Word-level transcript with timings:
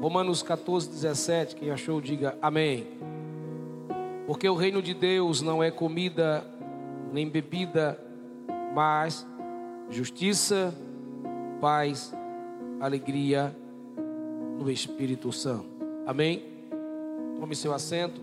Romanos 0.00 0.42
14, 0.42 0.88
17. 0.90 1.56
Quem 1.56 1.70
achou, 1.70 2.00
diga 2.00 2.38
amém. 2.40 2.86
Porque 4.26 4.48
o 4.48 4.54
reino 4.54 4.80
de 4.80 4.94
Deus 4.94 5.42
não 5.42 5.62
é 5.62 5.70
comida 5.70 6.44
nem 7.12 7.28
bebida, 7.28 7.98
mas 8.74 9.26
justiça, 9.90 10.74
paz, 11.60 12.14
alegria 12.80 13.56
no 14.58 14.70
Espírito 14.70 15.32
Santo. 15.32 15.66
Amém? 16.06 16.44
Tome 17.40 17.56
seu 17.56 17.72
assento. 17.72 18.20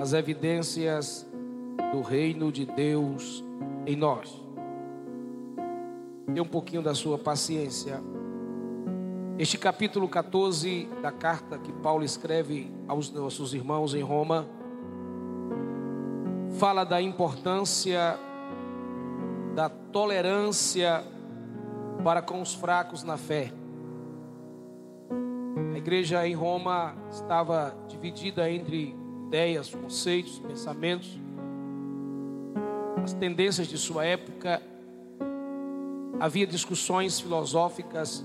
As 0.00 0.12
evidências 0.12 1.26
do 1.92 2.02
reino 2.02 2.52
de 2.52 2.64
Deus 2.64 3.44
em 3.86 3.96
nós. 3.96 4.40
Dê 6.28 6.40
um 6.40 6.46
pouquinho 6.46 6.82
da 6.82 6.94
sua 6.94 7.18
paciência. 7.18 8.00
Este 9.40 9.56
capítulo 9.56 10.06
14 10.06 10.86
da 11.00 11.10
carta 11.10 11.56
que 11.56 11.72
Paulo 11.72 12.04
escreve 12.04 12.70
aos 12.86 13.10
nossos 13.10 13.54
irmãos 13.54 13.94
em 13.94 14.02
Roma 14.02 14.46
fala 16.58 16.84
da 16.84 17.00
importância 17.00 18.18
da 19.54 19.70
tolerância 19.70 21.02
para 22.04 22.20
com 22.20 22.42
os 22.42 22.52
fracos 22.52 23.02
na 23.02 23.16
fé. 23.16 23.50
A 25.74 25.78
igreja 25.78 26.28
em 26.28 26.34
Roma 26.34 26.94
estava 27.10 27.74
dividida 27.88 28.50
entre 28.50 28.94
ideias, 29.26 29.74
conceitos, 29.74 30.38
pensamentos, 30.40 31.18
as 33.02 33.14
tendências 33.14 33.66
de 33.68 33.78
sua 33.78 34.04
época. 34.04 34.62
Havia 36.20 36.46
discussões 36.46 37.18
filosóficas, 37.18 38.22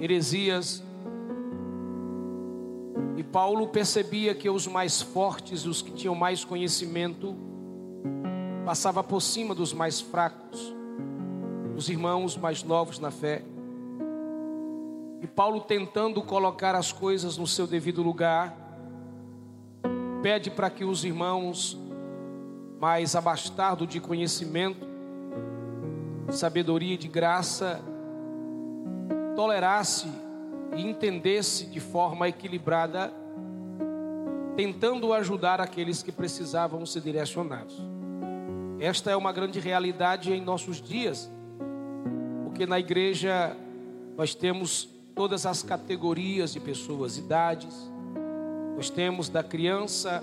heresias. 0.00 0.82
E 3.16 3.22
Paulo 3.22 3.68
percebia 3.68 4.34
que 4.34 4.48
os 4.48 4.66
mais 4.66 5.02
fortes, 5.02 5.66
os 5.66 5.82
que 5.82 5.92
tinham 5.92 6.14
mais 6.14 6.44
conhecimento, 6.44 7.36
passava 8.64 9.04
por 9.04 9.20
cima 9.20 9.54
dos 9.54 9.72
mais 9.72 10.00
fracos, 10.00 10.74
dos 11.74 11.88
irmãos 11.88 12.36
mais 12.36 12.62
novos 12.62 12.98
na 12.98 13.10
fé. 13.10 13.42
E 15.20 15.26
Paulo 15.26 15.60
tentando 15.60 16.22
colocar 16.22 16.74
as 16.74 16.92
coisas 16.92 17.36
no 17.36 17.46
seu 17.46 17.66
devido 17.66 18.02
lugar, 18.02 18.56
pede 20.22 20.50
para 20.50 20.70
que 20.70 20.84
os 20.84 21.04
irmãos 21.04 21.78
mais 22.80 23.14
abastados 23.14 23.86
de 23.86 24.00
conhecimento, 24.00 24.88
sabedoria 26.30 26.94
e 26.94 26.96
de 26.96 27.08
graça, 27.08 27.82
tolerasse 29.40 30.06
e 30.76 30.82
entendesse 30.82 31.64
de 31.64 31.80
forma 31.80 32.28
equilibrada, 32.28 33.10
tentando 34.54 35.14
ajudar 35.14 35.62
aqueles 35.62 36.02
que 36.02 36.12
precisavam 36.12 36.84
ser 36.84 37.00
direcionados. 37.00 37.74
Esta 38.78 39.10
é 39.10 39.16
uma 39.16 39.32
grande 39.32 39.58
realidade 39.58 40.30
em 40.30 40.42
nossos 40.42 40.78
dias, 40.78 41.30
porque 42.44 42.66
na 42.66 42.78
igreja 42.78 43.56
nós 44.14 44.34
temos 44.34 44.86
todas 45.14 45.46
as 45.46 45.62
categorias 45.62 46.52
de 46.52 46.60
pessoas, 46.60 47.16
idades, 47.16 47.90
nós 48.76 48.90
temos 48.90 49.30
da 49.30 49.42
criança 49.42 50.22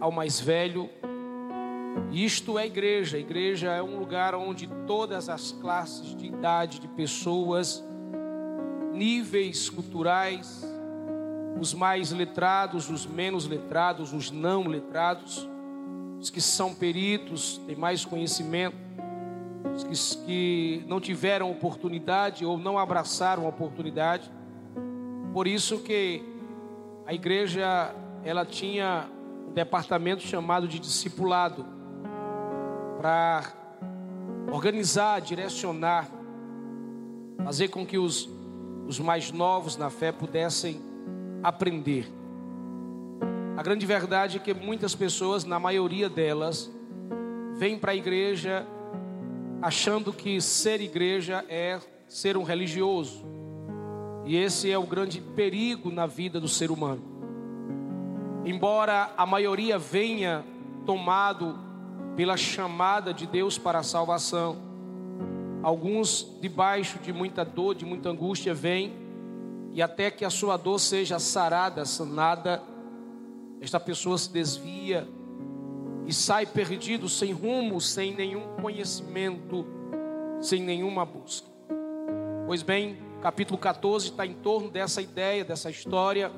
ao 0.00 0.10
mais 0.10 0.40
velho, 0.40 0.90
isto 2.10 2.58
é 2.58 2.66
igreja. 2.66 3.18
Igreja 3.18 3.70
é 3.70 3.82
um 3.82 4.00
lugar 4.00 4.34
onde 4.34 4.66
todas 4.84 5.28
as 5.28 5.52
classes 5.52 6.16
de 6.16 6.26
idade 6.26 6.80
de 6.80 6.88
pessoas, 6.88 7.84
níveis 8.92 9.70
culturais, 9.70 10.62
os 11.60 11.72
mais 11.74 12.10
letrados, 12.12 12.90
os 12.90 13.06
menos 13.06 13.46
letrados, 13.46 14.12
os 14.12 14.30
não 14.30 14.66
letrados, 14.66 15.48
os 16.20 16.30
que 16.30 16.40
são 16.40 16.74
peritos, 16.74 17.58
têm 17.66 17.76
mais 17.76 18.04
conhecimento, 18.04 18.76
os 19.74 19.84
que, 19.84 20.24
que 20.24 20.84
não 20.86 21.00
tiveram 21.00 21.50
oportunidade 21.50 22.44
ou 22.44 22.58
não 22.58 22.78
abraçaram 22.78 23.46
a 23.46 23.48
oportunidade. 23.48 24.30
Por 25.32 25.46
isso 25.46 25.78
que 25.78 26.22
a 27.06 27.14
igreja 27.14 27.94
ela 28.24 28.44
tinha 28.44 29.08
um 29.48 29.52
departamento 29.52 30.22
chamado 30.22 30.68
de 30.68 30.78
discipulado 30.78 31.66
para 32.98 33.52
organizar, 34.52 35.20
direcionar, 35.20 36.08
fazer 37.44 37.68
com 37.68 37.84
que 37.84 37.98
os, 37.98 38.28
os 38.86 38.98
mais 38.98 39.30
novos 39.30 39.76
na 39.76 39.90
fé 39.90 40.12
pudessem 40.12 40.80
aprender. 41.42 42.10
A 43.56 43.62
grande 43.62 43.84
verdade 43.84 44.38
é 44.38 44.40
que 44.40 44.54
muitas 44.54 44.94
pessoas, 44.94 45.44
na 45.44 45.58
maioria 45.58 46.08
delas, 46.08 46.70
vêm 47.54 47.78
para 47.78 47.92
a 47.92 47.94
igreja 47.94 48.66
achando 49.60 50.12
que 50.12 50.40
ser 50.40 50.80
igreja 50.80 51.44
é 51.48 51.78
ser 52.08 52.36
um 52.36 52.42
religioso. 52.42 53.24
E 54.24 54.36
esse 54.36 54.70
é 54.70 54.78
o 54.78 54.86
grande 54.86 55.20
perigo 55.20 55.90
na 55.90 56.06
vida 56.06 56.40
do 56.40 56.48
ser 56.48 56.70
humano. 56.70 57.02
Embora 58.44 59.12
a 59.16 59.24
maioria 59.24 59.78
venha 59.78 60.44
tomado 60.84 61.58
pela 62.16 62.36
chamada 62.36 63.14
de 63.14 63.26
Deus 63.26 63.56
para 63.56 63.78
a 63.78 63.82
salvação, 63.82 64.71
alguns 65.62 66.36
debaixo 66.40 66.98
de 66.98 67.12
muita 67.12 67.44
dor, 67.44 67.74
de 67.74 67.84
muita 67.84 68.10
angústia 68.10 68.52
vêm 68.52 68.92
e 69.72 69.80
até 69.80 70.10
que 70.10 70.24
a 70.24 70.30
sua 70.30 70.56
dor 70.56 70.78
seja 70.78 71.18
sarada, 71.18 71.84
sanada, 71.84 72.62
esta 73.60 73.78
pessoa 73.78 74.18
se 74.18 74.30
desvia 74.30 75.08
e 76.06 76.12
sai 76.12 76.44
perdido, 76.44 77.08
sem 77.08 77.32
rumo, 77.32 77.80
sem 77.80 78.14
nenhum 78.14 78.56
conhecimento, 78.60 79.64
sem 80.40 80.60
nenhuma 80.60 81.06
busca. 81.06 81.48
Pois 82.46 82.62
bem, 82.62 82.98
capítulo 83.22 83.56
14 83.56 84.08
está 84.08 84.26
em 84.26 84.34
torno 84.34 84.68
dessa 84.68 85.00
ideia, 85.00 85.44
dessa 85.44 85.70
história, 85.70 86.32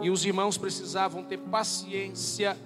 e 0.00 0.08
os 0.08 0.24
irmãos 0.24 0.56
precisavam 0.56 1.22
ter 1.22 1.36
paciência, 1.36 2.56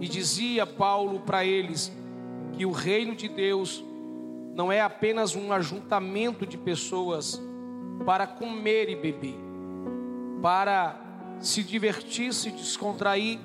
e 0.00 0.08
dizia 0.08 0.64
Paulo 0.64 1.20
para 1.20 1.44
eles 1.44 1.92
que 2.52 2.64
o 2.64 2.70
reino 2.70 3.16
de 3.16 3.28
Deus 3.28 3.84
não 4.58 4.72
é 4.72 4.80
apenas 4.80 5.36
um 5.36 5.52
ajuntamento 5.52 6.44
de 6.44 6.58
pessoas 6.58 7.40
para 8.04 8.26
comer 8.26 8.88
e 8.88 8.96
beber, 8.96 9.36
para 10.42 10.96
se 11.38 11.62
divertir, 11.62 12.34
se 12.34 12.50
descontrair, 12.50 13.38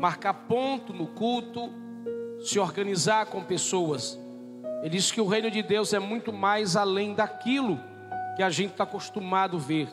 marcar 0.00 0.34
ponto 0.34 0.92
no 0.92 1.08
culto, 1.08 1.68
se 2.38 2.60
organizar 2.60 3.26
com 3.26 3.42
pessoas. 3.42 4.16
Ele 4.82 4.90
diz 4.90 5.10
que 5.10 5.20
o 5.20 5.26
reino 5.26 5.50
de 5.50 5.64
Deus 5.64 5.92
é 5.92 5.98
muito 5.98 6.32
mais 6.32 6.76
além 6.76 7.12
daquilo 7.12 7.80
que 8.36 8.42
a 8.44 8.48
gente 8.48 8.70
está 8.70 8.84
acostumado 8.84 9.56
a 9.56 9.60
ver. 9.60 9.88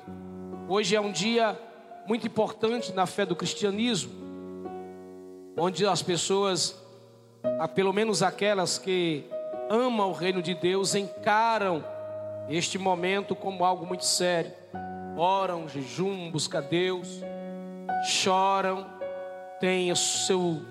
Hoje 0.69 0.96
é 0.96 1.02
um 1.02 1.12
dia 1.12 1.59
muito 2.08 2.28
importante 2.28 2.94
na 2.94 3.08
fé 3.08 3.25
do 3.25 3.36
cristianismo, 3.36 4.13
onde 5.58 5.84
as 5.84 6.03
pessoas, 6.03 6.80
pelo 7.74 7.92
menos 7.92 8.22
aquelas 8.22 8.78
que 8.78 9.28
amam 9.69 10.09
o 10.09 10.13
reino 10.13 10.41
de 10.41 10.53
Deus, 10.53 10.96
encaram 10.96 11.84
este 12.50 12.78
momento 12.78 13.35
como 13.35 13.63
algo 13.63 13.85
muito 13.85 14.06
sério 14.06 14.51
oram, 15.16 15.68
jejum, 15.68 16.31
busca 16.31 16.62
Deus, 16.62 17.22
choram, 18.06 18.85
têm 19.59 19.94
seu, 19.96 20.62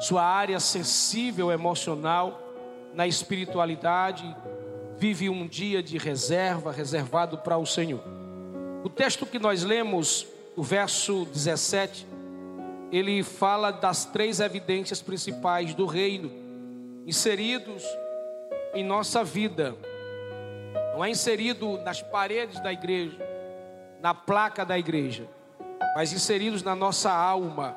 sua 0.00 0.24
área 0.24 0.60
sensível, 0.60 1.50
emocional, 1.50 2.40
na 2.94 3.06
espiritualidade, 3.06 4.34
vive 4.96 5.28
um 5.28 5.46
dia 5.46 5.82
de 5.82 5.98
reserva, 5.98 6.72
reservado 6.72 7.38
para 7.38 7.56
o 7.56 7.66
Senhor. 7.66 8.02
O 8.82 8.88
texto 8.88 9.26
que 9.26 9.38
nós 9.38 9.62
lemos, 9.62 10.26
o 10.56 10.62
verso 10.62 11.26
17, 11.26 12.06
ele 12.90 13.22
fala 13.22 13.70
das 13.70 14.04
três 14.04 14.40
evidências 14.40 15.00
principais 15.00 15.74
do 15.74 15.86
reino, 15.86 16.30
inseridos 17.06 17.84
em 18.74 18.84
nossa 18.84 19.24
vida, 19.24 19.74
não 20.94 21.04
é 21.04 21.10
inserido 21.10 21.78
nas 21.78 22.02
paredes 22.02 22.60
da 22.60 22.72
igreja, 22.72 23.18
na 24.00 24.14
placa 24.14 24.64
da 24.64 24.78
igreja, 24.78 25.26
mas 25.94 26.12
inseridos 26.12 26.62
na 26.62 26.74
nossa 26.74 27.10
alma. 27.10 27.76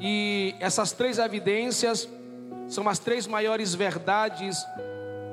E 0.00 0.54
essas 0.60 0.92
três 0.92 1.18
evidências 1.18 2.08
são 2.68 2.88
as 2.88 2.98
três 2.98 3.26
maiores 3.26 3.74
verdades 3.74 4.64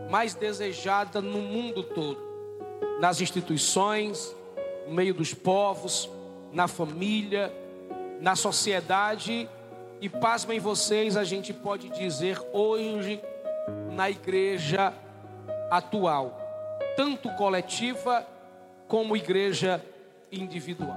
mais 0.10 0.34
desejadas 0.34 1.24
no 1.24 1.40
mundo 1.40 1.84
todo: 1.84 2.22
nas 3.00 3.22
instituições, 3.22 4.36
no 4.88 4.94
meio 4.94 5.14
dos 5.14 5.34
povos, 5.34 6.10
na 6.52 6.68
família, 6.68 7.54
na 8.20 8.36
sociedade. 8.36 9.50
E 10.02 10.10
pasmem 10.10 10.60
vocês, 10.60 11.16
a 11.16 11.24
gente 11.24 11.54
pode 11.54 11.88
dizer 11.90 12.42
hoje 12.52 13.22
na 13.92 14.10
igreja 14.10 14.94
atual. 15.70 16.38
tanto 16.96 17.30
coletiva 17.36 18.28
como 18.88 19.16
igreja 19.16 19.84
individual. 20.30 20.96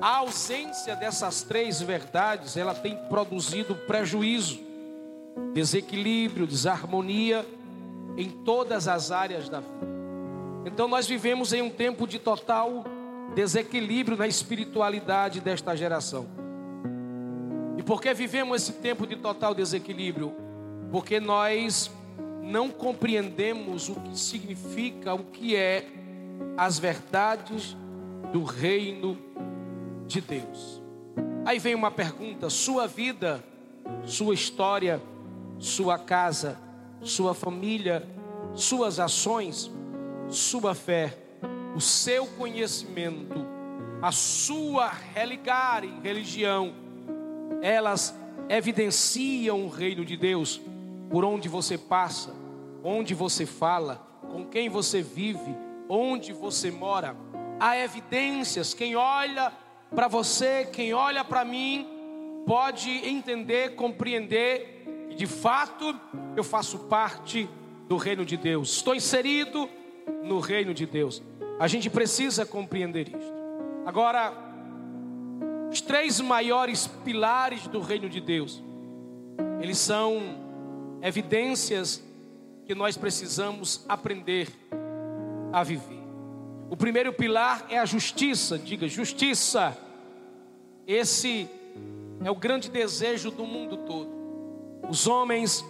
A 0.00 0.16
ausência 0.16 0.96
dessas 0.96 1.42
três 1.42 1.80
verdades, 1.82 2.56
ela 2.56 2.74
tem 2.74 2.96
produzido 3.08 3.74
prejuízo, 3.74 4.58
desequilíbrio, 5.52 6.46
desarmonia 6.46 7.46
em 8.16 8.30
todas 8.30 8.88
as 8.88 9.10
áreas 9.10 9.48
da 9.48 9.60
vida. 9.60 9.86
Então 10.64 10.88
nós 10.88 11.06
vivemos 11.06 11.52
em 11.52 11.60
um 11.60 11.70
tempo 11.70 12.06
de 12.06 12.18
total 12.18 12.84
desequilíbrio 13.34 14.16
na 14.16 14.26
espiritualidade 14.26 15.40
desta 15.40 15.76
geração. 15.76 16.26
E 17.76 17.82
por 17.82 18.00
que 18.00 18.12
vivemos 18.14 18.62
esse 18.62 18.72
tempo 18.80 19.06
de 19.06 19.16
total 19.16 19.54
desequilíbrio? 19.54 20.34
Porque 20.90 21.20
nós 21.20 21.90
não 22.42 22.68
compreendemos 22.68 23.88
o 23.88 23.94
que 23.94 24.18
significa, 24.18 25.14
o 25.14 25.24
que 25.24 25.54
é 25.54 25.86
as 26.56 26.78
verdades 26.78 27.76
do 28.32 28.42
reino 28.44 29.16
de 30.06 30.20
Deus. 30.20 30.82
Aí 31.44 31.58
vem 31.58 31.74
uma 31.74 31.90
pergunta: 31.90 32.50
sua 32.50 32.86
vida, 32.86 33.42
sua 34.04 34.34
história, 34.34 35.00
sua 35.58 35.98
casa, 35.98 36.58
sua 37.02 37.34
família, 37.34 38.06
suas 38.54 38.98
ações, 38.98 39.70
sua 40.28 40.74
fé, 40.74 41.16
o 41.74 41.80
seu 41.80 42.26
conhecimento, 42.26 43.46
a 44.02 44.10
sua 44.12 44.88
religar 45.14 45.84
e 45.84 46.00
religião, 46.02 46.72
elas 47.62 48.14
evidenciam 48.48 49.64
o 49.64 49.68
reino 49.68 50.04
de 50.04 50.16
Deus 50.16 50.60
por 51.10 51.24
onde 51.24 51.48
você 51.48 51.76
passa, 51.76 52.32
onde 52.84 53.14
você 53.14 53.44
fala, 53.44 54.06
com 54.30 54.46
quem 54.46 54.68
você 54.68 55.02
vive, 55.02 55.56
onde 55.88 56.32
você 56.32 56.70
mora. 56.70 57.16
Há 57.58 57.76
evidências. 57.76 58.72
Quem 58.72 58.94
olha 58.94 59.52
para 59.94 60.06
você, 60.06 60.64
quem 60.64 60.94
olha 60.94 61.24
para 61.24 61.44
mim, 61.44 61.86
pode 62.46 62.90
entender, 62.90 63.74
compreender 63.74 65.08
que 65.08 65.16
de 65.16 65.26
fato 65.26 65.98
eu 66.36 66.44
faço 66.44 66.78
parte 66.80 67.50
do 67.88 67.96
reino 67.96 68.24
de 68.24 68.36
Deus. 68.36 68.76
Estou 68.76 68.94
inserido 68.94 69.68
no 70.22 70.38
reino 70.38 70.72
de 70.72 70.86
Deus. 70.86 71.20
A 71.58 71.66
gente 71.66 71.90
precisa 71.90 72.46
compreender 72.46 73.08
isto. 73.08 73.40
Agora, 73.84 74.32
os 75.70 75.80
três 75.80 76.20
maiores 76.20 76.86
pilares 76.86 77.66
do 77.66 77.80
reino 77.80 78.08
de 78.08 78.20
Deus, 78.20 78.62
eles 79.60 79.78
são 79.78 80.49
evidências 81.02 82.02
que 82.66 82.74
nós 82.74 82.96
precisamos 82.96 83.84
aprender 83.88 84.48
a 85.52 85.62
viver. 85.62 86.00
O 86.70 86.76
primeiro 86.76 87.12
pilar 87.12 87.66
é 87.68 87.78
a 87.78 87.84
justiça, 87.84 88.58
diga 88.58 88.86
justiça. 88.86 89.76
Esse 90.86 91.48
é 92.24 92.30
o 92.30 92.34
grande 92.34 92.70
desejo 92.70 93.30
do 93.30 93.44
mundo 93.44 93.78
todo. 93.78 94.10
Os 94.88 95.06
homens 95.06 95.64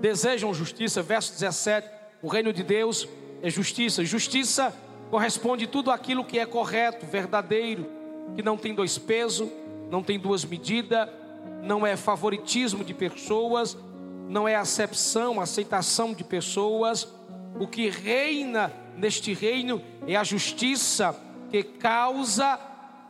desejam 0.00 0.54
justiça, 0.54 1.02
verso 1.02 1.32
17. 1.32 1.88
O 2.22 2.28
reino 2.28 2.52
de 2.52 2.62
Deus 2.62 3.06
é 3.42 3.50
justiça. 3.50 4.04
Justiça 4.04 4.74
corresponde 5.10 5.66
tudo 5.66 5.90
aquilo 5.90 6.24
que 6.24 6.38
é 6.38 6.46
correto, 6.46 7.04
verdadeiro, 7.04 7.86
que 8.34 8.42
não 8.42 8.56
tem 8.56 8.74
dois 8.74 8.96
pesos, 8.96 9.48
não 9.90 10.02
tem 10.02 10.18
duas 10.18 10.44
medidas, 10.44 11.08
não 11.62 11.86
é 11.86 11.96
favoritismo 11.96 12.84
de 12.84 12.94
pessoas, 12.94 13.76
não 14.30 14.46
é 14.46 14.54
acepção, 14.54 15.40
aceitação 15.40 16.14
de 16.14 16.22
pessoas. 16.22 17.06
O 17.58 17.66
que 17.66 17.90
reina 17.90 18.72
neste 18.96 19.34
reino 19.34 19.82
é 20.06 20.14
a 20.14 20.22
justiça 20.22 21.20
que 21.50 21.64
causa, 21.64 22.58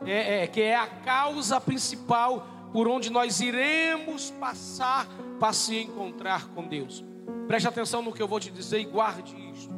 é, 0.06 0.44
é, 0.44 0.46
que 0.46 0.62
é 0.62 0.74
a 0.74 0.86
causa 0.86 1.60
principal 1.60 2.46
por 2.72 2.88
onde 2.88 3.10
nós 3.10 3.38
iremos 3.40 4.30
passar 4.30 5.06
para 5.38 5.52
se 5.52 5.76
encontrar 5.76 6.46
com 6.54 6.66
Deus. 6.66 7.04
Preste 7.46 7.68
atenção 7.68 8.00
no 8.00 8.14
que 8.14 8.22
eu 8.22 8.28
vou 8.28 8.40
te 8.40 8.50
dizer 8.50 8.80
e 8.80 8.86
guarde 8.86 9.36
isto. 9.52 9.74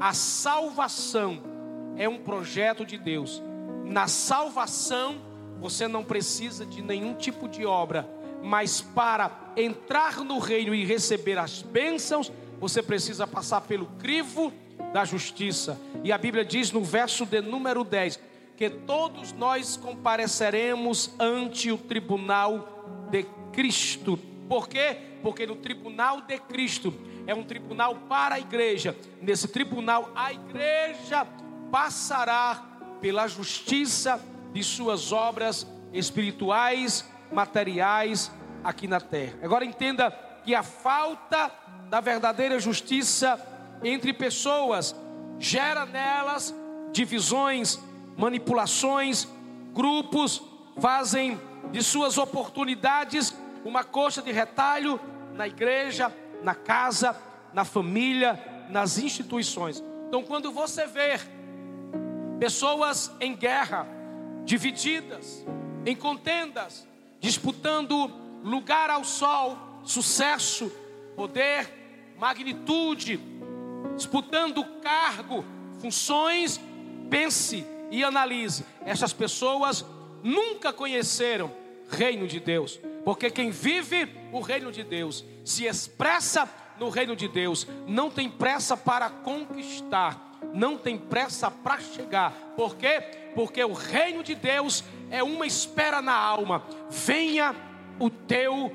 A 0.00 0.12
salvação 0.12 1.40
é 1.96 2.08
um 2.08 2.18
projeto 2.18 2.84
de 2.84 2.98
Deus. 2.98 3.40
Na 3.84 4.08
salvação, 4.08 5.20
você 5.60 5.86
não 5.86 6.02
precisa 6.02 6.66
de 6.66 6.82
nenhum 6.82 7.14
tipo 7.14 7.46
de 7.48 7.64
obra 7.64 8.08
mas 8.42 8.80
para 8.80 9.30
entrar 9.56 10.24
no 10.24 10.38
reino 10.38 10.74
e 10.74 10.84
receber 10.84 11.38
as 11.38 11.62
bênçãos, 11.62 12.32
você 12.58 12.82
precisa 12.82 13.26
passar 13.26 13.62
pelo 13.62 13.86
crivo 13.98 14.52
da 14.92 15.04
justiça. 15.04 15.80
E 16.02 16.12
a 16.12 16.18
Bíblia 16.18 16.44
diz 16.44 16.72
no 16.72 16.82
verso 16.82 17.24
de 17.24 17.40
número 17.40 17.84
10 17.84 18.20
que 18.56 18.68
todos 18.68 19.32
nós 19.32 19.76
compareceremos 19.76 21.14
ante 21.18 21.72
o 21.72 21.78
tribunal 21.78 23.08
de 23.10 23.24
Cristo. 23.52 24.18
Por 24.48 24.68
quê? 24.68 24.96
Porque 25.22 25.46
no 25.46 25.56
tribunal 25.56 26.20
de 26.20 26.38
Cristo 26.38 26.92
é 27.26 27.34
um 27.34 27.42
tribunal 27.42 27.94
para 28.08 28.34
a 28.34 28.40
igreja. 28.40 28.96
Nesse 29.22 29.48
tribunal, 29.48 30.10
a 30.14 30.32
igreja 30.32 31.26
passará 31.70 32.66
pela 33.00 33.26
justiça 33.26 34.22
de 34.52 34.62
suas 34.62 35.12
obras 35.12 35.66
espirituais 35.92 37.08
materiais 37.32 38.30
aqui 38.62 38.86
na 38.86 39.00
terra. 39.00 39.38
Agora 39.42 39.64
entenda 39.64 40.10
que 40.44 40.54
a 40.54 40.62
falta 40.62 41.50
da 41.88 42.00
verdadeira 42.00 42.58
justiça 42.58 43.40
entre 43.82 44.12
pessoas 44.12 44.94
gera 45.38 45.86
nelas 45.86 46.54
divisões, 46.92 47.78
manipulações, 48.16 49.28
grupos 49.72 50.42
fazem 50.80 51.40
de 51.70 51.82
suas 51.82 52.18
oportunidades 52.18 53.34
uma 53.64 53.84
coxa 53.84 54.22
de 54.22 54.32
retalho 54.32 54.98
na 55.34 55.46
igreja, 55.46 56.12
na 56.42 56.54
casa, 56.54 57.16
na 57.52 57.64
família, 57.64 58.38
nas 58.68 58.98
instituições. 58.98 59.82
Então, 60.08 60.22
quando 60.22 60.50
você 60.50 60.86
vê 60.86 61.18
pessoas 62.38 63.14
em 63.20 63.34
guerra, 63.34 63.86
divididas, 64.44 65.44
em 65.84 65.94
contendas, 65.94 66.86
disputando 67.20 68.10
lugar 68.42 68.90
ao 68.90 69.04
sol, 69.04 69.56
sucesso, 69.84 70.72
poder, 71.14 72.14
magnitude, 72.18 73.20
disputando 73.94 74.64
cargo, 74.82 75.44
funções. 75.78 76.60
Pense 77.08 77.66
e 77.90 78.04
analise. 78.04 78.64
Essas 78.86 79.12
pessoas 79.12 79.84
nunca 80.22 80.72
conheceram 80.72 81.52
reino 81.90 82.26
de 82.26 82.38
Deus, 82.38 82.80
porque 83.04 83.30
quem 83.30 83.50
vive 83.50 84.08
o 84.32 84.40
reino 84.40 84.70
de 84.70 84.84
Deus 84.84 85.24
se 85.44 85.64
expressa 85.66 86.48
no 86.80 86.88
reino 86.88 87.14
de 87.14 87.28
Deus, 87.28 87.66
não 87.86 88.10
tem 88.10 88.30
pressa 88.30 88.74
para 88.74 89.10
conquistar, 89.10 90.38
não 90.54 90.78
tem 90.78 90.96
pressa 90.96 91.50
para 91.50 91.78
chegar. 91.78 92.32
Por 92.56 92.74
quê? 92.74 93.02
Porque 93.34 93.62
o 93.62 93.74
reino 93.74 94.22
de 94.22 94.34
Deus 94.34 94.82
é 95.10 95.22
uma 95.22 95.46
espera 95.46 96.00
na 96.00 96.14
alma. 96.14 96.64
Venha 96.88 97.54
o 97.98 98.08
teu 98.08 98.72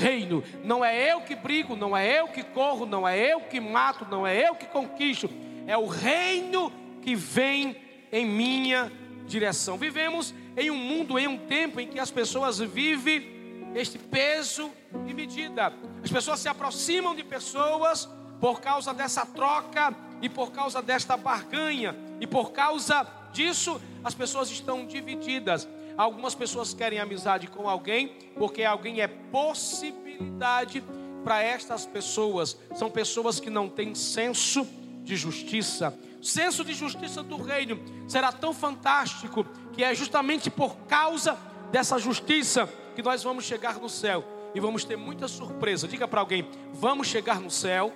reino. 0.00 0.42
Não 0.64 0.84
é 0.84 1.12
eu 1.12 1.20
que 1.20 1.36
brigo, 1.36 1.76
não 1.76 1.96
é 1.96 2.20
eu 2.20 2.26
que 2.26 2.42
corro, 2.42 2.84
não 2.84 3.06
é 3.06 3.16
eu 3.32 3.42
que 3.42 3.60
mato, 3.60 4.04
não 4.10 4.26
é 4.26 4.48
eu 4.48 4.56
que 4.56 4.66
conquisto. 4.66 5.30
É 5.64 5.78
o 5.78 5.86
reino 5.86 6.72
que 7.00 7.14
vem 7.14 7.76
em 8.10 8.26
minha 8.26 8.90
direção. 9.26 9.78
Vivemos 9.78 10.34
em 10.56 10.72
um 10.72 10.76
mundo, 10.76 11.16
em 11.16 11.28
um 11.28 11.38
tempo 11.38 11.78
em 11.78 11.86
que 11.86 12.00
as 12.00 12.10
pessoas 12.10 12.58
vivem 12.58 13.37
este 13.74 13.98
peso 13.98 14.70
e 15.06 15.14
medida. 15.14 15.72
As 16.02 16.10
pessoas 16.10 16.40
se 16.40 16.48
aproximam 16.48 17.14
de 17.14 17.22
pessoas 17.22 18.08
por 18.40 18.60
causa 18.60 18.94
dessa 18.94 19.26
troca 19.26 19.94
e 20.22 20.28
por 20.28 20.52
causa 20.52 20.80
desta 20.80 21.16
barganha 21.16 21.94
e 22.20 22.26
por 22.26 22.52
causa 22.52 23.06
disso 23.32 23.80
as 24.02 24.14
pessoas 24.14 24.50
estão 24.50 24.86
divididas. 24.86 25.68
Algumas 25.96 26.34
pessoas 26.34 26.72
querem 26.72 26.98
amizade 26.98 27.48
com 27.48 27.68
alguém 27.68 28.16
porque 28.36 28.62
alguém 28.62 29.00
é 29.00 29.08
possibilidade 29.08 30.82
para 31.24 31.42
estas 31.42 31.84
pessoas. 31.84 32.56
São 32.74 32.90
pessoas 32.90 33.40
que 33.40 33.50
não 33.50 33.68
têm 33.68 33.94
senso 33.94 34.66
de 35.02 35.16
justiça. 35.16 35.98
O 36.20 36.24
senso 36.24 36.64
de 36.64 36.74
justiça 36.74 37.22
do 37.22 37.36
reino 37.36 37.80
será 38.08 38.32
tão 38.32 38.52
fantástico 38.52 39.44
que 39.72 39.82
é 39.82 39.94
justamente 39.94 40.50
por 40.50 40.76
causa 40.86 41.36
dessa 41.70 41.98
justiça 41.98 42.68
que 42.98 43.02
nós 43.02 43.22
vamos 43.22 43.44
chegar 43.44 43.78
no 43.78 43.88
céu 43.88 44.24
e 44.52 44.58
vamos 44.58 44.82
ter 44.82 44.96
muita 44.96 45.28
surpresa. 45.28 45.86
Diga 45.86 46.08
para 46.08 46.18
alguém: 46.18 46.50
vamos 46.72 47.06
chegar 47.06 47.40
no 47.40 47.48
céu 47.48 47.92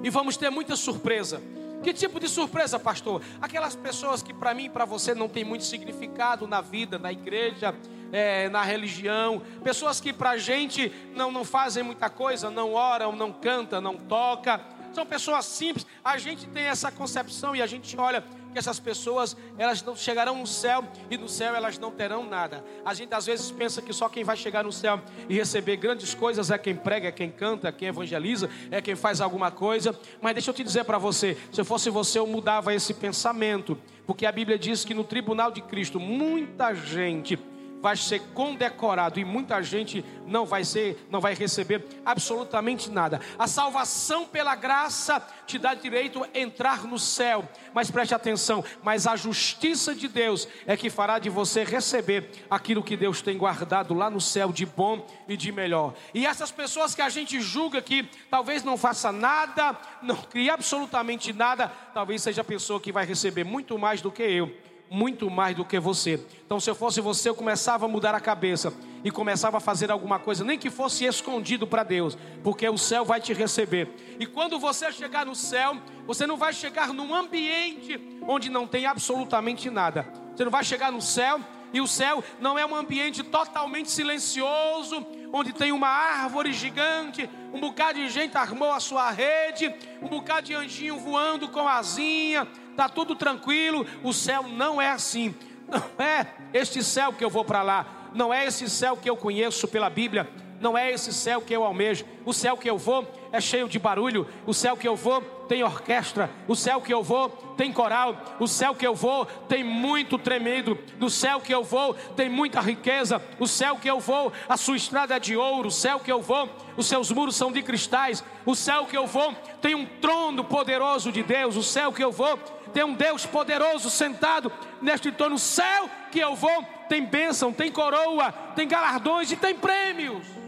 e 0.00 0.08
vamos 0.08 0.36
ter 0.36 0.48
muita 0.48 0.76
surpresa. 0.76 1.42
Que 1.82 1.92
tipo 1.92 2.20
de 2.20 2.28
surpresa, 2.28 2.78
pastor? 2.78 3.20
Aquelas 3.42 3.74
pessoas 3.74 4.22
que 4.22 4.32
para 4.32 4.54
mim 4.54 4.66
e 4.66 4.70
para 4.70 4.84
você 4.84 5.12
não 5.12 5.28
tem 5.28 5.42
muito 5.42 5.64
significado 5.64 6.46
na 6.46 6.60
vida, 6.60 7.00
na 7.00 7.10
igreja, 7.10 7.74
é, 8.12 8.48
na 8.48 8.62
religião, 8.62 9.42
pessoas 9.64 10.00
que 10.00 10.12
para 10.12 10.30
a 10.30 10.38
gente 10.38 10.92
não, 11.12 11.32
não 11.32 11.44
fazem 11.44 11.82
muita 11.82 12.08
coisa, 12.08 12.48
não 12.48 12.74
oram, 12.74 13.10
não 13.10 13.32
cantam, 13.32 13.80
não 13.80 13.96
toca. 13.96 14.60
são 14.92 15.04
pessoas 15.04 15.46
simples. 15.46 15.84
A 16.04 16.16
gente 16.16 16.46
tem 16.46 16.62
essa 16.62 16.92
concepção 16.92 17.56
e 17.56 17.60
a 17.60 17.66
gente 17.66 17.96
olha 17.98 18.22
que 18.50 18.58
essas 18.58 18.80
pessoas 18.80 19.36
elas 19.56 19.82
não 19.82 19.96
chegarão 19.96 20.38
no 20.38 20.46
céu 20.46 20.84
e 21.10 21.16
no 21.16 21.28
céu 21.28 21.54
elas 21.54 21.78
não 21.78 21.90
terão 21.90 22.24
nada. 22.24 22.64
A 22.84 22.94
gente 22.94 23.14
às 23.14 23.26
vezes 23.26 23.50
pensa 23.50 23.80
que 23.80 23.92
só 23.92 24.08
quem 24.08 24.24
vai 24.24 24.36
chegar 24.36 24.64
no 24.64 24.72
céu 24.72 25.00
e 25.28 25.34
receber 25.34 25.76
grandes 25.76 26.14
coisas 26.14 26.50
é 26.50 26.58
quem 26.58 26.74
prega, 26.74 27.08
é 27.08 27.12
quem 27.12 27.30
canta, 27.30 27.68
é 27.68 27.72
quem 27.72 27.88
evangeliza, 27.88 28.50
é 28.70 28.80
quem 28.80 28.94
faz 28.94 29.20
alguma 29.20 29.50
coisa. 29.50 29.98
Mas 30.20 30.34
deixa 30.34 30.50
eu 30.50 30.54
te 30.54 30.64
dizer 30.64 30.84
para 30.84 30.98
você, 30.98 31.36
se 31.52 31.60
eu 31.60 31.64
fosse 31.64 31.90
você 31.90 32.18
eu 32.18 32.26
mudava 32.26 32.74
esse 32.74 32.94
pensamento, 32.94 33.78
porque 34.06 34.26
a 34.26 34.32
Bíblia 34.32 34.58
diz 34.58 34.84
que 34.84 34.94
no 34.94 35.04
tribunal 35.04 35.50
de 35.50 35.60
Cristo 35.60 36.00
muita 36.00 36.74
gente 36.74 37.38
vai 37.80 37.96
ser 37.96 38.20
condecorado 38.34 39.18
e 39.18 39.24
muita 39.24 39.62
gente 39.62 40.04
não 40.26 40.44
vai 40.44 40.64
ser, 40.64 41.06
não 41.10 41.20
vai 41.20 41.34
receber 41.34 41.84
absolutamente 42.04 42.90
nada. 42.90 43.20
A 43.38 43.46
salvação 43.46 44.26
pela 44.26 44.54
graça 44.54 45.20
te 45.46 45.58
dá 45.58 45.74
direito 45.74 46.22
a 46.22 46.38
entrar 46.38 46.84
no 46.84 46.98
céu, 46.98 47.48
mas 47.74 47.90
preste 47.90 48.14
atenção, 48.14 48.64
mas 48.82 49.06
a 49.06 49.16
justiça 49.16 49.94
de 49.94 50.08
Deus 50.08 50.46
é 50.66 50.76
que 50.76 50.90
fará 50.90 51.18
de 51.18 51.28
você 51.28 51.64
receber 51.64 52.30
aquilo 52.50 52.82
que 52.82 52.96
Deus 52.96 53.22
tem 53.22 53.36
guardado 53.36 53.94
lá 53.94 54.10
no 54.10 54.20
céu 54.20 54.52
de 54.52 54.66
bom 54.66 55.06
e 55.26 55.36
de 55.36 55.50
melhor. 55.50 55.94
E 56.14 56.26
essas 56.26 56.50
pessoas 56.50 56.94
que 56.94 57.02
a 57.02 57.08
gente 57.08 57.40
julga 57.40 57.82
que 57.82 58.08
talvez 58.30 58.62
não 58.62 58.76
faça 58.76 59.10
nada, 59.10 59.76
não 60.02 60.16
crie 60.16 60.50
absolutamente 60.50 61.32
nada, 61.32 61.68
talvez 61.92 62.22
seja 62.22 62.42
a 62.42 62.44
pessoa 62.44 62.80
que 62.80 62.92
vai 62.92 63.04
receber 63.04 63.44
muito 63.44 63.78
mais 63.78 64.00
do 64.00 64.10
que 64.10 64.22
eu 64.22 64.69
muito 64.90 65.30
mais 65.30 65.56
do 65.56 65.64
que 65.64 65.78
você. 65.78 66.20
Então, 66.44 66.58
se 66.58 66.68
eu 66.68 66.74
fosse 66.74 67.00
você, 67.00 67.28
eu 67.28 67.34
começava 67.34 67.86
a 67.86 67.88
mudar 67.88 68.12
a 68.12 68.20
cabeça 68.20 68.74
e 69.04 69.10
começava 69.10 69.58
a 69.58 69.60
fazer 69.60 69.90
alguma 69.90 70.18
coisa, 70.18 70.44
nem 70.44 70.58
que 70.58 70.68
fosse 70.68 71.04
escondido 71.04 71.64
para 71.64 71.84
Deus, 71.84 72.18
porque 72.42 72.68
o 72.68 72.76
céu 72.76 73.04
vai 73.04 73.20
te 73.20 73.32
receber. 73.32 73.88
E 74.18 74.26
quando 74.26 74.58
você 74.58 74.90
chegar 74.90 75.24
no 75.24 75.34
céu, 75.34 75.76
você 76.06 76.26
não 76.26 76.36
vai 76.36 76.52
chegar 76.52 76.92
num 76.92 77.14
ambiente 77.14 78.00
onde 78.26 78.50
não 78.50 78.66
tem 78.66 78.84
absolutamente 78.84 79.70
nada. 79.70 80.06
Você 80.34 80.44
não 80.44 80.50
vai 80.50 80.64
chegar 80.64 80.90
no 80.90 81.00
céu 81.00 81.40
e 81.72 81.80
o 81.80 81.86
céu 81.86 82.22
não 82.40 82.58
é 82.58 82.66
um 82.66 82.74
ambiente 82.74 83.22
totalmente 83.22 83.90
silencioso, 83.90 85.06
onde 85.32 85.52
tem 85.52 85.70
uma 85.70 85.88
árvore 85.88 86.52
gigante, 86.52 87.30
um 87.52 87.60
bocado 87.60 87.98
de 87.98 88.08
gente 88.08 88.36
armou 88.36 88.72
a 88.72 88.80
sua 88.80 89.10
rede, 89.10 89.74
um 90.00 90.08
bocado 90.08 90.46
de 90.46 90.54
anjinho 90.54 90.98
voando 90.98 91.48
com 91.48 91.66
asinha, 91.66 92.46
está 92.70 92.88
tudo 92.88 93.14
tranquilo. 93.14 93.86
O 94.02 94.12
céu 94.12 94.44
não 94.44 94.80
é 94.80 94.90
assim. 94.90 95.34
Não 95.68 96.04
é 96.04 96.26
este 96.52 96.82
céu 96.82 97.12
que 97.12 97.24
eu 97.24 97.30
vou 97.30 97.44
para 97.44 97.62
lá. 97.62 98.10
Não 98.12 98.32
é 98.32 98.46
esse 98.46 98.68
céu 98.68 98.96
que 98.96 99.08
eu 99.08 99.16
conheço 99.16 99.68
pela 99.68 99.88
Bíblia. 99.88 100.28
Não 100.60 100.76
é 100.76 100.92
esse 100.92 101.10
céu 101.10 101.40
que 101.40 101.54
eu 101.54 101.64
almejo. 101.64 102.04
O 102.24 102.34
céu 102.34 102.54
que 102.54 102.68
eu 102.68 102.76
vou 102.76 103.10
é 103.32 103.40
cheio 103.40 103.66
de 103.66 103.78
barulho. 103.78 104.26
O 104.46 104.52
céu 104.52 104.76
que 104.76 104.86
eu 104.86 104.94
vou 104.94 105.22
tem 105.48 105.64
orquestra. 105.64 106.30
O 106.46 106.54
céu 106.54 106.82
que 106.82 106.92
eu 106.92 107.02
vou 107.02 107.30
tem 107.56 107.72
coral. 107.72 108.14
O 108.38 108.46
céu 108.46 108.74
que 108.74 108.86
eu 108.86 108.94
vou 108.94 109.24
tem 109.24 109.64
muito 109.64 110.18
tremido. 110.18 110.78
No 110.98 111.08
céu 111.08 111.40
que 111.40 111.52
eu 111.52 111.64
vou 111.64 111.94
tem 112.14 112.28
muita 112.28 112.60
riqueza. 112.60 113.22
O 113.38 113.48
céu 113.48 113.76
que 113.76 113.88
eu 113.88 113.98
vou, 114.00 114.30
a 114.46 114.56
sua 114.58 114.76
estrada 114.76 115.16
é 115.16 115.18
de 115.18 115.34
ouro. 115.34 115.68
O 115.68 115.72
céu 115.72 115.98
que 115.98 116.12
eu 116.12 116.20
vou, 116.20 116.46
os 116.76 116.86
seus 116.86 117.10
muros 117.10 117.36
são 117.36 117.50
de 117.50 117.62
cristais. 117.62 118.22
O 118.44 118.54
céu 118.54 118.84
que 118.84 118.96
eu 118.98 119.06
vou 119.06 119.32
tem 119.62 119.74
um 119.74 119.86
trono 119.86 120.44
poderoso 120.44 121.10
de 121.10 121.22
Deus. 121.22 121.56
O 121.56 121.62
céu 121.62 121.90
que 121.90 122.04
eu 122.04 122.12
vou 122.12 122.36
tem 122.74 122.84
um 122.84 122.94
Deus 122.94 123.24
poderoso 123.24 123.88
sentado 123.88 124.52
neste 124.82 125.10
trono. 125.10 125.36
O 125.36 125.38
céu 125.38 125.88
que 126.12 126.18
eu 126.18 126.34
vou 126.36 126.62
tem 126.86 127.02
bênção, 127.02 127.50
tem 127.50 127.72
coroa, 127.72 128.30
tem 128.54 128.68
galardões 128.68 129.32
e 129.32 129.36
tem 129.36 129.54
prêmios. 129.54 130.39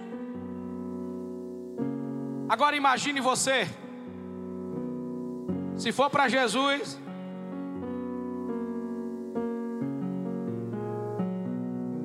Agora 2.52 2.76
imagine 2.76 3.18
você 3.18 3.66
se 5.74 5.90
for 5.90 6.10
para 6.10 6.28
Jesus, 6.28 7.00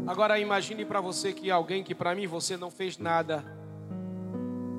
agora 0.08 0.39
imagine 0.39 0.86
para 0.86 1.01
você 1.01 1.34
que 1.34 1.51
alguém 1.51 1.84
que 1.84 1.94
para 1.94 2.16
mim 2.16 2.27
você 2.27 2.56
não 2.56 2.72
fez 2.72 2.98
nada, 2.98 3.44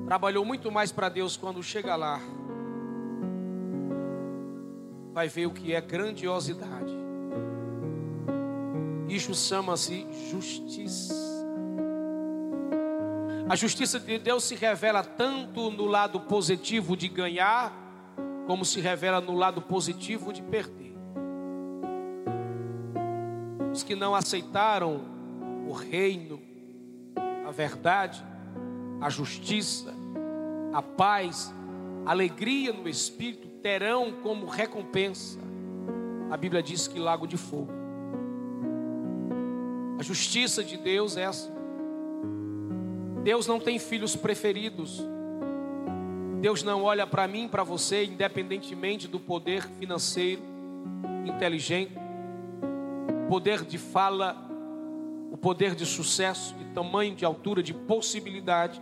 trabalhou 0.07 0.43
muito 0.43 0.71
mais 0.71 0.91
para 0.91 1.07
Deus 1.07 1.37
quando 1.37 1.61
chega 1.61 1.95
lá, 1.95 2.19
vai 5.13 5.27
ver 5.27 5.45
o 5.45 5.51
que 5.51 5.75
é 5.75 5.79
grandiosidade. 5.79 6.97
Isso 9.07 9.35
chama-se 9.35 10.07
justiça. 10.31 11.28
A 13.49 13.55
justiça 13.55 13.99
de 13.99 14.19
Deus 14.19 14.43
se 14.43 14.53
revela 14.53 15.03
tanto 15.03 15.71
no 15.71 15.87
lado 15.87 16.19
positivo 16.19 16.95
de 16.95 17.07
ganhar, 17.07 17.73
como 18.45 18.63
se 18.63 18.79
revela 18.79 19.19
no 19.19 19.33
lado 19.33 19.59
positivo 19.59 20.31
de 20.31 20.43
perder. 20.43 20.95
Os 23.73 23.81
que 23.81 23.95
não 23.95 24.13
aceitaram 24.13 25.01
o 25.67 25.73
reino, 25.73 26.39
a 27.47 27.49
verdade, 27.49 28.23
a 29.01 29.09
justiça, 29.09 29.95
a 30.71 30.83
paz, 30.83 31.51
a 32.05 32.11
alegria 32.11 32.71
no 32.71 32.87
espírito 32.87 33.47
terão 33.63 34.11
como 34.21 34.45
recompensa. 34.45 35.39
A 36.29 36.37
Bíblia 36.37 36.61
diz 36.61 36.87
que 36.87 36.99
lago 36.99 37.25
de 37.25 37.35
fogo. 37.35 37.71
A 39.97 40.03
justiça 40.03 40.63
de 40.63 40.77
Deus 40.77 41.17
é 41.17 41.23
essa. 41.23 41.58
Deus 43.29 43.45
não 43.45 43.59
tem 43.59 43.77
filhos 43.77 44.15
preferidos. 44.15 45.05
Deus 46.41 46.63
não 46.63 46.81
olha 46.81 47.05
para 47.05 47.27
mim, 47.27 47.47
para 47.47 47.63
você, 47.63 48.03
independentemente 48.03 49.07
do 49.07 49.19
poder 49.19 49.61
financeiro, 49.77 50.41
inteligente, 51.27 51.93
poder 53.29 53.63
de 53.63 53.77
fala, 53.77 54.35
o 55.31 55.37
poder 55.37 55.75
de 55.75 55.85
sucesso, 55.85 56.55
de 56.55 56.65
tamanho, 56.73 57.13
de 57.13 57.23
altura, 57.23 57.61
de 57.61 57.71
possibilidade. 57.71 58.81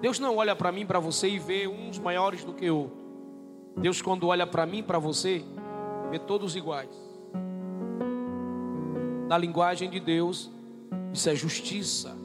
Deus 0.00 0.18
não 0.18 0.36
olha 0.36 0.56
para 0.56 0.72
mim, 0.72 0.86
para 0.86 0.98
você 0.98 1.28
e 1.28 1.38
vê 1.38 1.68
uns 1.68 1.98
maiores 1.98 2.42
do 2.42 2.54
que 2.54 2.70
outros. 2.70 2.98
Deus, 3.76 4.00
quando 4.00 4.28
olha 4.28 4.46
para 4.46 4.64
mim, 4.64 4.82
para 4.82 4.98
você, 4.98 5.44
vê 6.10 6.18
todos 6.18 6.56
iguais. 6.56 6.88
Na 9.28 9.36
linguagem 9.36 9.90
de 9.90 10.00
Deus, 10.00 10.50
isso 11.12 11.28
é 11.28 11.34
justiça. 11.34 12.23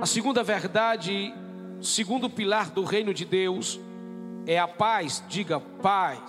A 0.00 0.06
segunda 0.06 0.42
verdade 0.42 1.34
segundo 1.82 2.30
pilar 2.30 2.70
do 2.70 2.84
reino 2.84 3.12
de 3.12 3.26
Deus 3.26 3.78
é 4.46 4.58
a 4.58 4.66
paz, 4.66 5.22
diga 5.28 5.60
paz. 5.60 6.20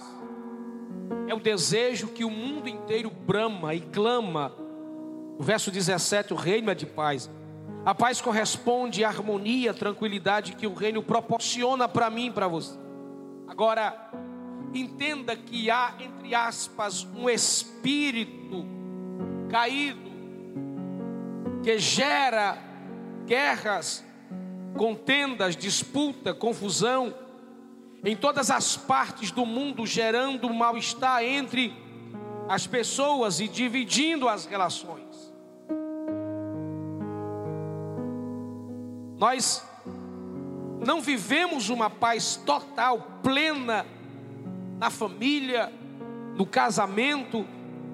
É 1.26 1.34
o 1.34 1.40
desejo 1.40 2.10
que 2.10 2.26
o 2.26 2.30
mundo 2.30 2.68
inteiro 2.68 3.10
brama 3.10 3.74
e 3.74 3.80
clama. 3.80 4.54
O 5.40 5.44
verso 5.44 5.72
17, 5.72 6.34
o 6.34 6.36
reino 6.36 6.70
é 6.70 6.76
de 6.76 6.86
paz. 6.86 7.30
A 7.86 7.96
paz 7.96 8.20
corresponde 8.20 9.06
à 9.06 9.08
harmonia, 9.08 9.72
à 9.72 9.74
tranquilidade 9.74 10.54
que 10.54 10.68
o 10.68 10.74
reino 10.74 11.02
proporciona 11.02 11.88
para 11.88 12.10
mim 12.10 12.28
e 12.28 12.32
para 12.32 12.50
você. 12.50 12.78
Agora, 13.48 14.12
entenda 14.74 15.34
que 15.34 15.72
há, 15.72 15.94
entre 15.98 16.36
aspas, 16.36 17.08
um 17.16 17.30
espírito 17.30 18.66
caído 19.50 20.12
que 21.64 21.78
gera 21.80 22.71
guerras, 23.26 24.04
contendas, 24.78 25.56
disputa, 25.56 26.34
confusão, 26.34 27.14
em 28.04 28.16
todas 28.16 28.50
as 28.50 28.76
partes 28.76 29.32
do 29.32 29.46
mundo, 29.46 29.86
gerando 29.86 30.52
mal-estar 30.54 31.24
entre 31.24 31.74
as 32.50 32.66
pessoas 32.66 33.40
e 33.40 33.48
dividindo 33.48 34.28
as 34.28 34.46
relações. 34.46 35.32
Nós 39.18 39.64
não 40.86 41.00
vivemos 41.00 41.70
uma 41.70 41.90
paz 41.90 42.38
total, 42.44 43.20
plena, 43.22 43.86
na 44.80 44.90
família, 44.90 45.72
no 46.36 46.46
casamento, 46.46 47.46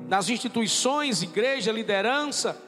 nas 0.08 0.30
instituições, 0.30 1.22
igreja, 1.22 1.70
liderança 1.72 2.67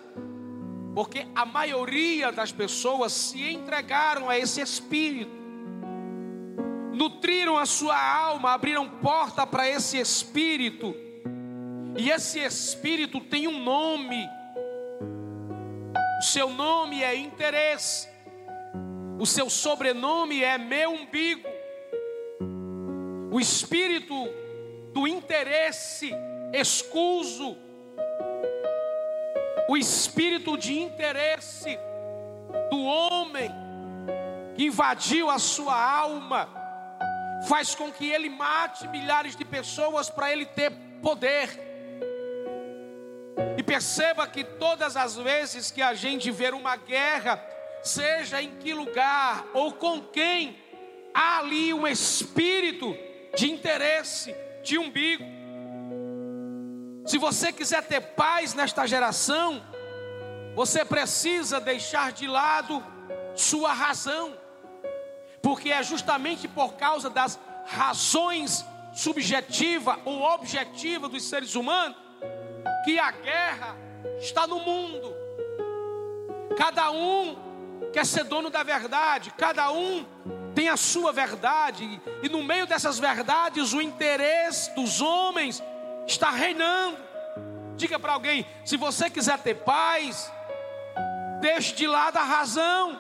porque 1.00 1.26
a 1.34 1.46
maioria 1.46 2.30
das 2.30 2.52
pessoas 2.52 3.14
se 3.14 3.54
entregaram 3.54 4.30
a 4.30 4.38
esse 4.38 4.60
espírito, 4.60 5.32
nutriram 6.94 7.58
a 7.58 7.66
sua 7.66 7.98
alma, 7.98 8.52
abriram 8.52 8.86
porta 9.00 9.48
para 9.48 9.66
esse 9.66 9.98
espírito, 9.98 10.94
e 11.98 12.10
esse 12.10 12.40
espírito 12.40 13.22
tem 13.22 13.48
um 13.48 13.64
nome, 13.64 14.28
o 16.20 16.22
seu 16.22 16.50
nome 16.50 17.02
é 17.02 17.16
interesse, 17.16 18.10
o 19.18 19.26
seu 19.26 19.50
sobrenome 19.50 20.44
é 20.44 20.58
meu 20.58 20.92
umbigo, 20.92 21.48
o 23.32 23.40
espírito 23.40 24.14
do 24.92 25.08
interesse 25.08 26.12
escuso, 26.52 27.56
o 29.70 29.78
espírito 29.78 30.58
de 30.58 30.80
interesse 30.80 31.78
do 32.72 32.82
homem 32.82 33.52
que 34.56 34.66
invadiu 34.66 35.30
a 35.30 35.38
sua 35.38 35.80
alma 35.80 36.50
faz 37.48 37.76
com 37.76 37.92
que 37.92 38.10
ele 38.10 38.32
mate 38.32 38.88
milhares 38.88 39.36
de 39.36 39.46
pessoas 39.46 40.10
para 40.10 40.34
ele 40.34 40.48
ter 40.48 40.72
poder. 41.04 41.52
E 43.60 43.62
perceba 43.62 44.26
que 44.26 44.44
todas 44.44 44.98
as 44.98 45.16
vezes 45.16 45.70
que 45.70 45.84
a 45.84 45.94
gente 45.94 46.32
vê 46.32 46.50
uma 46.50 46.76
guerra, 46.76 47.40
seja 47.84 48.42
em 48.42 48.50
que 48.58 48.74
lugar 48.74 49.46
ou 49.54 49.74
com 49.74 50.02
quem, 50.02 50.58
há 51.14 51.38
ali 51.38 51.76
um 51.76 51.88
espírito 51.88 52.98
de 53.38 53.52
interesse, 53.52 54.36
de 54.64 54.80
umbigo. 54.80 55.39
Se 57.10 57.18
você 57.18 57.52
quiser 57.52 57.82
ter 57.82 58.02
paz 58.02 58.54
nesta 58.54 58.86
geração, 58.86 59.64
você 60.54 60.86
precisa 60.86 61.60
deixar 61.60 62.12
de 62.12 62.28
lado 62.28 62.86
sua 63.36 63.74
razão, 63.74 64.38
porque 65.42 65.72
é 65.72 65.82
justamente 65.82 66.48
por 66.48 66.74
causa 66.74 67.10
das 67.10 67.40
razões 67.66 68.64
subjetiva 68.94 70.00
ou 70.06 70.22
objetiva 70.22 71.10
dos 71.10 71.24
seres 71.24 71.56
humanos 71.56 71.98
que 72.86 73.00
a 73.00 73.10
guerra 73.10 73.76
está 74.20 74.46
no 74.46 74.60
mundo. 74.60 75.12
Cada 76.56 76.92
um 76.92 77.36
quer 77.92 78.06
ser 78.06 78.24
dono 78.24 78.52
da 78.52 78.62
verdade, 78.62 79.34
cada 79.36 79.72
um 79.72 80.06
tem 80.54 80.70
a 80.70 80.78
sua 80.78 81.12
verdade, 81.12 82.00
e 82.22 82.30
no 82.30 82.44
meio 82.44 82.68
dessas 82.68 83.00
verdades 83.00 83.74
o 83.74 83.82
interesse 83.82 84.76
dos 84.76 85.02
homens 85.02 85.64
está 86.10 86.32
reinando. 86.32 86.98
Diga 87.76 88.00
para 88.00 88.14
alguém: 88.14 88.46
se 88.66 88.76
você 88.78 89.10
quiser 89.10 89.40
ter 89.40 89.56
paz, 89.56 90.32
deixe 91.40 91.74
de 91.76 91.88
lado 91.88 92.18
a 92.18 92.24
razão, 92.24 93.00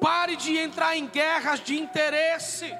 pare 0.00 0.36
de 0.36 0.58
entrar 0.58 0.96
em 0.96 1.06
guerras 1.06 1.60
de 1.60 1.78
interesse, 1.78 2.72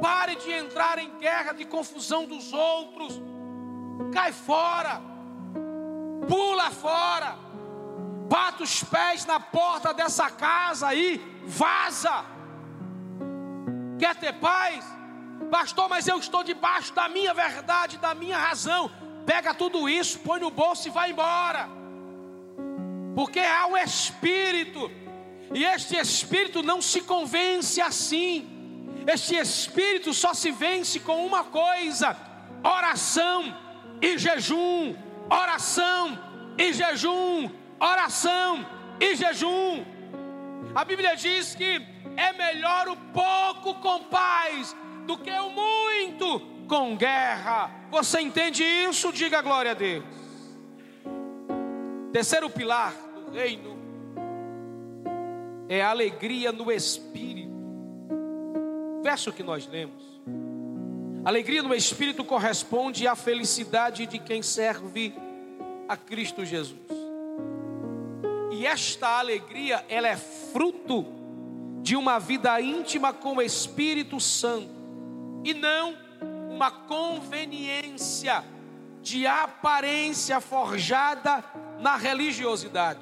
pare 0.00 0.34
de 0.36 0.50
entrar 0.50 0.98
em 0.98 1.18
guerra 1.18 1.52
de 1.52 1.64
confusão 1.64 2.26
dos 2.26 2.52
outros, 2.52 3.20
cai 4.12 4.32
fora, 4.32 5.00
pula 6.28 6.70
fora, 6.70 7.36
bata 8.28 8.62
os 8.62 8.82
pés 8.82 9.24
na 9.26 9.38
porta 9.38 9.92
dessa 9.94 10.30
casa 10.30 10.88
aí, 10.88 11.20
vaza. 11.44 12.24
Quer 13.98 14.16
ter 14.16 14.32
paz? 14.32 15.01
Pastor, 15.52 15.86
mas 15.86 16.08
eu 16.08 16.16
estou 16.16 16.42
debaixo 16.42 16.94
da 16.94 17.10
minha 17.10 17.34
verdade, 17.34 17.98
da 17.98 18.14
minha 18.14 18.38
razão. 18.38 18.90
Pega 19.26 19.52
tudo 19.52 19.86
isso, 19.86 20.18
põe 20.20 20.40
no 20.40 20.50
bolso 20.50 20.88
e 20.88 20.90
vai 20.90 21.10
embora. 21.10 21.68
Porque 23.14 23.38
há 23.38 23.66
um 23.66 23.76
espírito, 23.76 24.90
e 25.52 25.62
este 25.62 25.94
espírito 25.98 26.62
não 26.62 26.80
se 26.80 27.02
convence 27.02 27.82
assim. 27.82 28.48
Este 29.06 29.34
espírito 29.36 30.14
só 30.14 30.32
se 30.32 30.50
vence 30.50 30.98
com 31.00 31.26
uma 31.26 31.44
coisa: 31.44 32.16
oração 32.64 33.54
e 34.00 34.16
jejum, 34.16 34.96
oração 35.28 36.18
e 36.56 36.72
jejum, 36.72 37.50
oração 37.78 38.66
e 38.98 39.14
jejum. 39.14 39.84
A 40.74 40.82
Bíblia 40.82 41.14
diz 41.14 41.54
que 41.54 41.86
é 42.16 42.32
melhor 42.32 42.88
o 42.88 42.96
pouco 42.96 43.74
com 43.74 44.04
paz 44.04 44.74
do 45.06 45.16
que 45.18 45.30
o 45.30 45.50
muito 45.50 46.40
com 46.68 46.96
guerra. 46.96 47.70
Você 47.90 48.20
entende 48.20 48.62
isso? 48.62 49.12
Diga 49.12 49.42
glória 49.42 49.72
a 49.72 49.74
Deus. 49.74 50.04
Terceiro 52.12 52.48
pilar 52.50 52.94
do 53.14 53.32
reino 53.32 53.72
é 55.68 55.82
a 55.82 55.90
alegria 55.90 56.52
no 56.52 56.70
espírito. 56.70 57.52
Verso 59.02 59.32
que 59.32 59.42
nós 59.42 59.66
lemos. 59.66 60.02
Alegria 61.24 61.62
no 61.62 61.74
espírito 61.74 62.24
corresponde 62.24 63.06
à 63.06 63.14
felicidade 63.14 64.06
de 64.06 64.18
quem 64.18 64.42
serve 64.42 65.14
a 65.88 65.96
Cristo 65.96 66.44
Jesus. 66.44 66.80
E 68.50 68.66
esta 68.66 69.18
alegria, 69.18 69.84
ela 69.88 70.08
é 70.08 70.16
fruto 70.16 71.06
de 71.80 71.96
uma 71.96 72.18
vida 72.18 72.60
íntima 72.60 73.12
com 73.12 73.36
o 73.36 73.42
Espírito 73.42 74.20
Santo 74.20 74.81
e 75.44 75.54
não 75.54 75.96
uma 76.50 76.70
conveniência 76.70 78.44
de 79.00 79.26
aparência 79.26 80.40
forjada 80.40 81.44
na 81.80 81.96
religiosidade. 81.96 83.00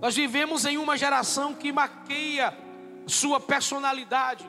Nós 0.00 0.16
vivemos 0.16 0.64
em 0.64 0.78
uma 0.78 0.96
geração 0.96 1.54
que 1.54 1.70
maqueia 1.70 2.56
sua 3.06 3.38
personalidade. 3.38 4.48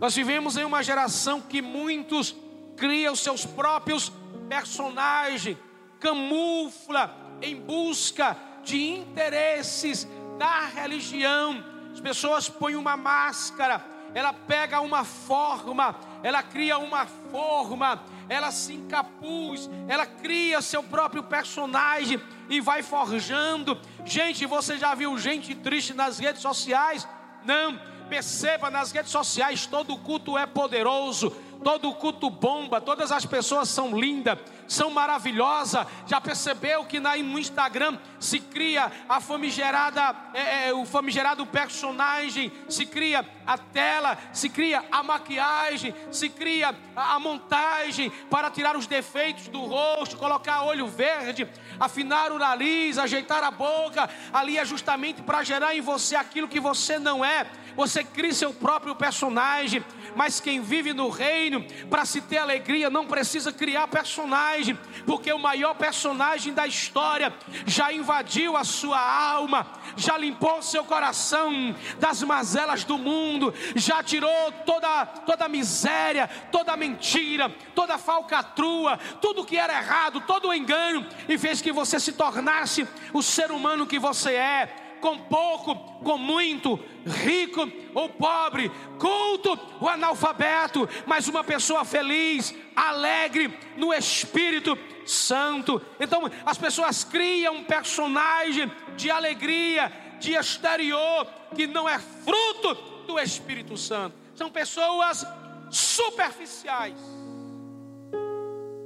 Nós 0.00 0.14
vivemos 0.14 0.56
em 0.56 0.64
uma 0.64 0.82
geração 0.82 1.40
que 1.40 1.60
muitos 1.60 2.34
criam 2.76 3.14
seus 3.14 3.44
próprios 3.44 4.12
personagens, 4.48 5.56
camufla 6.00 7.14
em 7.40 7.56
busca 7.56 8.36
de 8.62 8.90
interesses 8.90 10.06
da 10.38 10.66
religião. 10.66 11.64
As 11.92 12.00
pessoas 12.00 12.48
põem 12.48 12.76
uma 12.76 12.96
máscara, 12.96 13.84
ela 14.14 14.32
pega 14.32 14.80
uma 14.80 15.04
forma, 15.04 15.94
ela 16.22 16.42
cria 16.42 16.78
uma 16.78 17.06
forma, 17.06 18.02
ela 18.28 18.50
se 18.50 18.74
encapuz, 18.74 19.68
ela 19.88 20.06
cria 20.06 20.60
seu 20.60 20.82
próprio 20.82 21.22
personagem 21.22 22.20
e 22.48 22.60
vai 22.60 22.82
forjando. 22.82 23.78
Gente, 24.04 24.46
você 24.46 24.78
já 24.78 24.94
viu 24.94 25.18
gente 25.18 25.54
triste 25.54 25.94
nas 25.94 26.18
redes 26.18 26.42
sociais? 26.42 27.06
Não, 27.44 27.78
perceba 28.08 28.70
nas 28.70 28.92
redes 28.92 29.10
sociais, 29.10 29.66
todo 29.66 29.96
culto 29.98 30.36
é 30.36 30.46
poderoso 30.46 31.34
todo 31.62 31.94
culto 31.94 32.28
bomba, 32.28 32.80
todas 32.80 33.12
as 33.12 33.24
pessoas 33.24 33.68
são 33.68 33.98
lindas, 33.98 34.38
são 34.66 34.90
maravilhosas. 34.90 35.86
Já 36.06 36.20
percebeu 36.20 36.84
que 36.84 37.00
no 37.00 37.38
Instagram 37.38 37.98
se 38.18 38.40
cria 38.40 38.90
a 39.08 39.20
famigerada, 39.20 40.14
é, 40.34 40.68
é, 40.68 40.74
o 40.74 40.84
famigerado 40.84 41.44
personagem, 41.46 42.52
se 42.68 42.86
cria 42.86 43.24
a 43.46 43.58
tela, 43.58 44.18
se 44.32 44.48
cria 44.48 44.84
a 44.90 45.02
maquiagem, 45.02 45.94
se 46.10 46.28
cria 46.28 46.74
a, 46.94 47.14
a 47.14 47.18
montagem 47.18 48.10
para 48.30 48.50
tirar 48.50 48.76
os 48.76 48.86
defeitos 48.86 49.48
do 49.48 49.60
rosto, 49.60 50.16
colocar 50.16 50.62
olho 50.62 50.86
verde, 50.86 51.48
afinar 51.78 52.32
o 52.32 52.38
nariz, 52.38 52.98
ajeitar 52.98 53.42
a 53.42 53.50
boca. 53.50 54.08
Ali 54.32 54.58
é 54.58 54.64
justamente 54.64 55.22
para 55.22 55.42
gerar 55.42 55.74
em 55.74 55.80
você 55.80 56.16
aquilo 56.16 56.48
que 56.48 56.60
você 56.60 56.98
não 56.98 57.24
é. 57.24 57.46
Você 57.74 58.04
cria 58.04 58.32
seu 58.32 58.52
próprio 58.52 58.94
personagem, 58.94 59.84
mas 60.14 60.40
quem 60.40 60.60
vive 60.60 60.92
no 60.92 61.08
reino, 61.08 61.64
para 61.88 62.04
se 62.04 62.20
ter 62.20 62.38
alegria, 62.38 62.90
não 62.90 63.06
precisa 63.06 63.52
criar 63.52 63.88
personagem, 63.88 64.51
porque 65.06 65.32
o 65.32 65.38
maior 65.38 65.74
personagem 65.74 66.52
da 66.52 66.66
história 66.66 67.32
já 67.66 67.92
invadiu 67.92 68.56
a 68.56 68.64
sua 68.64 69.00
alma, 69.00 69.66
já 69.96 70.16
limpou 70.16 70.62
seu 70.62 70.84
coração 70.84 71.74
das 71.98 72.22
mazelas 72.22 72.84
do 72.84 72.98
mundo, 72.98 73.54
já 73.74 74.02
tirou 74.02 74.52
toda, 74.66 75.06
toda 75.06 75.44
a 75.46 75.48
miséria, 75.48 76.28
toda 76.50 76.76
mentira, 76.76 77.48
toda 77.74 77.98
falcatrua, 77.98 78.98
tudo 79.20 79.44
que 79.44 79.56
era 79.56 79.78
errado, 79.78 80.20
todo 80.22 80.48
o 80.48 80.54
engano, 80.54 81.06
e 81.28 81.38
fez 81.38 81.60
que 81.60 81.72
você 81.72 81.98
se 81.98 82.12
tornasse 82.12 82.86
o 83.12 83.22
ser 83.22 83.50
humano 83.50 83.86
que 83.86 83.98
você 83.98 84.34
é 84.34 84.81
com 85.02 85.18
pouco, 85.18 85.74
com 86.04 86.16
muito, 86.16 86.78
rico 87.04 87.68
ou 87.92 88.08
pobre, 88.08 88.70
culto 88.98 89.58
ou 89.80 89.88
analfabeto, 89.88 90.88
mas 91.04 91.26
uma 91.26 91.42
pessoa 91.42 91.84
feliz, 91.84 92.54
alegre 92.74 93.52
no 93.76 93.92
Espírito 93.92 94.78
Santo. 95.04 95.82
Então 95.98 96.30
as 96.46 96.56
pessoas 96.56 97.02
criam 97.02 97.56
um 97.56 97.64
personagem 97.64 98.70
de 98.96 99.10
alegria, 99.10 99.92
de 100.20 100.34
exterior, 100.34 101.26
que 101.54 101.66
não 101.66 101.88
é 101.88 101.98
fruto 101.98 102.74
do 103.06 103.18
Espírito 103.18 103.76
Santo. 103.76 104.14
São 104.36 104.48
pessoas 104.50 105.26
superficiais. 105.68 106.96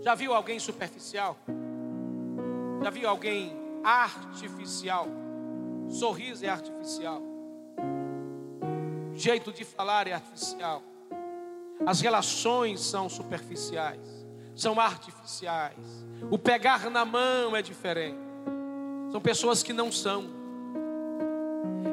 Já 0.00 0.14
viu 0.14 0.32
alguém 0.32 0.58
superficial? 0.58 1.36
Já 2.82 2.88
viu 2.88 3.06
alguém 3.06 3.54
artificial? 3.84 5.25
Sorriso 5.88 6.44
é 6.44 6.48
artificial. 6.48 7.22
Jeito 9.14 9.52
de 9.52 9.64
falar 9.64 10.06
é 10.06 10.12
artificial. 10.12 10.82
As 11.86 12.00
relações 12.00 12.80
são 12.80 13.08
superficiais, 13.08 14.26
são 14.54 14.78
artificiais. 14.80 16.04
O 16.30 16.38
pegar 16.38 16.90
na 16.90 17.04
mão 17.04 17.56
é 17.56 17.62
diferente. 17.62 18.18
São 19.10 19.20
pessoas 19.20 19.62
que 19.62 19.72
não 19.72 19.92
são. 19.92 20.24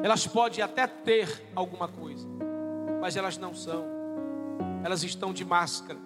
Elas 0.02 0.26
podem 0.26 0.62
até 0.62 0.86
ter 0.86 1.42
alguma 1.54 1.88
coisa, 1.88 2.28
mas 3.00 3.16
elas 3.16 3.38
não 3.38 3.54
são. 3.54 3.84
Elas 4.82 5.02
estão 5.02 5.32
de 5.32 5.44
máscara. 5.44 5.98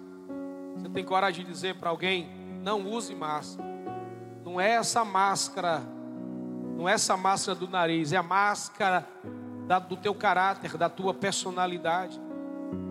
Você 0.77 0.87
tem 0.89 1.03
coragem 1.03 1.43
de 1.43 1.51
dizer 1.51 1.75
para 1.75 1.89
alguém: 1.89 2.29
não 2.61 2.87
use 2.87 3.13
máscara. 3.13 3.67
Não 4.45 4.59
é 4.59 4.71
essa 4.71 5.03
máscara 5.03 5.83
não 6.79 6.87
é 6.87 6.93
essa 6.93 7.17
máscara 7.17 7.59
do 7.59 7.67
nariz, 7.67 8.13
é 8.13 8.15
a 8.15 8.23
máscara 8.23 9.05
da, 9.67 9.79
do 9.79 9.97
teu 9.97 10.15
caráter, 10.15 10.77
da 10.77 10.87
tua 10.87 11.13
personalidade. 11.13 12.17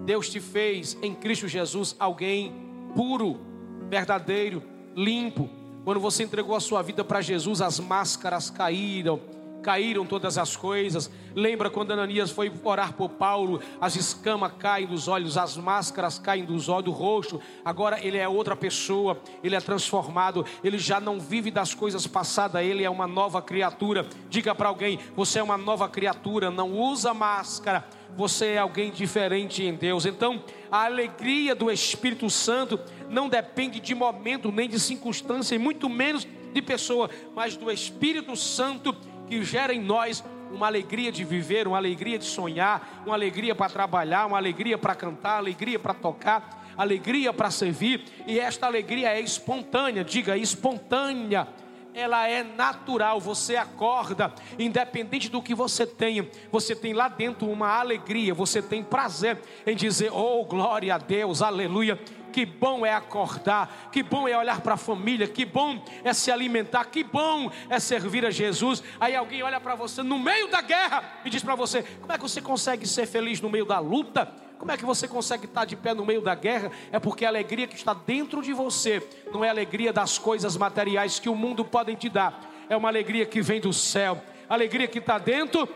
Deus 0.05 0.29
te 0.29 0.41
fez 0.41 0.99
em 1.01 1.15
Cristo 1.15 1.49
Jesus 1.49 1.97
alguém 1.99 2.53
puro, 2.95 3.41
verdadeiro, 3.89 4.63
limpo. 4.95 5.49
Quando 5.87 6.01
você 6.01 6.23
entregou 6.23 6.55
a 6.55 6.61
sua 6.61 6.83
vida 6.83 7.03
para 7.03 7.23
Jesus, 7.23 7.63
as 7.63 7.81
máscaras 7.81 8.51
caíram 8.51 9.19
caíram 9.63 10.07
todas 10.07 10.39
as 10.39 10.57
coisas. 10.57 11.11
Lembra 11.35 11.71
quando 11.71 11.93
Ananias 11.93 12.31
foi 12.31 12.53
orar 12.63 12.93
por 12.95 13.11
Paulo, 13.11 13.61
as 13.81 13.97
escamas 13.97 14.53
caem 14.59 14.87
dos 14.87 15.09
olhos, 15.09 15.37
as 15.37 15.57
máscaras 15.57 16.19
caem 16.19 16.45
dos 16.45 16.69
olhos, 16.69 16.95
rosto. 16.95 17.41
Agora 17.65 18.05
ele 18.05 18.17
é 18.17 18.29
outra 18.29 18.57
pessoa, 18.57 19.21
ele 19.43 19.55
é 19.55 19.61
transformado, 19.61 20.45
ele 20.63 20.79
já 20.79 21.01
não 21.01 21.21
vive 21.21 21.51
das 21.51 21.75
coisas 21.75 22.07
passadas, 22.07 22.65
ele 22.65 22.85
é 22.85 22.91
uma 22.91 23.07
nova 23.07 23.41
criatura. 23.43 24.07
Diga 24.29 24.55
para 24.55 24.69
alguém: 24.69 24.99
você 25.15 25.39
é 25.39 25.43
uma 25.43 25.59
nova 25.59 25.89
criatura, 25.89 26.51
não 26.51 26.73
usa 26.73 27.15
máscara. 27.15 27.87
Você 28.17 28.47
é 28.47 28.59
alguém 28.59 28.91
diferente 28.91 29.63
em 29.63 29.75
Deus. 29.75 30.05
Então, 30.05 30.43
a 30.71 30.87
alegria 30.87 31.55
do 31.55 31.71
Espírito 31.71 32.29
Santo 32.29 32.81
não 33.09 33.29
depende 33.29 33.79
de 33.79 33.95
momento, 33.95 34.51
nem 34.51 34.69
de 34.69 34.81
circunstância, 34.81 35.55
e 35.55 35.59
muito 35.59 35.89
menos 35.89 36.27
de 36.53 36.63
pessoa, 36.63 37.11
mas 37.35 37.57
do 37.57 37.71
Espírito 37.71 38.35
Santo 38.35 38.95
que 39.29 39.43
gera 39.45 39.75
em 39.75 39.81
nós 39.81 40.25
uma 40.51 40.67
alegria 40.67 41.13
de 41.13 41.25
viver, 41.25 41.69
uma 41.69 41.77
alegria 41.77 42.19
de 42.19 42.25
sonhar, 42.25 43.03
uma 43.05 43.15
alegria 43.15 43.55
para 43.55 43.71
trabalhar, 43.71 44.27
uma 44.27 44.39
alegria 44.39 44.79
para 44.79 44.95
cantar, 44.95 45.37
alegria 45.37 45.79
para 45.79 45.95
tocar, 45.95 46.67
alegria 46.77 47.33
para 47.33 47.51
servir, 47.51 48.05
e 48.27 48.39
esta 48.39 48.67
alegria 48.67 49.11
é 49.11 49.21
espontânea, 49.21 50.05
diga 50.05 50.37
espontânea. 50.37 51.47
Ela 51.95 52.29
é 52.29 52.45
natural, 52.45 53.19
você 53.19 53.57
acorda, 53.57 54.33
independente 54.59 55.29
do 55.29 55.43
que 55.43 55.55
você 55.55 55.85
tenha, 55.85 56.29
você 56.53 56.77
tem 56.77 56.93
lá 56.93 57.09
dentro 57.09 57.51
uma 57.51 57.69
alegria, 57.69 58.33
você 58.33 58.63
tem 58.63 58.85
prazer 58.85 59.39
em 59.67 59.75
dizer: 59.75 60.13
Oh, 60.13 60.45
glória 60.45 60.95
a 60.95 60.99
Deus, 60.99 61.43
aleluia 61.43 61.99
que 62.39 62.47
bom 62.47 62.87
é 62.87 62.93
acordar, 62.95 63.89
que 63.91 64.01
bom 64.01 64.29
é 64.29 64.39
olhar 64.39 64.61
para 64.61 64.75
a 64.75 64.77
família, 64.77 65.27
que 65.27 65.45
bom 65.45 65.85
é 66.05 66.13
se 66.13 66.31
alimentar, 66.31 66.85
que 66.85 67.03
bom 67.03 67.51
é 67.69 67.81
servir 67.81 68.25
a 68.25 68.31
Jesus. 68.31 68.81
Aí 69.01 69.17
alguém 69.17 69.43
olha 69.43 69.59
para 69.59 69.75
você 69.75 70.05
no 70.05 70.21
meio 70.21 70.47
da 70.47 70.61
guerra 70.61 71.19
e 71.25 71.31
diz 71.31 71.43
para 71.43 71.57
você: 71.57 71.83
como 72.01 72.13
é 72.13 72.17
que 72.17 72.23
você 72.23 72.41
consegue 72.41 72.87
ser 72.87 73.07
feliz 73.07 73.41
no 73.41 73.51
meio 73.51 73.65
da 73.65 73.81
luta? 73.81 74.33
Como 74.57 74.71
é 74.71 74.77
que 74.77 74.85
você 74.85 75.09
consegue 75.09 75.47
estar 75.47 75.65
de 75.65 75.75
pé 75.75 75.93
no 75.93 76.07
meio 76.07 76.21
da 76.21 76.37
guerra? 76.37 76.71
É 76.93 77.01
porque 77.01 77.25
a 77.25 77.29
alegria 77.29 77.67
que 77.67 77.75
está 77.75 77.93
dentro 77.93 78.41
de 78.41 78.53
você 78.53 79.05
não 79.33 79.45
é 79.45 79.49
a 79.49 79.51
alegria 79.51 79.93
das 79.93 80.17
coisas 80.17 80.57
materiais 80.57 81.19
que 81.19 81.29
o 81.29 81.35
mundo 81.35 81.65
pode 81.65 81.93
te 81.97 82.09
dar, 82.09 82.41
é 82.69 82.77
uma 82.77 82.89
alegria 82.89 83.27
que 83.27 83.43
vem 83.43 83.61
do 83.61 83.73
céu. 83.73 84.23
Alegria 84.49 84.87
que 84.87 85.01
está 85.01 85.19
dentro 85.19 85.69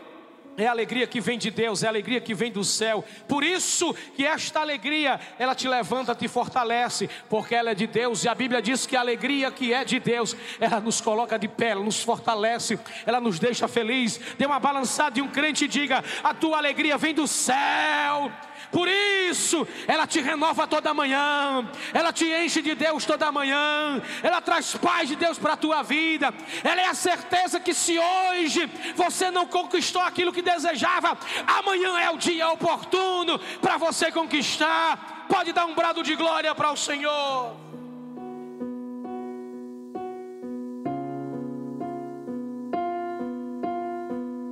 é 0.57 0.67
a 0.67 0.71
alegria 0.71 1.07
que 1.07 1.19
vem 1.19 1.37
de 1.37 1.49
Deus, 1.49 1.83
é 1.83 1.87
a 1.87 1.89
alegria 1.89 2.21
que 2.21 2.33
vem 2.33 2.51
do 2.51 2.63
céu. 2.63 3.03
Por 3.27 3.43
isso 3.43 3.93
que 4.15 4.25
esta 4.25 4.59
alegria, 4.59 5.19
ela 5.39 5.55
te 5.55 5.67
levanta, 5.67 6.13
te 6.13 6.27
fortalece, 6.27 7.09
porque 7.29 7.55
ela 7.55 7.71
é 7.71 7.75
de 7.75 7.87
Deus. 7.87 8.23
E 8.23 8.29
a 8.29 8.35
Bíblia 8.35 8.61
diz 8.61 8.85
que 8.85 8.95
a 8.95 8.99
alegria 8.99 9.51
que 9.51 9.73
é 9.73 9.83
de 9.83 9.99
Deus, 9.99 10.35
ela 10.59 10.79
nos 10.79 11.01
coloca 11.01 11.37
de 11.39 11.47
pé, 11.47 11.69
ela 11.69 11.83
nos 11.83 12.01
fortalece, 12.01 12.79
ela 13.05 13.19
nos 13.19 13.39
deixa 13.39 13.67
feliz. 13.67 14.19
Dê 14.37 14.45
uma 14.45 14.59
balançada 14.59 15.11
de 15.11 15.21
um 15.21 15.27
crente 15.27 15.65
e 15.65 15.67
diga: 15.67 16.03
A 16.23 16.33
tua 16.33 16.57
alegria 16.57 16.97
vem 16.97 17.13
do 17.13 17.27
céu. 17.27 18.31
Por 18.73 18.87
isso, 18.87 19.67
ela 19.87 20.07
te 20.07 20.19
renova 20.19 20.65
toda 20.65 20.95
manhã, 20.95 21.69
ela 21.93 22.11
te 22.11 22.25
enche 22.25 22.59
de 22.59 22.73
Deus 22.73 23.05
toda 23.05 23.31
manhã, 23.31 24.01
ela 24.23 24.41
traz 24.41 24.75
paz 24.75 25.07
de 25.07 25.15
Deus 25.15 25.37
para 25.37 25.53
a 25.53 25.57
tua 25.57 25.83
vida. 25.83 26.33
Ela 26.63 26.81
é 26.81 26.87
a 26.87 26.95
certeza 26.95 27.59
que 27.59 27.71
se 27.71 27.99
hoje 27.99 28.65
você 28.95 29.29
não 29.29 29.45
conquistou 29.45 30.01
aquilo 30.01 30.33
que 30.33 30.41
desejava, 30.41 31.15
amanhã 31.45 31.99
é 31.99 32.09
o 32.09 32.17
dia 32.17 32.49
oportuno 32.49 33.37
para 33.61 33.77
você 33.77 34.11
conquistar. 34.11 35.27
Pode 35.29 35.53
dar 35.53 35.67
um 35.67 35.75
brado 35.75 36.01
de 36.01 36.15
glória 36.15 36.55
para 36.55 36.71
o 36.71 36.75
Senhor. 36.75 37.55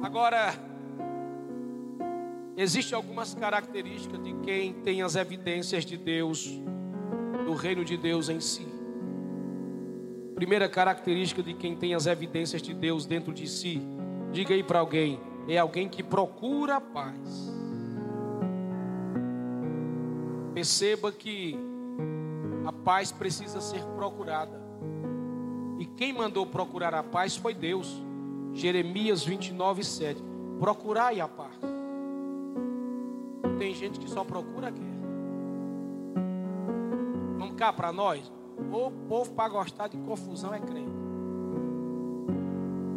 Agora, 0.04 0.71
Existem 2.58 2.96
algumas 2.96 3.34
características 3.34 4.22
de 4.22 4.34
quem 4.44 4.74
tem 4.74 5.02
as 5.02 5.16
evidências 5.16 5.86
de 5.86 5.96
Deus, 5.98 6.62
do 7.46 7.54
reino 7.54 7.86
de 7.86 7.96
Deus 7.96 8.28
em 8.28 8.40
si. 8.42 8.68
Primeira 10.36 10.68
característica 10.68 11.42
de 11.42 11.54
quem 11.54 11.76
tem 11.76 11.96
as 11.96 12.08
evidências 12.08 12.62
de 12.62 12.74
Deus 12.74 13.06
dentro 13.06 13.34
de 13.34 13.48
si, 13.48 13.82
diga 14.32 14.54
aí 14.54 14.64
para 14.64 14.80
alguém, 14.80 15.20
é 15.48 15.58
alguém 15.58 15.88
que 15.88 16.04
procura 16.04 16.76
a 16.76 16.82
paz. 16.82 17.52
Perceba 20.54 21.12
que 21.12 21.58
a 22.66 22.74
paz 22.74 23.12
precisa 23.12 23.62
ser 23.62 23.84
procurada. 23.96 24.60
E 25.80 25.86
quem 25.86 26.12
mandou 26.12 26.46
procurar 26.46 26.94
a 26.94 27.02
paz 27.02 27.36
foi 27.36 27.54
Deus. 27.54 28.04
Jeremias 28.54 29.24
29, 29.24 29.84
7. 29.84 30.22
Procurai 30.60 31.22
a 31.22 31.28
paz 31.28 31.72
tem 33.62 33.76
gente 33.76 34.00
que 34.00 34.10
só 34.10 34.24
procura 34.24 34.72
guerra. 34.72 35.02
Vamos 37.38 37.56
cá 37.56 37.72
para 37.72 37.92
nós. 37.94 38.34
O 38.58 38.90
povo 39.08 39.34
para 39.34 39.50
gostar 39.50 39.88
de 39.88 39.98
confusão 39.98 40.52
é 40.52 40.60
crente. 40.60 40.92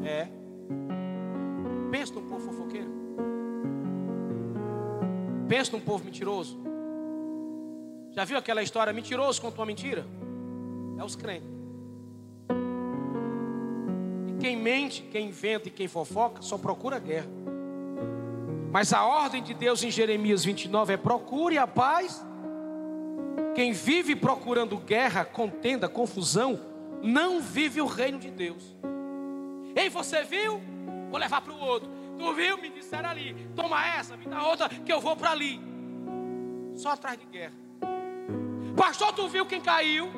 É. 0.02 0.26
Pensa 1.90 2.14
num 2.14 2.26
povo 2.26 2.50
fofoqueiro. 2.50 2.90
Pensa 5.46 5.72
num 5.72 5.80
povo 5.82 6.02
mentiroso. 6.02 6.58
Já 8.12 8.24
viu 8.24 8.38
aquela 8.38 8.62
história? 8.62 8.90
Mentiroso 8.90 9.42
contou 9.42 9.60
uma 9.60 9.66
mentira? 9.66 10.06
É 10.98 11.04
os 11.04 11.14
crentes. 11.14 11.50
E 14.28 14.40
quem 14.40 14.56
mente, 14.56 15.02
quem 15.12 15.28
inventa 15.28 15.68
e 15.68 15.70
quem 15.70 15.88
fofoca 15.88 16.40
só 16.40 16.56
procura 16.56 16.98
guerra. 16.98 17.43
Mas 18.74 18.92
a 18.92 19.04
ordem 19.04 19.40
de 19.40 19.54
Deus 19.54 19.84
em 19.84 19.90
Jeremias 19.90 20.44
29 20.44 20.94
é: 20.94 20.96
procure 20.96 21.56
a 21.56 21.64
paz. 21.64 22.26
Quem 23.54 23.70
vive 23.70 24.16
procurando 24.16 24.76
guerra, 24.78 25.24
contenda, 25.24 25.88
confusão, 25.88 26.60
não 27.00 27.40
vive 27.40 27.80
o 27.80 27.86
reino 27.86 28.18
de 28.18 28.32
Deus. 28.32 28.74
Ei, 29.76 29.88
você 29.88 30.24
viu? 30.24 30.60
Vou 31.08 31.20
levar 31.20 31.40
para 31.40 31.52
o 31.52 31.60
outro. 31.60 31.88
Tu 32.18 32.34
viu? 32.34 32.58
Me 32.58 32.68
disseram 32.68 33.10
ali. 33.10 33.46
Toma 33.54 33.86
essa, 33.86 34.16
me 34.16 34.26
dá 34.26 34.44
outra, 34.44 34.68
que 34.68 34.92
eu 34.92 35.00
vou 35.00 35.14
para 35.14 35.30
ali. 35.30 35.60
Só 36.74 36.90
atrás 36.90 37.16
de 37.16 37.26
guerra. 37.26 37.54
Pastor, 38.76 39.12
tu 39.12 39.28
viu 39.28 39.46
quem 39.46 39.60
caiu? 39.60 40.10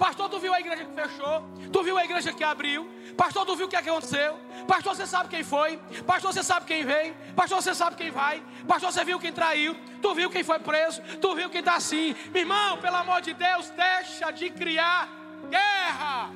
Pastor, 0.00 0.30
tu 0.30 0.38
viu 0.38 0.54
a 0.54 0.58
igreja 0.58 0.82
que 0.82 0.94
fechou? 0.94 1.42
Tu 1.70 1.82
viu 1.82 1.98
a 1.98 2.02
igreja 2.06 2.32
que 2.32 2.42
abriu? 2.42 2.90
Pastor, 3.18 3.44
tu 3.44 3.54
viu 3.54 3.66
o 3.66 3.68
que, 3.68 3.76
é 3.76 3.80
aconteceu? 3.80 4.40
Pastor, 4.66 4.96
você 4.96 5.06
sabe 5.06 5.28
quem 5.28 5.44
foi? 5.44 5.76
Pastor, 6.06 6.32
você 6.32 6.42
sabe 6.42 6.64
quem 6.64 6.86
veio? 6.86 7.14
Pastor, 7.36 7.60
você 7.60 7.74
sabe 7.74 7.96
quem 7.96 8.10
vai? 8.10 8.42
Pastor, 8.66 8.90
você 8.90 9.04
viu 9.04 9.20
quem 9.20 9.30
traiu? 9.30 9.76
Tu 10.00 10.14
viu 10.14 10.30
quem 10.30 10.42
foi 10.42 10.58
preso? 10.58 11.02
Tu 11.20 11.34
viu 11.34 11.50
quem 11.50 11.58
está 11.58 11.74
assim? 11.74 12.16
Meu 12.30 12.40
irmão, 12.40 12.78
pelo 12.78 12.96
amor 12.96 13.20
de 13.20 13.34
Deus, 13.34 13.68
deixa 13.68 14.30
de 14.30 14.48
criar 14.48 15.06
guerra. 15.50 16.30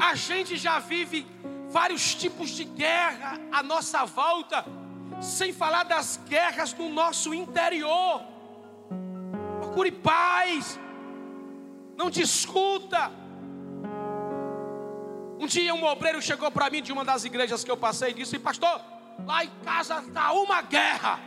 A 0.00 0.14
gente 0.14 0.56
já 0.56 0.78
vive 0.78 1.26
vários 1.68 2.14
tipos 2.14 2.48
de 2.48 2.64
guerra 2.64 3.38
à 3.52 3.62
nossa 3.62 4.06
volta, 4.06 4.64
sem 5.20 5.52
falar 5.52 5.82
das 5.82 6.18
guerras 6.26 6.72
no 6.72 6.88
nosso 6.88 7.34
interior 7.34 8.29
procure 9.70 9.92
paz, 9.92 10.78
não 11.96 12.10
discuta. 12.10 13.10
Um 15.38 15.46
dia 15.46 15.74
um 15.74 15.84
obreiro 15.84 16.20
chegou 16.20 16.50
para 16.50 16.68
mim 16.68 16.82
de 16.82 16.92
uma 16.92 17.04
das 17.04 17.24
igrejas 17.24 17.62
que 17.62 17.70
eu 17.70 17.76
passei 17.76 18.10
e 18.10 18.14
disse: 18.14 18.38
Pastor, 18.38 18.80
lá 19.24 19.44
em 19.44 19.50
casa 19.64 20.00
está 20.00 20.32
uma 20.32 20.60
guerra. 20.60 21.20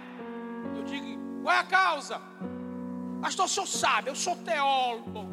Eu 0.75 0.83
digo: 0.83 1.41
Qual 1.41 1.55
é 1.55 1.59
a 1.59 1.63
causa? 1.63 2.21
Pastor, 3.21 3.45
o 3.45 3.49
senhor 3.49 3.65
sabe, 3.65 4.09
eu 4.09 4.15
sou 4.15 4.35
teólogo. 4.35 5.25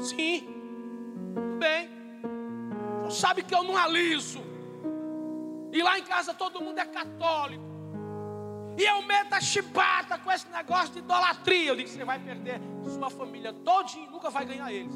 Sim, 0.00 0.48
bem. 1.58 1.90
O 3.04 3.10
senhor 3.10 3.10
sabe 3.10 3.42
que 3.42 3.54
eu 3.54 3.62
não 3.62 3.76
aliso. 3.76 4.40
E 5.70 5.82
lá 5.82 5.98
em 5.98 6.02
casa 6.02 6.32
todo 6.32 6.62
mundo 6.62 6.78
é 6.78 6.86
católico. 6.86 7.75
E 8.78 8.84
eu 8.84 9.02
meto 9.02 9.32
a 9.32 9.40
chibata 9.40 10.18
com 10.18 10.30
esse 10.30 10.46
negócio 10.48 10.92
de 10.92 10.98
idolatria. 10.98 11.70
Eu 11.70 11.76
digo: 11.76 11.88
você 11.88 12.04
vai 12.04 12.18
perder 12.18 12.60
sua 12.84 13.10
família 13.10 13.52
todinha, 13.52 14.10
nunca 14.10 14.28
vai 14.30 14.44
ganhar 14.44 14.70
eles. 14.72 14.94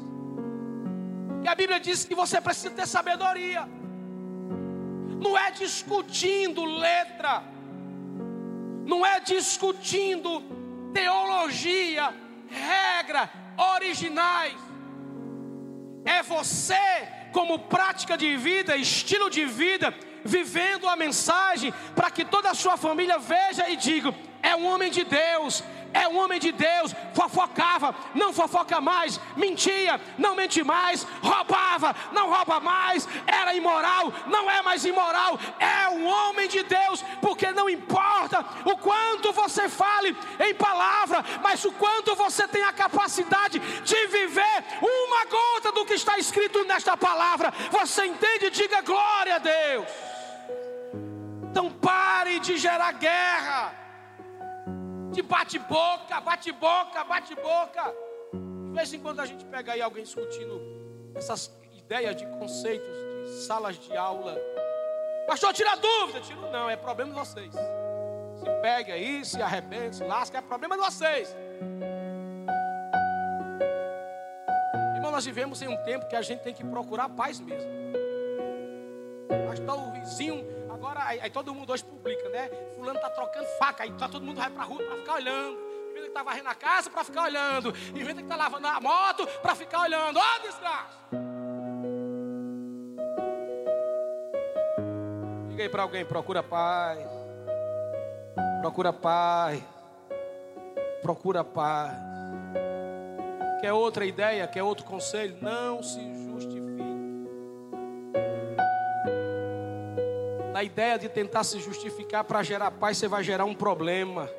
E 1.43 1.47
a 1.47 1.55
Bíblia 1.55 1.79
diz 1.79 2.05
que 2.05 2.13
você 2.13 2.39
precisa 2.39 2.69
ter 2.69 2.87
sabedoria. 2.87 3.67
Não 5.19 5.37
é 5.37 5.51
discutindo 5.51 6.63
letra, 6.63 7.43
não 8.85 9.05
é 9.05 9.19
discutindo 9.19 10.43
teologia, 10.93 12.13
regra, 12.47 13.29
originais. 13.75 14.57
É 16.03 16.21
você, 16.23 17.07
como 17.31 17.59
prática 17.59 18.17
de 18.17 18.35
vida, 18.37 18.75
estilo 18.75 19.29
de 19.29 19.45
vida, 19.45 19.93
vivendo 20.23 20.87
a 20.87 20.95
mensagem 20.95 21.73
para 21.95 22.11
que 22.11 22.25
toda 22.25 22.49
a 22.49 22.55
sua 22.55 22.77
família 22.77 23.17
veja 23.17 23.69
e 23.69 23.75
diga: 23.75 24.13
é 24.41 24.55
um 24.55 24.65
homem 24.65 24.89
de 24.89 25.03
Deus, 25.03 25.63
é 25.93 26.07
um 26.07 26.17
homem 26.17 26.39
de 26.39 26.51
Deus, 26.51 26.93
fofocava, 27.13 27.93
não 28.15 28.33
fofoca 28.33 28.79
mais, 28.79 29.19
mentia, 29.35 29.99
não 30.17 30.35
mente 30.35 30.63
mais, 30.63 31.05
roubava, 31.21 31.95
não 32.11 32.29
rouba 32.29 32.59
mais, 32.59 33.07
era 33.27 33.53
imoral, 33.53 34.11
não 34.27 34.49
é 34.49 34.61
mais 34.61 34.85
imoral, 34.85 35.39
é 35.59 35.89
um 35.89 36.05
homem 36.05 36.47
de 36.47 36.63
Deus, 36.63 37.03
porque 37.21 37.51
não 37.51 37.69
importa 37.69 38.45
o 38.65 38.77
quanto 38.77 39.31
você 39.31 39.67
fale 39.67 40.15
em 40.39 40.53
palavra, 40.53 41.23
mas 41.41 41.63
o 41.65 41.71
quanto 41.73 42.15
você 42.15 42.47
tem 42.47 42.63
a 42.63 42.73
capacidade 42.73 43.59
de 43.59 44.07
viver 44.07 44.63
uma 44.81 45.25
gota 45.25 45.71
do 45.71 45.85
que 45.85 45.93
está 45.93 46.17
escrito 46.17 46.63
nesta 46.65 46.95
palavra, 46.95 47.53
você 47.69 48.05
entende? 48.05 48.49
Diga 48.49 48.81
glória 48.81 49.35
a 49.35 49.39
Deus. 49.39 50.10
Então 51.51 51.69
pare 51.69 52.39
de 52.39 52.57
gerar 52.57 52.93
guerra 52.93 53.73
de 55.11 55.21
bate-boca, 55.21 56.21
bate-boca, 56.21 57.03
bate-boca. 57.03 57.93
De 58.31 58.73
vez 58.73 58.93
em 58.93 58.99
quando 59.01 59.19
a 59.19 59.25
gente 59.25 59.43
pega 59.43 59.73
aí 59.73 59.81
alguém 59.81 60.05
discutindo 60.05 60.61
essas 61.13 61.51
ideias 61.73 62.15
de 62.15 62.25
conceitos 62.25 62.87
de 63.25 63.41
salas 63.43 63.77
de 63.77 63.97
aula. 63.97 64.37
Pastor, 65.27 65.53
tira 65.53 65.75
dúvida. 65.75 66.21
Tiro 66.21 66.49
não, 66.49 66.69
é 66.69 66.77
problema 66.77 67.11
de 67.11 67.19
vocês. 67.19 67.53
Se 67.53 68.45
pega 68.61 68.93
aí, 68.93 69.25
se 69.25 69.41
arrebenta, 69.41 69.91
se 69.91 70.03
lasca, 70.05 70.37
é 70.37 70.41
problema 70.41 70.77
de 70.77 70.83
vocês. 70.83 71.35
Irmão, 74.95 75.11
nós 75.11 75.25
vivemos 75.25 75.61
em 75.61 75.67
um 75.67 75.75
tempo 75.83 76.07
que 76.07 76.15
a 76.15 76.21
gente 76.21 76.43
tem 76.43 76.53
que 76.53 76.63
procurar 76.63 77.09
paz 77.09 77.41
mesmo. 77.41 77.69
Pastor, 79.49 79.89
o 79.89 79.91
vizinho 79.91 80.60
agora 80.73 81.03
aí, 81.03 81.19
aí, 81.19 81.29
todo 81.29 81.53
mundo 81.53 81.71
hoje 81.71 81.83
publica, 81.83 82.29
né? 82.29 82.49
Fulano 82.75 82.99
tá 82.99 83.09
trocando 83.09 83.45
faca, 83.59 83.83
aí 83.83 83.91
tá, 83.93 84.07
todo 84.07 84.25
mundo 84.25 84.37
vai 84.37 84.49
pra 84.49 84.63
rua 84.63 84.83
para 84.83 84.97
ficar 84.97 85.13
olhando. 85.15 85.57
Inventa 85.91 86.07
que 86.07 86.13
tá 86.13 86.23
varrendo 86.23 86.49
a 86.49 86.55
casa 86.55 86.89
para 86.89 87.03
ficar 87.03 87.23
olhando. 87.23 87.73
Inventa 87.89 88.21
que 88.21 88.27
tá 88.27 88.35
lavando 88.35 88.67
a 88.67 88.79
moto 88.79 89.27
para 89.41 89.55
ficar 89.55 89.81
olhando. 89.81 90.17
Ó, 90.17 90.21
oh, 90.21 90.41
desgraça! 90.41 90.97
Diga 95.49 95.63
aí 95.63 95.69
para 95.69 95.83
alguém, 95.83 96.05
procura 96.05 96.41
paz. 96.41 97.05
Procura 98.61 98.93
paz. 98.93 99.61
Procura 101.01 101.43
paz. 101.43 101.97
Quer 103.59 103.73
outra 103.73 104.05
ideia? 104.05 104.47
Quer 104.47 104.63
outro 104.63 104.85
conselho? 104.85 105.37
Não 105.41 105.83
se 105.83 105.99
na 110.51 110.63
ideia 110.63 110.99
de 110.99 111.07
tentar 111.07 111.43
se 111.43 111.59
justificar 111.59 112.23
para 112.23 112.43
gerar 112.43 112.71
paz, 112.71 112.97
você 112.97 113.07
vai 113.07 113.23
gerar 113.23 113.45
um 113.45 113.55
problema. 113.55 114.29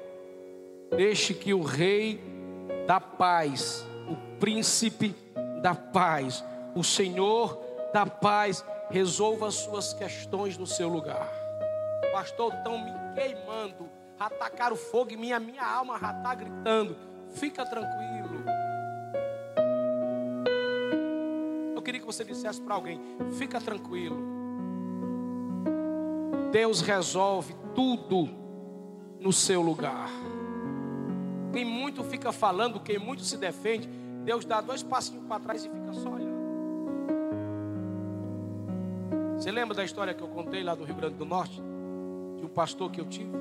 Deixe 0.95 1.33
que 1.33 1.55
o 1.55 1.63
rei 1.63 2.23
da 2.87 3.01
paz, 3.01 3.87
o 4.09 4.17
príncipe 4.39 5.15
da 5.63 5.75
paz, 5.75 6.45
o 6.75 6.85
Senhor 6.85 7.59
da 7.93 8.05
paz, 8.05 8.65
resolva 8.91 9.49
as 9.49 9.55
suas 9.55 9.95
questões 9.95 10.59
no 10.59 10.67
seu 10.67 10.89
lugar. 10.89 11.31
Pastor, 12.13 12.53
estão 12.53 12.79
me 12.79 12.93
queimando, 13.15 13.89
atacaram 14.19 14.77
fogo 14.77 15.13
e 15.13 15.17
minha, 15.17 15.41
minha 15.41 15.65
alma 15.65 15.99
já 15.99 16.13
está 16.13 16.35
gritando. 16.35 16.97
Fica 17.31 17.65
tranquilo. 17.65 18.45
Eu 21.75 21.81
queria 21.81 22.01
que 22.01 22.07
você 22.07 22.23
dissesse 22.23 22.61
para 22.61 22.75
alguém: 22.75 23.01
fica 23.39 23.59
tranquilo. 23.59 24.32
Deus 26.53 26.83
resolve 26.83 27.57
tudo 27.75 28.29
no 29.19 29.33
seu 29.33 29.63
lugar. 29.63 30.11
Quem 31.51 31.65
muito 31.65 32.05
fica 32.05 32.31
falando, 32.31 32.79
quem 32.79 32.99
muito 32.99 33.23
se 33.23 33.39
defende, 33.39 33.89
Deus 34.25 34.45
dá 34.45 34.61
dois 34.61 34.83
passinhos 34.83 35.25
para 35.25 35.41
trás 35.41 35.65
e 35.65 35.71
fica 35.71 35.93
só 35.95 36.11
olhando. 36.11 36.43
Você 39.37 39.51
lembra 39.51 39.75
da 39.75 39.83
história 39.83 40.15
que 40.15 40.23
eu 40.23 40.29
contei 40.29 40.63
lá 40.63 40.75
do 40.75 40.85
Rio 40.85 40.95
Grande 40.95 41.17
do 41.17 41.25
Norte? 41.25 41.61
De 42.37 42.45
um 42.45 42.49
pastor 42.49 42.91
que 42.91 43.01
eu 43.01 43.07
tive? 43.07 43.33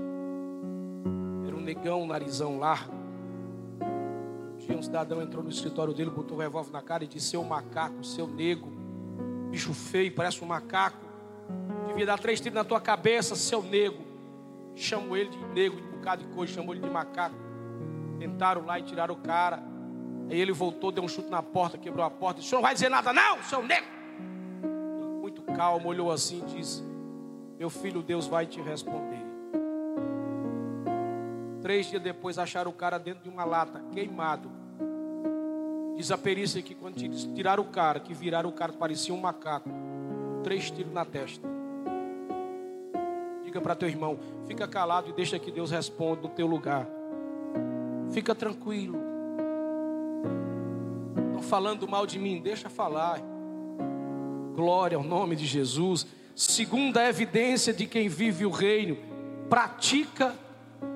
Era 1.45 1.55
um 1.55 1.61
negão, 1.61 2.03
um 2.03 2.07
narizão 2.07 2.57
largo. 2.57 2.93
Um 4.53 4.57
dia 4.57 4.77
um 4.77 4.81
cidadão 4.81 5.21
entrou 5.21 5.43
no 5.43 5.49
escritório 5.49 5.93
dele, 5.93 6.09
botou 6.09 6.37
o 6.37 6.39
um 6.39 6.43
revólver 6.43 6.71
na 6.71 6.81
cara 6.81 7.03
e 7.03 7.07
disse: 7.07 7.27
Seu 7.27 7.43
macaco, 7.43 8.03
seu 8.03 8.25
nego, 8.25 8.71
bicho 9.49 9.73
feio, 9.73 10.11
parece 10.13 10.43
um 10.43 10.47
macaco. 10.47 11.00
Devia 11.91 12.05
dar 12.05 12.17
três 12.17 12.39
tiros 12.39 12.55
na 12.55 12.63
tua 12.63 12.79
cabeça, 12.79 13.35
seu 13.35 13.61
nego. 13.61 14.01
Chamou 14.75 15.17
ele 15.17 15.29
de 15.29 15.37
nego, 15.37 15.75
de 15.75 15.83
um 15.83 15.91
bocado 15.91 16.23
de 16.23 16.33
coisa, 16.33 16.53
chamou 16.53 16.73
ele 16.73 16.81
de 16.81 16.89
macaco. 16.89 17.35
Tentaram 18.17 18.65
lá 18.65 18.79
e 18.79 18.83
tiraram 18.83 19.13
o 19.13 19.17
cara. 19.17 19.61
Aí 20.29 20.39
ele 20.39 20.53
voltou, 20.53 20.91
deu 20.91 21.03
um 21.03 21.07
chute 21.09 21.29
na 21.29 21.43
porta, 21.43 21.77
quebrou 21.77 22.05
a 22.05 22.09
porta. 22.09 22.39
O 22.39 22.43
senhor 22.43 22.59
não 22.59 22.63
vai 22.63 22.73
dizer 22.73 22.89
nada, 22.89 23.11
não, 23.11 23.43
seu 23.43 23.61
nego. 23.61 23.85
Ele, 24.63 25.19
muito 25.19 25.41
calmo, 25.41 25.89
olhou 25.89 26.09
assim 26.09 26.41
e 26.41 26.55
disse: 26.55 26.81
Meu 27.59 27.69
filho, 27.69 28.01
Deus 28.01 28.25
vai 28.25 28.45
te 28.45 28.61
responder. 28.61 29.19
Três 31.61 31.87
dias 31.87 32.01
depois 32.01 32.39
acharam 32.39 32.71
o 32.71 32.73
cara 32.73 32.97
dentro 32.97 33.23
de 33.23 33.29
uma 33.29 33.43
lata, 33.43 33.83
queimado. 33.91 34.49
Diz 35.97 36.09
a 36.09 36.17
perícia 36.17 36.61
que 36.61 36.73
quando 36.73 36.95
tiraram 37.35 37.63
o 37.63 37.67
cara, 37.67 37.99
que 37.99 38.13
viraram 38.13 38.49
o 38.49 38.53
cara, 38.53 38.71
parecia 38.71 39.13
um 39.13 39.19
macaco. 39.19 39.69
Três 40.41 40.71
tiros 40.71 40.93
na 40.93 41.03
testa. 41.03 41.50
Diga 43.51 43.59
para 43.59 43.75
teu 43.75 43.89
irmão, 43.89 44.17
fica 44.47 44.65
calado 44.65 45.09
e 45.09 45.11
deixa 45.11 45.37
que 45.37 45.51
Deus 45.51 45.71
responda 45.71 46.21
no 46.21 46.29
teu 46.29 46.47
lugar. 46.47 46.87
Fica 48.09 48.33
tranquilo. 48.33 48.97
Estão 51.27 51.41
falando 51.41 51.85
mal 51.85 52.07
de 52.07 52.17
mim, 52.17 52.39
deixa 52.41 52.69
falar. 52.69 53.19
Glória 54.55 54.95
ao 54.95 55.03
nome 55.03 55.35
de 55.35 55.45
Jesus. 55.45 56.07
Segunda 56.33 57.05
evidência 57.05 57.73
de 57.73 57.85
quem 57.85 58.07
vive 58.07 58.45
o 58.45 58.49
reino, 58.49 58.97
pratica 59.49 60.33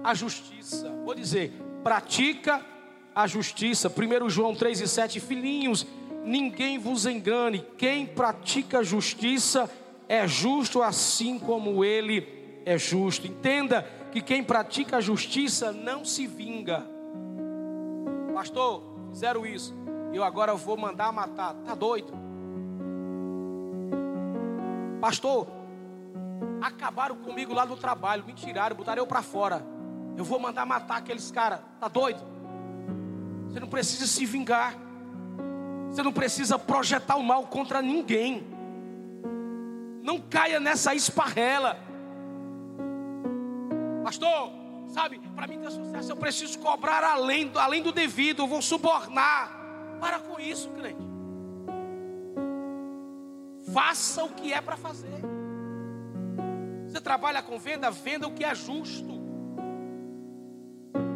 a 0.02 0.14
justiça. 0.14 0.90
Vou 1.04 1.14
dizer, 1.14 1.52
pratica 1.84 2.66
a 3.14 3.28
justiça. 3.28 3.90
1 3.90 4.30
João 4.30 4.56
3 4.56 4.80
e 4.80 4.88
7, 4.88 5.20
filhinhos, 5.20 5.86
ninguém 6.24 6.80
vos 6.80 7.06
engane, 7.06 7.66
quem 7.78 8.06
pratica 8.06 8.80
a 8.80 8.84
justiça 8.84 9.70
é 10.08 10.26
justo 10.26 10.82
assim 10.82 11.38
como 11.38 11.84
ele 11.84 12.45
é 12.66 12.78
justo. 12.78 13.28
Entenda 13.28 13.84
que 14.12 14.22
quem 14.22 14.44
pratica 14.44 14.98
a 14.98 15.02
justiça 15.02 15.72
não 15.72 16.04
se 16.04 16.26
vinga. 16.26 16.86
Pastor, 18.34 18.84
fizeram 19.12 19.46
isso. 19.46 19.74
Eu 20.12 20.24
agora 20.24 20.54
vou 20.56 20.76
mandar 20.76 21.12
matar. 21.12 21.54
Tá 21.66 21.76
doido? 21.76 22.12
Pastor, 25.00 25.48
acabaram 26.62 27.16
comigo 27.18 27.54
lá 27.54 27.66
no 27.66 27.78
trabalho, 27.78 28.26
me 28.26 28.34
tiraram, 28.34 28.76
botaram 28.76 29.04
eu 29.04 29.08
para 29.08 29.22
fora. 29.22 29.62
Eu 30.18 30.24
vou 30.24 30.40
mandar 30.40 30.66
matar 30.66 30.98
aqueles 30.98 31.30
caras. 31.30 31.60
Tá 31.80 31.88
doido? 31.88 32.22
Você 33.50 33.60
não 33.60 33.68
precisa 33.68 34.08
se 34.08 34.26
vingar. 34.26 34.76
Você 35.90 36.02
não 36.02 36.12
precisa 36.12 36.58
projetar 36.58 37.16
o 37.16 37.24
mal 37.24 37.44
contra 37.48 37.82
ninguém. 37.82 38.46
Não 40.02 40.20
caia 40.20 40.60
nessa 40.60 40.94
esparrela. 40.94 41.78
Pastor, 44.06 44.52
sabe, 44.88 45.20
para 45.36 45.48
mim 45.48 45.60
ter 45.60 45.72
sucesso 45.72 46.12
eu 46.12 46.16
preciso 46.16 46.60
cobrar 46.60 47.04
além 47.04 47.48
do, 47.48 47.58
além 47.58 47.82
do 47.82 47.92
devido, 47.92 48.44
eu 48.44 48.48
vou 48.48 48.62
subornar. 48.62 49.50
Para 50.00 50.20
com 50.20 50.40
isso, 50.40 50.70
crente. 50.70 51.02
Faça 53.74 54.24
o 54.24 54.30
que 54.30 54.54
é 54.54 54.62
para 54.62 54.78
fazer. 54.78 55.10
Você 56.88 57.02
trabalha 57.02 57.42
com 57.42 57.58
venda, 57.58 57.90
venda 57.90 58.28
o 58.28 58.32
que 58.32 58.46
é 58.46 58.54
justo. 58.54 59.10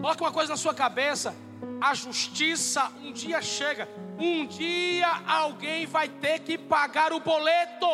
Coloque 0.01 0.23
uma 0.23 0.31
coisa 0.31 0.53
na 0.53 0.57
sua 0.57 0.73
cabeça: 0.73 1.35
a 1.79 1.93
justiça 1.93 2.91
um 3.03 3.11
dia 3.11 3.39
chega, 3.39 3.87
um 4.17 4.47
dia 4.47 5.09
alguém 5.27 5.85
vai 5.85 6.09
ter 6.09 6.39
que 6.39 6.57
pagar 6.57 7.13
o 7.13 7.19
boleto. 7.19 7.85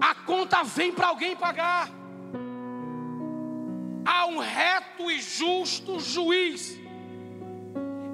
A 0.00 0.14
conta 0.14 0.62
vem 0.62 0.92
para 0.92 1.08
alguém 1.08 1.34
pagar 1.34 1.97
há 4.08 4.24
um 4.24 4.38
reto 4.38 5.10
e 5.10 5.20
justo 5.20 6.00
juiz. 6.00 6.78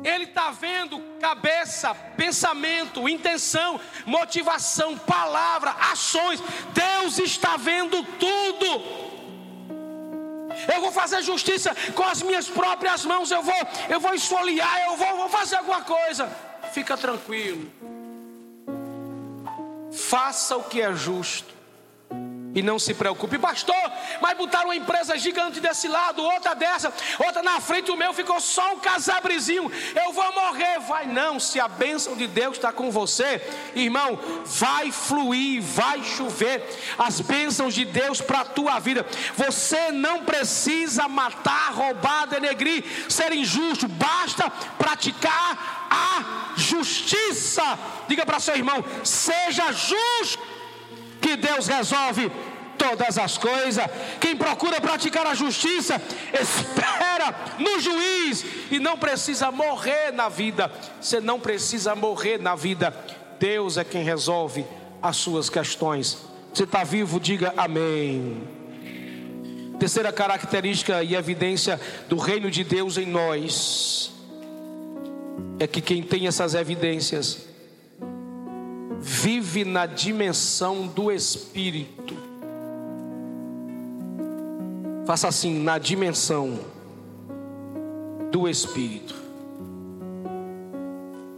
Ele 0.02 0.24
está 0.24 0.50
vendo 0.50 1.00
cabeça, 1.20 1.94
pensamento, 2.16 3.08
intenção, 3.08 3.80
motivação, 4.04 4.98
palavra, 4.98 5.70
ações. 5.92 6.42
Deus 6.74 7.18
está 7.18 7.56
vendo 7.56 8.02
tudo. 8.18 9.04
Eu 10.74 10.80
vou 10.80 10.92
fazer 10.92 11.22
justiça 11.22 11.74
com 11.94 12.02
as 12.02 12.22
minhas 12.22 12.48
próprias 12.48 13.04
mãos. 13.04 13.30
Eu 13.30 13.42
vou, 13.42 13.54
eu 13.88 14.00
vou 14.00 14.12
esfoliar, 14.14 14.82
eu 14.86 14.96
vou, 14.96 15.16
vou 15.16 15.28
fazer 15.28 15.56
alguma 15.56 15.82
coisa. 15.82 16.28
Fica 16.72 16.96
tranquilo. 16.96 17.70
Faça 19.92 20.56
o 20.56 20.64
que 20.64 20.82
é 20.82 20.92
justo. 20.92 21.53
E 22.54 22.62
não 22.62 22.78
se 22.78 22.94
preocupe, 22.94 23.36
pastor, 23.36 23.74
mas 24.20 24.36
botaram 24.36 24.66
uma 24.66 24.76
empresa 24.76 25.18
gigante 25.18 25.58
desse 25.58 25.88
lado, 25.88 26.22
outra 26.22 26.54
dessa, 26.54 26.92
outra 27.18 27.42
na 27.42 27.60
frente, 27.60 27.90
o 27.90 27.96
meu 27.96 28.14
ficou 28.14 28.40
só 28.40 28.74
um 28.74 28.78
casabrezinho. 28.78 29.70
Eu 30.04 30.12
vou 30.12 30.32
morrer. 30.32 30.78
Vai 30.86 31.06
não, 31.06 31.40
se 31.40 31.58
a 31.58 31.66
bênção 31.66 32.16
de 32.16 32.26
Deus 32.28 32.56
está 32.56 32.72
com 32.72 32.90
você, 32.90 33.42
irmão, 33.74 34.18
vai 34.44 34.92
fluir, 34.92 35.62
vai 35.62 36.02
chover 36.04 36.64
as 36.96 37.20
bênçãos 37.20 37.74
de 37.74 37.84
Deus 37.84 38.20
para 38.20 38.40
a 38.40 38.44
tua 38.44 38.78
vida. 38.78 39.04
Você 39.36 39.90
não 39.90 40.24
precisa 40.24 41.08
matar, 41.08 41.72
roubar, 41.72 42.26
denegrir, 42.26 42.84
ser 43.10 43.32
injusto, 43.32 43.88
basta 43.88 44.48
praticar 44.78 45.88
a 45.90 46.54
justiça. 46.56 47.78
Diga 48.06 48.24
para 48.24 48.38
seu 48.38 48.54
irmão: 48.54 48.84
seja 49.02 49.72
justo 49.72 50.53
que 51.24 51.36
Deus 51.36 51.66
resolve 51.66 52.30
todas 52.76 53.16
as 53.16 53.38
coisas. 53.38 53.82
Quem 54.20 54.36
procura 54.36 54.78
praticar 54.78 55.26
a 55.26 55.34
justiça, 55.34 56.00
espera 56.38 57.34
no 57.58 57.80
juiz 57.80 58.44
e 58.70 58.78
não 58.78 58.98
precisa 58.98 59.50
morrer 59.50 60.12
na 60.12 60.28
vida. 60.28 60.70
Você 61.00 61.20
não 61.20 61.40
precisa 61.40 61.94
morrer 61.94 62.38
na 62.38 62.54
vida. 62.54 62.94
Deus 63.40 63.78
é 63.78 63.84
quem 63.84 64.04
resolve 64.04 64.66
as 65.00 65.16
suas 65.16 65.48
questões. 65.48 66.18
Você 66.52 66.64
está 66.64 66.84
vivo, 66.84 67.18
diga 67.18 67.54
amém. 67.56 68.46
Terceira 69.80 70.12
característica 70.12 71.02
e 71.02 71.14
evidência 71.14 71.80
do 72.06 72.18
reino 72.18 72.50
de 72.50 72.62
Deus 72.62 72.98
em 72.98 73.06
nós 73.06 74.12
é 75.58 75.66
que 75.66 75.80
quem 75.80 76.02
tem 76.02 76.26
essas 76.26 76.54
evidências 76.54 77.53
vive 79.04 79.66
na 79.66 79.84
dimensão 79.84 80.86
do 80.86 81.12
Espírito. 81.12 82.16
Faça 85.04 85.28
assim, 85.28 85.62
na 85.62 85.76
dimensão 85.76 86.58
do 88.32 88.48
Espírito. 88.48 89.14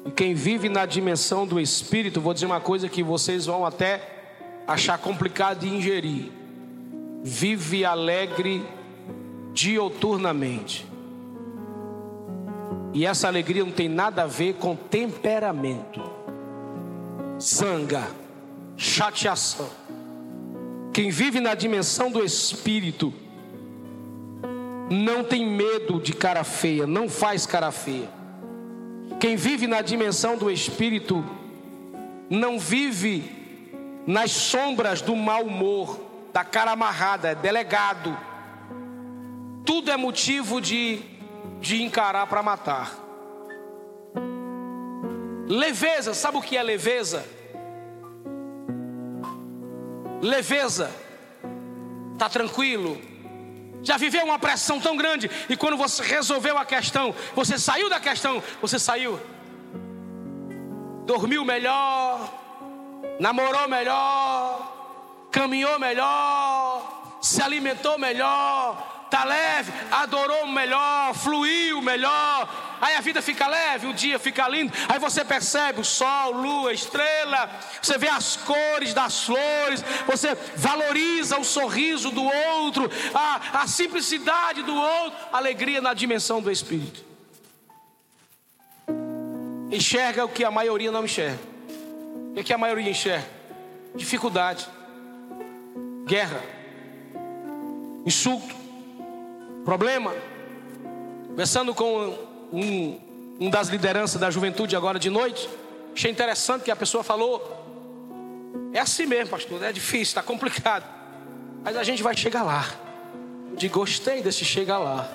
E 0.05 0.13
quem 0.13 0.33
vive 0.33 0.69
na 0.69 0.87
dimensão 0.87 1.45
do 1.45 1.59
Espírito, 1.59 2.21
vou 2.21 2.33
dizer 2.33 2.47
uma 2.47 2.61
coisa 2.61 2.89
que 2.89 3.03
vocês 3.03 3.47
vão 3.47 3.67
até 3.67 4.01
achar 4.65 4.97
complicado 4.99 5.59
de 5.59 5.69
ingerir. 5.69 6.31
Vive 7.25 7.85
alegre 7.85 8.65
dioturnamente. 9.53 10.87
E 12.95 13.05
essa 13.05 13.27
alegria 13.27 13.65
não 13.65 13.73
tem 13.73 13.89
nada 13.89 14.23
a 14.23 14.27
ver 14.27 14.55
com 14.55 14.77
temperamento 14.77 16.16
zanga, 17.41 18.07
chateação. 18.77 19.69
Quem 20.93 21.11
vive 21.11 21.41
na 21.41 21.55
dimensão 21.55 22.11
do 22.11 22.25
espírito 22.25 23.13
não 24.91 25.25
tem 25.25 25.47
medo 25.47 26.01
de 26.01 26.13
cara 26.13 26.45
feia, 26.45 26.87
não 26.87 27.09
faz 27.09 27.47
cara 27.47 27.71
feia. 27.71 28.09
Quem 29.21 29.37
vive 29.37 29.67
na 29.67 29.83
dimensão 29.83 30.37
do 30.37 30.51
espírito 30.51 31.25
não 32.31 32.59
vive 32.59 33.31
nas 34.07 34.31
sombras 34.31 35.01
do 35.01 35.17
mau 35.17 35.45
humor, 35.45 36.01
da 36.33 36.45
cara 36.45 36.73
amarrada, 36.73 37.29
é 37.29 37.35
delegado. 37.35 38.17
Tudo 39.65 39.91
é 39.91 39.97
motivo 39.97 40.61
de, 40.61 41.01
de 41.61 41.83
encarar 41.83 42.27
para 42.27 42.43
matar. 42.43 43.06
Leveza, 45.47 46.13
sabe 46.13 46.39
o 46.39 46.43
que 46.43 46.57
é 46.57 46.63
leveza? 46.63 47.25
Leveza, 50.21 50.91
está 52.15 52.29
tranquilo. 52.29 53.01
Já 53.83 53.97
viveu 53.97 54.25
uma 54.25 54.39
pressão 54.39 54.81
tão 54.81 54.97
grande 54.97 55.31
e 55.49 55.57
quando 55.57 55.77
você 55.77 56.03
resolveu 56.03 56.59
a 56.59 56.65
questão, 56.65 57.15
você 57.35 57.57
saiu 57.57 57.89
da 57.89 58.01
questão, 58.01 58.43
você 58.61 58.79
saiu, 58.79 59.21
dormiu 61.05 61.45
melhor, 61.45 62.29
namorou 63.21 63.69
melhor, 63.69 65.29
caminhou 65.31 65.79
melhor, 65.79 67.19
se 67.23 67.41
alimentou 67.41 67.97
melhor, 67.97 69.07
tá 69.09 69.23
leve, 69.23 69.73
adorou 69.93 70.49
melhor, 70.49 71.15
fluiu 71.15 71.81
melhor. 71.81 72.66
Aí 72.81 72.95
a 72.95 73.01
vida 73.01 73.23
fica 73.23 73.47
leve, 73.47 73.87
o 73.87 73.95
dia 73.95 74.19
fica 74.19 74.49
lindo. 74.49 74.73
Aí 74.89 74.99
você 74.99 75.25
percebe 75.25 75.81
o 75.81 75.85
sol, 75.85 76.33
lua, 76.33 76.73
estrela. 76.73 77.51
Você 77.81 77.99
vê 77.99 78.09
as 78.09 78.37
cores 78.37 78.93
das 78.93 79.25
flores. 79.25 79.83
Você 80.07 80.35
valoriza 80.57 81.39
o 81.39 81.45
sorriso 81.45 82.11
do 82.11 82.25
outro, 82.25 82.91
a, 83.15 83.63
a 83.63 83.67
simplicidade 83.67 84.63
do 84.63 84.75
outro, 84.75 85.19
alegria 85.33 85.81
na 85.81 85.95
dimensão 85.95 86.41
do 86.41 86.51
espírito. 86.51 87.05
Enxerga 89.71 90.25
o 90.25 90.29
que 90.29 90.45
a 90.45 90.51
maioria 90.51 90.93
não 90.93 91.05
enxerga. 91.05 91.41
O 92.37 92.45
que 92.45 92.53
a 92.53 92.59
maioria 92.59 92.91
enxerga? 92.91 93.29
Dificuldade, 93.95 94.69
guerra, 96.07 96.43
insulto, 98.05 98.55
Problema? 99.67 100.15
Conversando 101.27 101.75
com 101.75 102.17
um, 102.53 102.99
um 103.41 103.51
das 103.51 103.69
lideranças 103.69 104.21
da 104.21 104.31
juventude 104.31 104.77
agora 104.77 104.99
de 104.99 105.11
noite, 105.11 105.49
achei 105.95 106.11
interessante 106.11 106.63
que 106.63 106.71
a 106.71 106.77
pessoa 106.77 107.03
falou: 107.03 107.43
é 108.73 108.81
assim 108.81 109.07
mesmo, 109.07 109.31
pastor, 109.31 109.63
é 109.63 109.73
difícil, 109.73 110.03
está 110.03 110.23
complicado, 110.23 110.85
mas 111.63 111.77
a 111.77 111.83
gente 111.83 112.03
vai 112.03 112.17
chegar 112.17 112.43
lá. 112.43 112.67
De 113.57 113.69
gostei 113.69 114.23
desse 114.23 114.45
chegar 114.45 114.79
lá. 114.79 115.11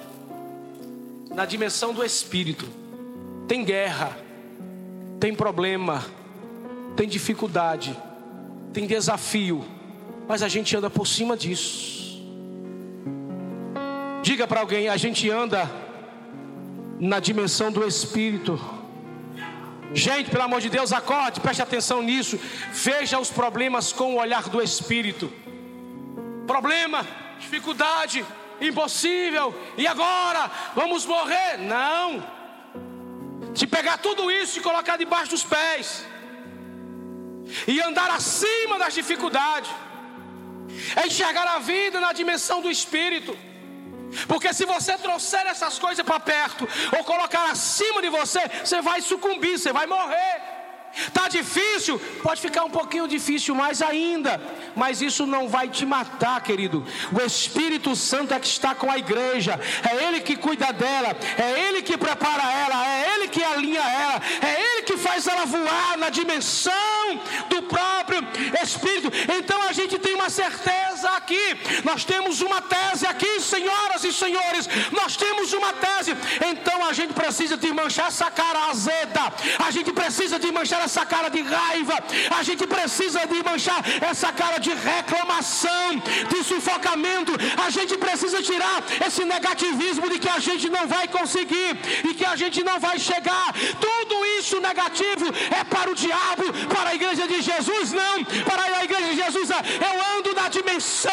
Na 1.30 1.46
dimensão 1.46 1.94
do 1.94 2.04
espírito, 2.04 2.67
tem 3.48 3.63
guerra, 3.63 4.17
tem 5.20 5.36
problema, 5.36 6.04
tem 6.96 7.08
dificuldade, 7.08 7.96
tem 8.74 8.88
desafio, 8.88 9.63
mas 10.28 10.41
a 10.41 10.48
gente 10.48 10.76
anda 10.76 10.89
por 10.89 11.06
cima 11.06 11.38
disso. 11.38 12.20
Diga 14.24 14.48
para 14.48 14.60
alguém: 14.60 14.89
a 14.89 14.98
gente 14.98 15.30
anda 15.30 15.70
na 17.02 17.20
dimensão 17.20 17.72
do 17.72 17.86
Espírito. 17.86 18.54
Gente, 19.92 20.30
pelo 20.30 20.44
amor 20.44 20.62
de 20.62 20.70
Deus, 20.70 20.94
acorde, 20.94 21.42
preste 21.42 21.62
atenção 21.62 22.00
nisso. 22.04 22.40
Veja 22.72 23.20
os 23.20 23.32
problemas 23.32 23.92
com 23.92 24.14
o 24.14 24.20
olhar 24.20 24.48
do 24.50 24.62
Espírito. 24.62 25.34
Problema, 26.46 27.06
dificuldade, 27.40 28.24
impossível. 28.62 29.54
E 29.76 29.88
agora? 29.88 30.50
Vamos 30.76 31.04
morrer? 31.04 31.58
Não. 31.58 32.24
Se 33.56 33.66
pegar 33.66 33.98
tudo 33.98 34.30
isso 34.30 34.60
e 34.60 34.62
colocar 34.62 34.96
debaixo 34.96 35.32
dos 35.32 35.44
pés, 35.44 36.06
e 37.68 37.82
andar 37.82 38.12
acima 38.12 38.78
das 38.78 38.94
dificuldades, 38.94 39.72
é 40.96 41.08
enxergar 41.08 41.48
a 41.48 41.58
vida 41.58 42.00
na 42.00 42.14
dimensão 42.14 42.62
do 42.62 42.70
Espírito. 42.70 43.36
Porque 44.28 44.54
se 44.54 44.65
você 44.65 44.97
trouxer 44.97 45.45
essas 45.47 45.80
coisas 45.80 46.06
para 46.06 46.19
perto 46.19 46.67
ou 46.97 47.04
colocar 47.04 47.50
acima 47.50 48.02
de 48.02 48.10
você, 48.10 48.41
você 48.63 48.82
vai 48.82 49.02
sucumbir, 49.02 49.58
você 49.58 49.71
vai 49.71 49.86
morrer. 49.86 50.52
Tá 51.13 51.28
difícil? 51.28 52.00
Pode 52.21 52.41
ficar 52.41 52.63
um 52.63 52.69
pouquinho 52.69 53.08
difícil 53.08 53.56
mais 53.56 53.82
ainda, 53.82 54.41
mas 54.76 55.02
isso 55.02 55.26
não 55.26 55.47
vai 55.47 55.69
te 55.69 55.86
matar, 55.86 56.41
querido. 56.41 56.86
O 57.13 57.26
Espírito 57.26 57.95
Santo 57.95 58.34
é 58.34 58.39
que 58.39 58.47
está 58.47 58.76
com 58.76 58.91
a 58.91 58.97
igreja, 58.97 59.60
é 59.89 60.04
Ele 60.06 60.19
que 60.19 60.36
cuida 60.36 60.71
dela, 60.74 61.15
é 61.38 61.67
Ele 61.67 61.82
que 61.82 61.97
prepara 61.97 62.43
ela, 62.52 62.86
é 62.86 63.15
Ele 63.15 63.28
que 63.30 63.43
alinha 63.43 63.82
ela, 63.82 64.21
é 64.41 64.62
Ele 64.62 64.82
que 64.84 64.97
faz 64.97 65.28
ela 65.28 65.45
voar 65.45 65.97
na 65.97 66.10
dimensão 66.10 66.74
do 67.50 67.63
próprio 67.63 68.11
Espírito. 68.63 69.12
Então 69.38 69.62
a 69.63 69.74
gente 69.74 69.97
tem 69.97 70.14
uma 70.16 70.30
certeza 70.30 71.09
aqui, 71.18 71.57
nós 71.84 72.03
temos 72.03 72.41
uma 72.41 72.62
tese 72.62 73.05
aqui, 73.05 73.39
senhoras 73.39 74.03
e 74.03 74.12
senhores, 74.14 74.68
nós 74.91 75.16
temos 75.16 75.53
uma 75.53 75.74
tese. 75.74 76.16
Então 76.51 76.86
a 76.86 76.93
gente 76.93 77.14
precisa 77.14 77.57
de 77.57 77.72
manchar 77.72 78.07
essa 78.07 78.30
cara 78.30 78.70
azeda, 78.70 79.22
a 79.66 79.72
gente 79.72 79.91
precisa 79.91 80.38
de 80.39 80.51
manchar 80.51 80.82
essa 80.82 81.05
cara 81.05 81.30
de 81.30 81.41
raiva, 81.41 81.97
a 82.38 82.43
gente 82.43 82.66
precisa 82.68 83.26
de 83.26 83.43
manchar 83.43 83.82
essa 84.01 84.32
cara 84.32 84.57
de 84.59 84.74
reclamação, 84.74 86.01
de 86.30 86.43
sufocamento, 86.43 87.34
a 87.66 87.70
gente 87.70 87.97
precisa 87.97 88.41
tirar 88.41 88.84
esse 89.05 89.24
negativismo 89.26 90.09
de 90.09 90.20
que 90.20 90.30
a 90.30 90.39
gente 90.39 90.70
não 90.70 90.88
vai 90.88 91.07
conseguir 91.07 91.72
e 92.09 92.14
que 92.14 92.26
a 92.26 92.36
gente 92.36 92.64
não 92.64 92.80
vai 92.80 92.97
chegar. 92.99 93.53
Tudo 93.80 94.26
isso 94.39 94.59
negativo 94.59 95.26
é 95.59 95.64
para 95.64 95.89
o 95.91 95.95
diabo, 95.95 96.45
para 96.74 96.89
a 96.91 96.95
igreja 96.95 97.28
de 97.28 97.41
Jesus, 97.41 97.91
não, 97.91 98.11
dimensão, 98.12 98.43
para 98.43 98.78
a 98.78 98.84
igreja 98.84 99.09
de 99.09 99.16
Jesus, 99.16 99.49
é, 99.51 99.55
eu 99.55 100.18
ando 100.18 100.34
na 100.34 100.49
dimensão 100.49 101.12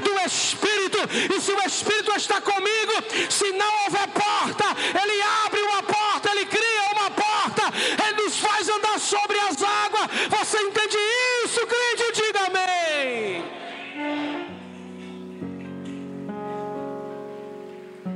do 0.00 0.26
Espírito, 0.26 0.98
e 1.34 1.40
se 1.40 1.52
o 1.52 1.60
Espírito 1.66 2.12
está 2.16 2.40
comigo, 2.40 2.92
se 3.30 3.52
não 3.52 3.84
houver 3.84 4.08
porta, 4.08 4.64
ele 5.02 5.22
abre 5.44 5.60
uma 5.60 5.82
porta, 5.82 6.30
ele 6.30 6.46
cria 6.46 6.82
uma 6.92 7.10
porta, 7.10 7.62
ele 8.06 8.22
nos 8.22 8.38
faz 8.38 8.68
andar 8.68 8.98
sobre 8.98 9.38
as 9.40 9.62
águas. 9.62 10.10
Você 10.30 10.58
entende 10.58 10.96
isso, 11.44 11.60
crente? 11.66 12.12
Diga 12.14 12.40
amém. 12.46 13.44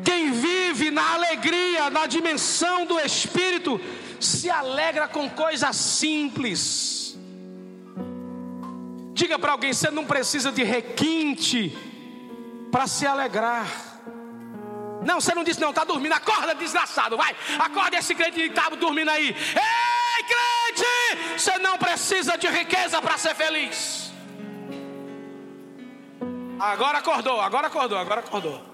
Quem 0.05 0.33
vive 0.33 0.91
na 0.91 1.15
alegria, 1.15 1.91
na 1.91 2.07
dimensão 2.07 2.87
do 2.87 2.99
Espírito, 3.01 3.81
se 4.21 4.51
alegra 4.51 5.07
com 5.07 5.29
coisas 5.31 5.77
simples. 5.77 7.08
Diga 9.19 9.37
para 9.37 9.51
alguém: 9.51 9.73
você 9.73 9.91
não 9.91 10.05
precisa 10.05 10.53
de 10.53 10.63
requinte 10.63 11.77
para 12.71 12.87
se 12.87 13.05
alegrar. 13.05 13.67
Não, 15.05 15.21
você 15.21 15.35
não 15.35 15.43
disse 15.43 15.61
não, 15.61 15.71
está 15.71 15.83
dormindo, 15.83 16.13
acorda 16.13 16.55
desgraçado, 16.55 17.17
vai, 17.17 17.35
acorda 17.59 17.97
esse 17.97 18.15
crente 18.15 18.35
que 18.35 18.47
estava 18.47 18.77
dormindo 18.77 19.11
aí. 19.11 19.29
Ei, 19.29 20.25
crente, 20.33 21.37
você 21.37 21.59
não 21.59 21.77
precisa 21.79 22.39
de 22.39 22.47
riqueza 22.47 23.03
para 23.03 23.19
ser 23.19 23.35
feliz. 23.35 24.13
Agora 26.61 26.99
acordou, 26.99 27.41
agora 27.41 27.67
acordou, 27.67 27.99
agora 27.99 28.21
acordou. 28.21 28.65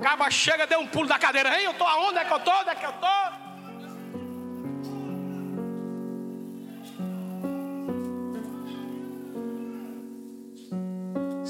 Acaba, 0.00 0.28
chega, 0.28 0.66
deu 0.66 0.80
um 0.80 0.88
pulo 0.88 1.06
da 1.06 1.20
cadeira. 1.20 1.56
Ei, 1.56 1.66
eu 1.66 1.72
estou 1.72 1.86
aonde 1.86 2.18
é 2.18 2.24
que 2.24 2.32
eu 2.32 2.36
estou? 2.38 2.54
Onde 2.54 2.70
é 2.70 2.74
que 2.74 2.84
eu 2.84 2.90
estou? 2.90 3.37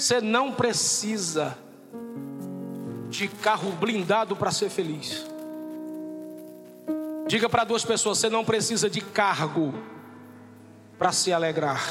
Você 0.08 0.22
não 0.22 0.50
precisa 0.50 1.54
de 3.10 3.28
carro 3.28 3.72
blindado 3.72 4.34
para 4.34 4.50
ser 4.50 4.70
feliz. 4.70 5.26
Diga 7.26 7.46
para 7.46 7.62
duas 7.64 7.84
pessoas: 7.84 8.16
você 8.16 8.30
não 8.30 8.42
precisa 8.42 8.88
de 8.88 9.02
cargo 9.02 9.74
para 10.98 11.12
se 11.12 11.30
alegrar. 11.30 11.86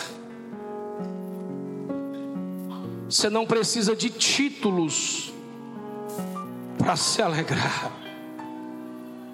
Você 3.08 3.30
não 3.30 3.46
precisa 3.46 3.96
de 3.96 4.10
títulos 4.10 5.32
para 6.80 6.96
se 6.96 7.22
alegrar. 7.22 7.92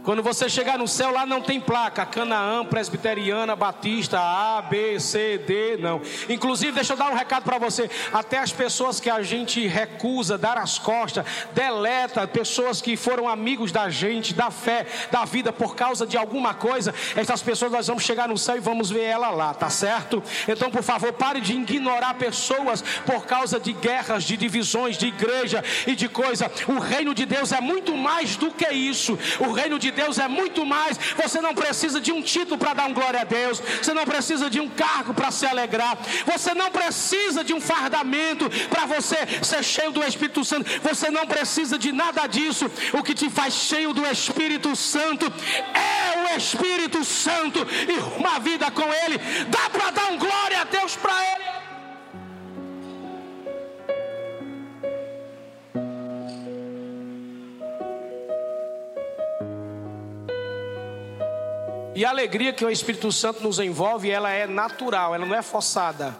Quando 0.04 0.22
você 0.22 0.50
chegar 0.50 0.78
no 0.78 0.86
céu, 0.86 1.12
lá 1.12 1.26
não 1.26 1.42
tem 1.42 1.62
placa, 1.62 2.06
Canaã, 2.06 2.66
Presbiteriana, 2.66 3.56
Batista, 3.56 4.20
A, 4.20 4.62
B, 4.62 5.00
C, 5.00 5.38
D, 5.38 5.78
não. 5.78 6.02
Inclusive, 6.28 6.74
deixa 6.74 6.92
eu 6.92 6.98
dar 6.98 7.10
um 7.10 7.16
recado 7.16 7.44
para 7.44 7.58
você: 7.58 7.90
até 8.12 8.38
as 8.40 8.52
pessoas 8.52 9.00
que 9.00 9.10
a 9.10 9.22
gente 9.22 9.66
recusa 9.66 10.38
dar 10.38 10.58
as 10.58 10.78
costas, 10.78 11.26
deleta, 11.54 12.28
pessoas 12.28 12.82
que 12.82 12.98
foram 12.98 13.30
amigos 13.30 13.72
da 13.72 13.90
gente, 13.90 14.34
da 14.34 14.52
fé, 14.52 14.86
da 15.10 15.24
vida, 15.24 15.54
por 15.54 15.74
causa 15.74 16.06
de 16.06 16.18
alguma 16.18 16.54
coisa, 16.54 16.94
essas 17.16 17.42
pessoas 17.42 17.72
nós 17.72 17.88
vamos 17.88 18.04
chegar 18.04 18.28
no 18.28 18.38
céu 18.38 18.58
e 18.58 18.60
vamos 18.60 18.90
ver 18.90 19.04
ela 19.04 19.30
lá, 19.30 19.54
tá 19.54 19.70
certo? 19.70 20.22
Então, 20.50 20.70
por 20.70 20.84
favor, 20.84 21.14
pare 21.14 21.40
de 21.40 21.54
ignorar 21.54 22.16
pessoas 22.16 22.84
por 23.06 23.26
causa 23.26 23.58
de 23.58 23.72
guerras, 23.72 24.26
de 24.26 24.36
divisões, 24.36 24.98
de 24.98 25.08
igreja 25.08 25.64
e 25.88 25.96
de 25.96 26.10
coisa. 26.10 26.52
O 26.68 26.78
reino 26.80 27.16
de 27.16 27.26
Deus 27.26 27.54
é 27.54 27.62
muito 27.62 27.96
mais 27.96 28.36
do 28.36 28.52
que 28.52 28.70
isso. 28.70 29.18
O 29.40 29.54
reino 29.54 29.80
de 29.80 29.93
Deus 29.94 30.18
é 30.18 30.28
muito 30.28 30.66
mais. 30.66 30.98
Você 31.22 31.40
não 31.40 31.54
precisa 31.54 32.00
de 32.02 32.12
um 32.12 32.22
título 32.22 32.58
para 32.58 32.74
dar 32.74 32.86
um 32.90 32.94
glória 32.94 33.22
a 33.22 33.24
Deus. 33.24 33.60
Você 33.60 33.94
não 33.94 34.06
precisa 34.06 34.50
de 34.50 34.60
um 34.60 34.70
cargo 34.70 35.14
para 35.14 35.32
se 35.32 35.46
alegrar. 35.46 35.98
Você 36.26 36.54
não 36.54 36.70
precisa 36.72 37.44
de 37.44 37.54
um 37.54 37.62
fardamento 37.62 38.50
para 38.70 38.86
você 38.86 39.18
ser 39.42 39.64
cheio 39.64 39.92
do 39.92 40.04
Espírito 40.04 40.44
Santo. 40.44 40.70
Você 40.82 41.10
não 41.10 41.26
precisa 41.26 41.78
de 41.78 41.92
nada 41.92 42.28
disso. 42.28 42.70
O 42.94 43.04
que 43.04 43.14
te 43.14 43.30
faz 43.30 43.54
cheio 43.54 43.94
do 43.94 44.06
Espírito 44.06 44.76
Santo 44.76 45.26
é 45.74 46.34
o 46.34 46.38
Espírito 46.38 47.04
Santo 47.04 47.60
e 47.88 48.20
uma 48.20 48.40
vida 48.40 48.70
com 48.72 48.94
Ele. 48.94 49.18
Dá 49.50 49.70
para 49.70 49.92
dar 49.92 50.12
um 50.12 50.18
glória 50.18 50.62
a 50.62 50.64
Deus 50.64 50.96
para 50.96 51.14
Ele. 51.14 51.73
E 61.96 62.04
a 62.04 62.10
alegria 62.10 62.52
que 62.52 62.66
o 62.66 62.72
Espírito 62.72 63.12
Santo 63.12 63.44
nos 63.44 63.60
envolve, 63.60 64.10
ela 64.10 64.32
é 64.32 64.48
natural, 64.48 65.14
ela 65.14 65.26
não 65.26 65.36
é 65.36 65.44
forçada. 65.44 66.16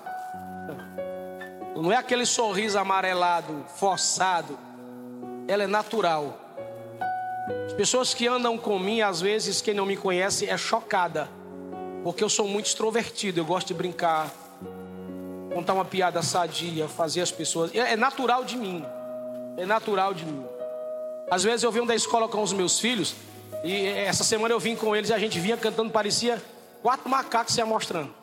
Não 1.76 1.92
é 1.92 1.98
aquele 1.98 2.26
sorriso 2.26 2.78
amarelado, 2.78 3.66
forçado. 3.76 4.58
Ela 5.48 5.64
é 5.64 5.68
natural. 5.68 6.38
As 7.66 7.74
pessoas 7.74 8.14
que 8.14 8.28
andam 8.28 8.56
com 8.56 8.78
mim, 8.78 9.02
às 9.02 9.20
vezes, 9.20 9.62
quem 9.62 9.74
não 9.74 9.86
me 9.86 9.98
conhece 9.98 10.48
é 10.48 10.56
chocada. 10.56 11.28
Porque 12.04 12.24
eu 12.24 12.30
sou 12.30 12.48
muito 12.48 12.68
extrovertido, 12.68 13.40
eu 13.40 13.46
gosto 13.46 13.70
de 13.70 13.74
brincar, 13.74 14.32
contar 15.54 15.74
uma 15.74 15.86
piada 15.86 16.22
sadia, 16.22 16.88
fazer 16.88 17.22
as 17.22 17.32
pessoas. 17.32 17.74
É, 17.74 17.94
é 17.94 17.96
natural 17.96 18.46
de 18.46 18.58
mim. 18.58 18.86
É 19.58 19.66
natural 19.66 20.14
de 20.14 20.24
mim. 20.24 20.46
Às 21.32 21.44
vezes 21.44 21.64
eu 21.64 21.72
venho 21.72 21.86
da 21.86 21.96
escola 21.96 22.28
com 22.28 22.44
os 22.44 22.54
meus 22.54 22.80
filhos, 22.80 23.16
e 23.64 23.88
essa 23.88 24.26
semana 24.26 24.54
eu 24.54 24.60
vim 24.60 24.76
com 24.76 24.94
eles 24.94 25.10
e 25.10 25.14
a 25.14 25.18
gente 25.18 25.40
vinha 25.40 25.56
cantando, 25.56 25.90
parecia 25.90 26.42
quatro 26.82 27.10
macacos 27.10 27.54
se 27.54 27.62
amostrando. 27.62 28.14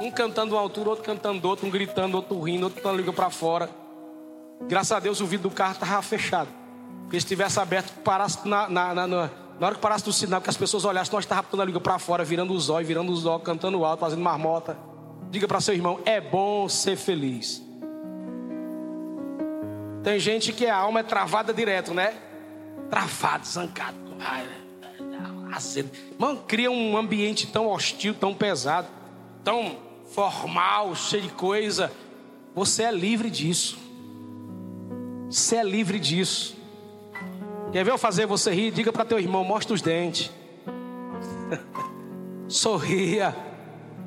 Um 0.00 0.10
cantando 0.10 0.54
uma 0.54 0.60
altura, 0.60 0.90
outro 0.90 1.04
cantando 1.04 1.46
outro, 1.46 1.66
um 1.66 1.70
gritando, 1.70 2.16
outro 2.16 2.40
rindo, 2.40 2.64
outro 2.64 2.80
com 2.80 2.88
a 2.88 2.92
língua 2.92 3.12
para 3.12 3.28
fora. 3.28 3.68
Graças 4.62 4.92
a 4.92 4.98
Deus 4.98 5.20
o 5.20 5.26
vidro 5.26 5.50
do 5.50 5.54
carro 5.54 5.74
estava 5.74 6.00
fechado. 6.00 6.48
Porque 7.02 7.20
se 7.20 7.26
tivesse 7.26 7.60
aberto, 7.60 7.92
parasse 8.00 8.48
na, 8.48 8.68
na, 8.70 8.94
na, 8.94 9.06
na, 9.06 9.30
hora 9.60 9.74
que 9.74 9.80
parasse 9.80 10.04
do 10.04 10.12
sinal, 10.12 10.40
que 10.40 10.48
as 10.48 10.56
pessoas 10.56 10.84
olhassem, 10.86 11.12
nós 11.12 11.24
estávamos 11.24 11.50
botando 11.50 11.60
a 11.60 11.64
língua 11.66 11.80
para 11.80 11.98
fora, 11.98 12.24
virando 12.24 12.54
os 12.54 12.70
olhos, 12.70 12.88
virando 12.88 13.12
os 13.12 13.26
olhos, 13.26 13.44
cantando 13.44 13.84
alto, 13.84 14.00
fazendo 14.00 14.22
marmota. 14.22 14.76
Diga 15.30 15.46
para 15.46 15.60
seu 15.60 15.74
irmão, 15.74 16.00
é 16.06 16.20
bom 16.20 16.68
ser 16.68 16.96
feliz. 16.96 17.62
Tem 20.02 20.18
gente 20.18 20.52
que 20.52 20.66
a 20.66 20.76
alma 20.76 21.00
é 21.00 21.02
travada 21.02 21.52
direto, 21.52 21.92
né? 21.92 22.14
Travado, 22.92 23.46
zangado. 23.46 23.96
Azedo. 25.50 25.90
Mano, 26.18 26.42
cria 26.46 26.70
um 26.70 26.94
ambiente 26.94 27.46
tão 27.46 27.66
hostil, 27.68 28.12
tão 28.12 28.34
pesado, 28.34 28.86
tão 29.42 29.76
formal, 30.12 30.94
cheio 30.94 31.22
de 31.22 31.30
coisa. 31.30 31.90
Você 32.54 32.82
é 32.82 32.92
livre 32.92 33.30
disso. 33.30 33.78
Você 35.30 35.56
é 35.56 35.64
livre 35.64 35.98
disso. 35.98 36.54
Quer 37.72 37.82
ver 37.82 37.92
eu 37.92 37.98
fazer 37.98 38.26
você 38.26 38.52
rir? 38.52 38.70
Diga 38.70 38.92
para 38.92 39.06
teu 39.06 39.18
irmão, 39.18 39.42
mostra 39.42 39.72
os 39.72 39.80
dentes. 39.80 40.30
Sorria. 42.46 43.34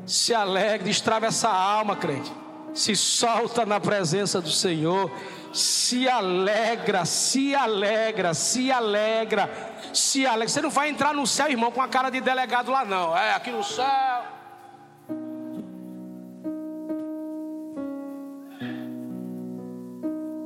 Se 0.05 0.31
alegre, 0.31 0.89
destrava 0.89 1.25
essa 1.25 1.49
alma, 1.49 1.95
crente. 1.95 2.31
Se 2.75 2.95
solta 2.95 3.65
na 3.65 3.79
presença 3.79 4.39
do 4.39 4.51
Senhor 4.51 5.11
se 5.55 6.09
alegra, 6.09 7.05
se 7.05 7.55
alegra, 7.55 8.33
se 8.33 8.69
alegra, 8.69 9.49
se 9.93 10.25
alegra. 10.25 10.49
Você 10.49 10.61
não 10.61 10.69
vai 10.69 10.89
entrar 10.89 11.13
no 11.13 11.25
céu, 11.25 11.49
irmão, 11.49 11.71
com 11.71 11.81
a 11.81 11.87
cara 11.87 12.09
de 12.09 12.19
delegado 12.19 12.69
lá, 12.69 12.83
não. 12.83 13.17
É 13.17 13.33
aqui 13.33 13.51
no 13.51 13.63
céu. 13.63 13.85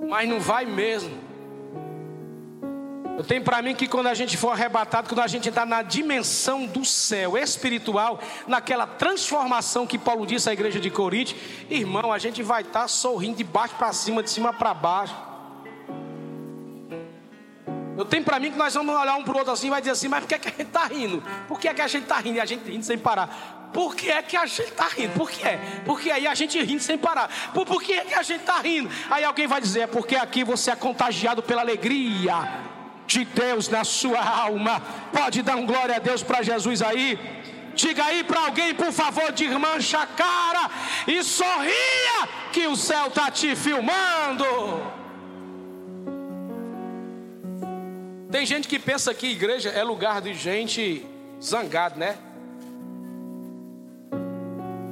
Mas 0.08 0.30
não 0.30 0.40
vai 0.40 0.66
mesmo. 0.66 1.29
Eu 3.20 3.26
tenho 3.26 3.44
para 3.44 3.62
mim 3.62 3.76
que 3.76 3.86
quando 3.86 4.08
a 4.08 4.14
gente 4.14 4.38
for 4.38 4.52
arrebatado, 4.52 5.10
quando 5.10 5.20
a 5.20 5.28
gente 5.28 5.50
está 5.50 5.66
na 5.66 5.82
dimensão 5.82 6.66
do 6.66 6.86
céu 6.86 7.38
espiritual, 7.38 8.18
naquela 8.48 8.88
transformação 8.88 9.86
que 9.86 9.98
Paulo 9.98 10.26
disse 10.26 10.50
à 10.50 10.54
igreja 10.54 10.80
de 10.80 10.90
Corinto, 10.90 11.36
irmão, 11.70 12.14
a 12.14 12.18
gente 12.18 12.42
vai 12.42 12.62
estar 12.62 12.84
tá 12.84 12.88
sorrindo 12.88 13.36
de 13.36 13.44
baixo 13.44 13.76
para 13.76 13.92
cima, 13.92 14.24
de 14.24 14.30
cima 14.30 14.54
para 14.54 14.74
baixo. 14.74 15.14
Eu 17.98 18.06
tenho 18.06 18.24
para 18.24 18.40
mim 18.40 18.52
que 18.52 18.58
nós 18.58 18.74
vamos 18.74 18.96
olhar 18.96 19.18
um 19.18 19.24
para 19.26 19.34
o 19.34 19.38
outro 19.40 19.52
assim 19.52 19.68
e 19.68 19.70
vai 19.70 19.82
dizer 19.82 19.92
assim, 19.92 20.08
mas 20.08 20.22
por 20.22 20.30
que, 20.30 20.36
é 20.36 20.40
que 20.40 20.48
a 20.48 20.52
gente 20.52 20.62
está 20.62 20.86
rindo? 20.86 21.24
Por 21.46 21.60
que 21.60 21.68
é 21.68 21.74
que 21.74 21.82
a 21.82 21.88
gente 21.88 22.04
está 22.04 22.20
rindo? 22.20 22.38
E 22.38 22.40
a 22.40 22.46
gente 22.46 22.72
rindo 22.72 22.86
sem 22.86 22.98
parar. 22.98 23.70
Por 23.74 23.98
que 23.98 24.10
é 24.10 24.22
que 24.22 24.38
a 24.38 24.46
gente 24.46 24.62
está 24.62 24.88
rindo? 24.88 25.14
Por 25.16 25.30
que 25.30 25.46
é? 25.46 25.82
Porque 25.86 26.10
aí 26.10 26.26
a 26.26 26.34
gente 26.34 26.58
rindo 26.64 26.82
sem 26.82 26.98
parar. 26.98 27.30
Por, 27.54 27.66
por 27.66 27.84
que 27.84 27.92
é 27.92 28.06
que 28.06 28.14
a 28.14 28.24
gente 28.24 28.40
está 28.40 28.62
rindo? 28.62 28.90
Aí 29.10 29.26
alguém 29.26 29.46
vai 29.46 29.60
dizer, 29.60 29.82
é 29.82 29.88
porque 29.88 30.16
aqui 30.16 30.42
você 30.42 30.72
é 30.72 30.76
contagiado 30.78 31.44
pela 31.44 31.60
alegria 31.60 32.79
de 33.10 33.26
Deus 33.26 33.68
na 33.68 33.84
sua 33.84 34.22
alma. 34.22 34.80
Pode 35.12 35.42
dar 35.42 35.56
um 35.56 35.66
glória 35.66 35.96
a 35.96 36.00
Deus 36.00 36.22
para 36.22 36.44
Jesus 36.44 36.82
aí. 36.82 37.18
Diga 37.74 38.06
aí 38.06 38.24
para 38.24 38.42
alguém, 38.42 38.74
por 38.76 38.92
favor, 38.92 39.32
de 39.32 39.48
mancha 39.50 40.00
a 40.00 40.06
cara 40.06 40.70
e 41.08 41.24
sorria 41.24 42.28
que 42.52 42.68
o 42.68 42.76
céu 42.76 43.08
está 43.08 43.32
te 43.32 43.56
filmando. 43.56 44.46
Tem 48.32 48.46
gente 48.46 48.68
que 48.68 48.78
pensa 48.78 49.14
que 49.14 49.28
igreja 49.28 49.70
é 49.70 49.84
lugar 49.84 50.22
de 50.22 50.34
gente 50.36 51.06
zangado, 51.42 51.98
né? 51.98 52.16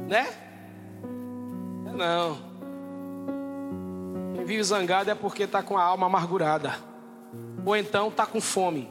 Né? 0.07 0.28
Não. 1.93 2.39
Quem 4.34 4.45
vive 4.45 4.63
zangado 4.63 5.11
é 5.11 5.15
porque 5.15 5.43
está 5.43 5.61
com 5.61 5.78
a 5.78 5.84
alma 5.84 6.07
amargurada 6.07 6.87
ou 7.68 7.76
então 7.76 8.07
está 8.07 8.26
com 8.26 8.39
fome. 8.39 8.89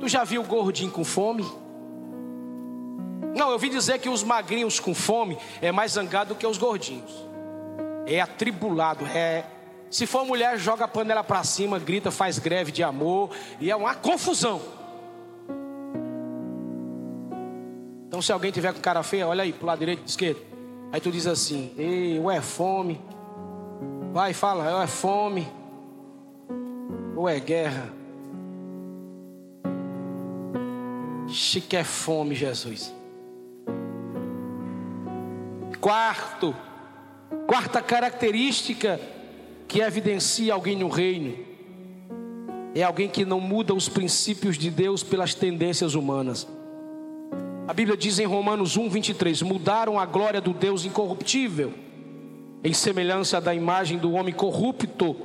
Tu 0.00 0.08
já 0.08 0.24
viu 0.24 0.42
gordinho 0.42 0.90
com 0.90 1.04
fome? 1.04 1.46
Não, 3.36 3.52
eu 3.52 3.58
vi 3.60 3.68
dizer 3.68 4.00
que 4.00 4.08
os 4.08 4.24
magrinhos 4.24 4.80
com 4.80 4.92
fome 4.92 5.38
é 5.62 5.70
mais 5.70 5.92
zangado 5.92 6.34
do 6.34 6.34
que 6.34 6.44
os 6.44 6.58
gordinhos. 6.58 7.12
É 8.06 8.20
atribulado, 8.20 9.06
é 9.06 9.44
Se 9.88 10.04
for 10.04 10.26
mulher, 10.26 10.58
joga 10.58 10.84
a 10.84 10.88
panela 10.88 11.22
para 11.22 11.44
cima, 11.44 11.78
grita, 11.78 12.10
faz 12.10 12.40
greve 12.40 12.72
de 12.72 12.82
amor 12.82 13.30
e 13.60 13.70
é 13.70 13.76
uma 13.76 13.94
confusão. 13.94 14.60
Então, 18.08 18.20
se 18.20 18.32
alguém 18.32 18.50
tiver 18.50 18.74
com 18.74 18.80
cara 18.80 19.04
feia, 19.04 19.28
olha 19.28 19.44
aí 19.44 19.52
pro 19.52 19.66
lado 19.66 19.78
direito, 19.78 20.02
esquerdo. 20.04 20.40
Aí 20.90 21.00
tu 21.00 21.12
diz 21.12 21.26
assim: 21.28 21.72
Ei, 21.78 22.18
ou 22.18 22.28
é 22.28 22.40
fome. 22.40 23.00
Vai, 24.12 24.32
fala, 24.32 24.74
ou 24.74 24.82
é 24.82 24.88
fome. 24.88 25.46
Ou 27.14 27.28
é 27.28 27.38
guerra. 27.38 27.97
Chique 31.28 31.76
é 31.76 31.84
fome, 31.84 32.34
Jesus. 32.34 32.94
Quarto, 35.80 36.54
quarta 37.46 37.80
característica 37.80 39.00
que 39.66 39.80
evidencia 39.80 40.54
alguém 40.54 40.76
no 40.76 40.88
reino 40.88 41.46
é 42.74 42.82
alguém 42.82 43.08
que 43.08 43.24
não 43.24 43.40
muda 43.40 43.74
os 43.74 43.88
princípios 43.88 44.56
de 44.56 44.70
Deus 44.70 45.02
pelas 45.02 45.34
tendências 45.34 45.94
humanas. 45.94 46.46
A 47.66 47.74
Bíblia 47.74 47.96
diz 47.96 48.18
em 48.18 48.24
Romanos 48.24 48.76
1, 48.76 48.88
23: 48.88 49.42
mudaram 49.42 49.98
a 49.98 50.06
glória 50.06 50.40
do 50.40 50.52
Deus 50.52 50.84
incorruptível, 50.84 51.72
em 52.64 52.72
semelhança 52.72 53.40
da 53.40 53.54
imagem 53.54 53.98
do 53.98 54.12
homem 54.12 54.32
corrupto. 54.32 55.16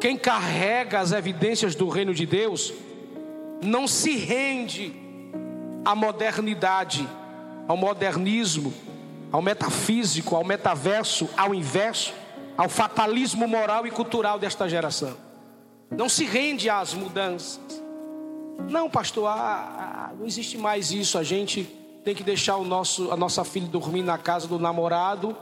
Quem 0.00 0.16
carrega 0.16 1.00
as 1.00 1.12
evidências 1.12 1.74
do 1.74 1.88
reino 1.88 2.14
de 2.14 2.26
Deus, 2.26 2.72
não 3.62 3.86
se 3.86 4.16
rende 4.16 4.94
à 5.84 5.94
modernidade, 5.94 7.08
ao 7.66 7.76
modernismo, 7.76 8.72
ao 9.30 9.42
metafísico, 9.42 10.36
ao 10.36 10.44
metaverso, 10.44 11.28
ao 11.36 11.54
inverso, 11.54 12.12
ao 12.56 12.68
fatalismo 12.68 13.46
moral 13.46 13.86
e 13.86 13.90
cultural 13.90 14.38
desta 14.38 14.68
geração. 14.68 15.16
Não 15.90 16.08
se 16.08 16.24
rende 16.24 16.68
às 16.68 16.92
mudanças. 16.92 17.60
Não, 18.68 18.90
pastor, 18.90 19.26
ah, 19.28 20.10
ah, 20.10 20.14
não 20.18 20.26
existe 20.26 20.58
mais 20.58 20.90
isso. 20.90 21.16
A 21.16 21.22
gente 21.22 21.64
tem 22.04 22.14
que 22.14 22.22
deixar 22.22 22.56
o 22.56 22.64
nosso, 22.64 23.10
a 23.12 23.16
nossa 23.16 23.44
filha 23.44 23.66
dormir 23.66 24.02
na 24.02 24.18
casa 24.18 24.46
do 24.46 24.58
namorado 24.58 25.36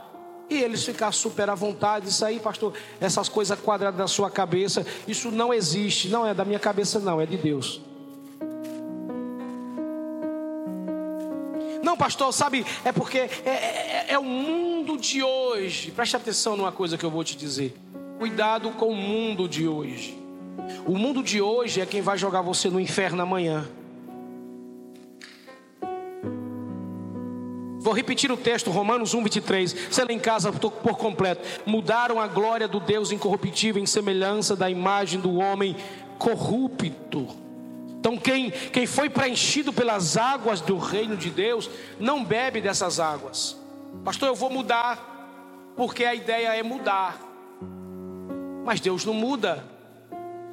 e 0.49 0.55
eles 0.55 0.83
ficar 0.83 1.11
super 1.11 1.49
à 1.49 1.55
vontade. 1.55 2.07
Isso 2.07 2.23
aí, 2.23 2.39
pastor, 2.39 2.73
essas 3.01 3.27
coisas 3.27 3.59
quadradas 3.59 3.97
da 3.97 4.07
sua 4.07 4.29
cabeça, 4.29 4.85
isso 5.07 5.31
não 5.31 5.53
existe. 5.53 6.07
Não 6.07 6.25
é 6.25 6.33
da 6.33 6.45
minha 6.45 6.59
cabeça, 6.59 6.99
não, 6.99 7.19
é 7.19 7.25
de 7.25 7.37
Deus. 7.37 7.81
Não, 11.87 11.95
pastor, 11.95 12.33
sabe, 12.33 12.65
é 12.83 12.91
porque 12.91 13.17
é, 13.17 13.29
é, 13.45 14.05
é 14.09 14.19
o 14.19 14.23
mundo 14.25 14.97
de 14.97 15.23
hoje. 15.23 15.89
Preste 15.91 16.17
atenção 16.17 16.57
numa 16.57 16.69
coisa 16.69 16.97
que 16.97 17.05
eu 17.05 17.09
vou 17.09 17.23
te 17.23 17.37
dizer. 17.37 17.77
Cuidado 18.19 18.71
com 18.71 18.89
o 18.89 18.95
mundo 18.95 19.47
de 19.47 19.69
hoje. 19.69 20.21
O 20.85 20.97
mundo 20.97 21.23
de 21.23 21.41
hoje 21.41 21.79
é 21.79 21.85
quem 21.85 22.01
vai 22.01 22.17
jogar 22.17 22.41
você 22.41 22.69
no 22.69 22.77
inferno 22.77 23.21
amanhã. 23.21 23.65
Vou 27.79 27.93
repetir 27.93 28.29
o 28.33 28.35
texto, 28.35 28.69
Romanos 28.69 29.13
1, 29.13 29.23
23. 29.23 29.73
Você 29.89 30.03
lê 30.03 30.13
em 30.13 30.19
casa 30.19 30.51
por 30.51 30.97
completo. 30.97 31.41
Mudaram 31.65 32.19
a 32.19 32.27
glória 32.27 32.67
do 32.67 32.81
Deus 32.81 33.13
incorruptível 33.13 33.81
em 33.81 33.85
semelhança 33.85 34.57
da 34.57 34.69
imagem 34.69 35.21
do 35.21 35.35
homem 35.37 35.73
corrupto. 36.19 37.46
Então, 37.99 38.17
quem, 38.17 38.51
quem 38.51 38.85
foi 38.85 39.09
preenchido 39.09 39.73
pelas 39.73 40.17
águas 40.17 40.61
do 40.61 40.77
reino 40.77 41.17
de 41.17 41.29
Deus, 41.29 41.69
não 41.99 42.23
bebe 42.23 42.61
dessas 42.61 42.99
águas. 42.99 43.57
Pastor, 44.03 44.29
eu 44.29 44.35
vou 44.35 44.49
mudar, 44.49 45.73
porque 45.75 46.05
a 46.05 46.13
ideia 46.13 46.55
é 46.55 46.63
mudar. 46.63 47.19
Mas 48.63 48.79
Deus 48.79 49.03
não 49.03 49.13
muda, 49.13 49.63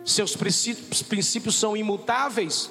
seus 0.05 0.37
princípios, 0.37 1.03
princípios 1.03 1.55
são 1.57 1.77
imutáveis. 1.77 2.71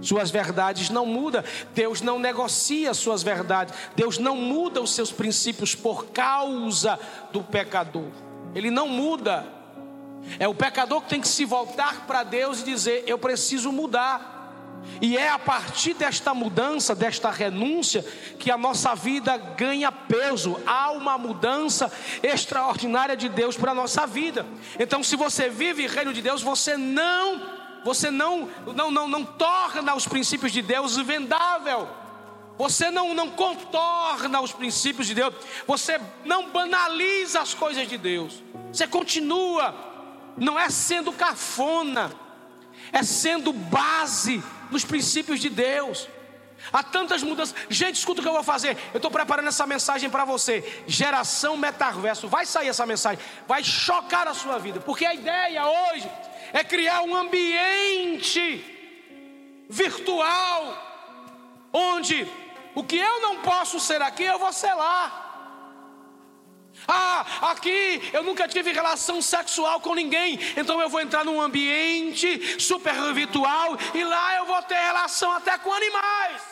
Suas 0.00 0.30
verdades 0.30 0.88
não 0.88 1.04
mudam, 1.04 1.44
Deus 1.74 2.00
não 2.00 2.18
negocia 2.18 2.94
suas 2.94 3.22
verdades, 3.22 3.74
Deus 3.94 4.16
não 4.16 4.34
muda 4.34 4.80
os 4.80 4.94
seus 4.94 5.12
princípios 5.12 5.74
por 5.74 6.06
causa 6.06 6.98
do 7.30 7.42
pecador, 7.42 8.08
Ele 8.54 8.70
não 8.70 8.88
muda. 8.88 9.46
É 10.38 10.48
o 10.48 10.54
pecador 10.54 11.02
que 11.02 11.08
tem 11.08 11.20
que 11.20 11.28
se 11.28 11.44
voltar 11.44 12.06
para 12.06 12.22
Deus 12.22 12.60
e 12.60 12.64
dizer: 12.64 13.04
Eu 13.06 13.18
preciso 13.18 13.70
mudar. 13.72 14.34
E 15.00 15.16
é 15.16 15.28
a 15.28 15.38
partir 15.38 15.94
desta 15.94 16.34
mudança, 16.34 16.94
desta 16.94 17.30
renúncia, 17.30 18.04
que 18.38 18.50
a 18.50 18.56
nossa 18.56 18.94
vida 18.94 19.36
ganha 19.36 19.90
peso. 19.90 20.60
Há 20.66 20.92
uma 20.92 21.18
mudança 21.18 21.90
extraordinária 22.22 23.16
de 23.16 23.28
Deus 23.28 23.56
para 23.56 23.72
a 23.72 23.74
nossa 23.74 24.06
vida. 24.06 24.46
Então, 24.78 25.02
se 25.02 25.16
você 25.16 25.48
vive 25.48 25.86
reino 25.86 26.12
de 26.12 26.22
Deus, 26.22 26.42
você 26.42 26.76
não, 26.76 27.42
você 27.84 28.10
não, 28.10 28.48
não, 28.74 28.90
não, 28.90 29.08
não 29.08 29.24
torna 29.24 29.94
os 29.94 30.06
princípios 30.06 30.52
de 30.52 30.62
Deus 30.62 30.96
vendável. 30.96 31.88
Você 32.56 32.90
não, 32.90 33.14
não 33.14 33.30
contorna 33.30 34.40
os 34.40 34.52
princípios 34.52 35.08
de 35.08 35.14
Deus. 35.14 35.34
Você 35.66 36.00
não 36.24 36.50
banaliza 36.50 37.40
as 37.40 37.52
coisas 37.52 37.88
de 37.88 37.98
Deus. 37.98 38.42
Você 38.72 38.86
continua 38.86 39.93
não 40.36 40.58
é 40.58 40.68
sendo 40.70 41.12
cafona, 41.12 42.12
é 42.92 43.02
sendo 43.02 43.52
base 43.52 44.42
nos 44.70 44.84
princípios 44.84 45.40
de 45.40 45.48
Deus. 45.48 46.08
Há 46.72 46.82
tantas 46.82 47.22
mudanças. 47.22 47.54
Gente, 47.68 47.96
escuta 47.96 48.20
o 48.20 48.22
que 48.22 48.28
eu 48.28 48.32
vou 48.32 48.42
fazer. 48.42 48.76
Eu 48.92 48.98
estou 48.98 49.10
preparando 49.10 49.48
essa 49.48 49.66
mensagem 49.66 50.08
para 50.08 50.24
você. 50.24 50.82
Geração 50.86 51.56
metaverso. 51.56 52.26
Vai 52.28 52.46
sair 52.46 52.68
essa 52.68 52.86
mensagem. 52.86 53.22
Vai 53.46 53.62
chocar 53.62 54.26
a 54.26 54.34
sua 54.34 54.58
vida. 54.58 54.80
Porque 54.80 55.04
a 55.04 55.14
ideia 55.14 55.66
hoje 55.66 56.10
é 56.52 56.64
criar 56.64 57.02
um 57.02 57.14
ambiente 57.14 58.64
virtual. 59.68 60.78
Onde 61.72 62.26
o 62.74 62.82
que 62.82 62.96
eu 62.96 63.20
não 63.20 63.42
posso 63.42 63.78
ser 63.78 64.00
aqui, 64.00 64.24
eu 64.24 64.38
vou 64.38 64.52
ser 64.52 64.72
lá. 64.74 65.23
Ah, 66.86 67.50
aqui 67.50 68.10
eu 68.12 68.22
nunca 68.22 68.46
tive 68.46 68.72
relação 68.72 69.20
sexual 69.22 69.80
com 69.80 69.94
ninguém, 69.94 70.38
então 70.56 70.80
eu 70.80 70.88
vou 70.88 71.00
entrar 71.00 71.24
num 71.24 71.40
ambiente 71.40 72.60
super 72.60 72.94
virtual 73.12 73.76
e 73.94 74.04
lá 74.04 74.36
eu 74.36 74.46
vou 74.46 74.62
ter 74.62 74.74
relação 74.74 75.32
até 75.32 75.56
com 75.58 75.72
animais. 75.72 76.42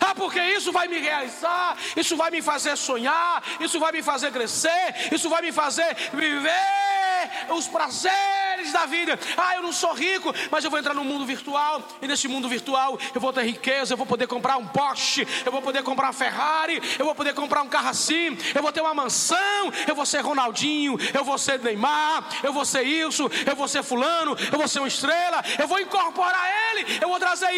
Ah, 0.00 0.14
porque 0.14 0.40
isso 0.40 0.72
vai 0.72 0.88
me 0.88 0.98
realizar, 0.98 1.76
isso 1.96 2.16
vai 2.16 2.30
me 2.30 2.40
fazer 2.40 2.76
sonhar, 2.76 3.42
isso 3.60 3.78
vai 3.78 3.92
me 3.92 4.02
fazer 4.02 4.32
crescer, 4.32 5.12
isso 5.12 5.28
vai 5.28 5.42
me 5.42 5.52
fazer 5.52 5.94
viver 6.12 7.11
os 7.50 7.66
prazeres 7.68 8.72
da 8.72 8.86
vida. 8.86 9.18
Ah, 9.36 9.56
eu 9.56 9.62
não 9.62 9.72
sou 9.72 9.92
rico, 9.92 10.32
mas 10.50 10.64
eu 10.64 10.70
vou 10.70 10.78
entrar 10.78 10.94
no 10.94 11.04
mundo 11.04 11.24
virtual. 11.24 11.82
E 12.00 12.06
nesse 12.06 12.28
mundo 12.28 12.48
virtual 12.48 12.98
eu 13.14 13.20
vou 13.20 13.32
ter 13.32 13.44
riqueza, 13.44 13.94
eu 13.94 13.96
vou 13.96 14.06
poder 14.06 14.26
comprar 14.26 14.56
um 14.56 14.66
Porsche, 14.66 15.26
eu 15.44 15.52
vou 15.52 15.62
poder 15.62 15.82
comprar 15.82 16.06
uma 16.06 16.12
Ferrari, 16.12 16.80
eu 16.98 17.04
vou 17.04 17.14
poder 17.14 17.34
comprar 17.34 17.62
um 17.62 17.68
carro 17.68 17.88
assim, 17.88 18.36
eu 18.54 18.62
vou 18.62 18.72
ter 18.72 18.80
uma 18.80 18.94
mansão, 18.94 19.72
eu 19.86 19.94
vou 19.94 20.06
ser 20.06 20.20
Ronaldinho, 20.20 20.96
eu 21.14 21.24
vou 21.24 21.38
ser 21.38 21.58
Neymar, 21.60 22.24
eu 22.42 22.52
vou 22.52 22.64
ser 22.64 22.82
isso, 22.82 23.30
eu 23.46 23.56
vou 23.56 23.68
ser 23.68 23.82
fulano, 23.82 24.36
eu 24.50 24.58
vou 24.58 24.68
ser 24.68 24.78
uma 24.78 24.88
estrela, 24.88 25.42
eu 25.58 25.66
vou 25.66 25.80
incorporar 25.80 26.50
ele, 26.70 26.98
eu 27.00 27.08
vou 27.08 27.18
trazer 27.18 27.50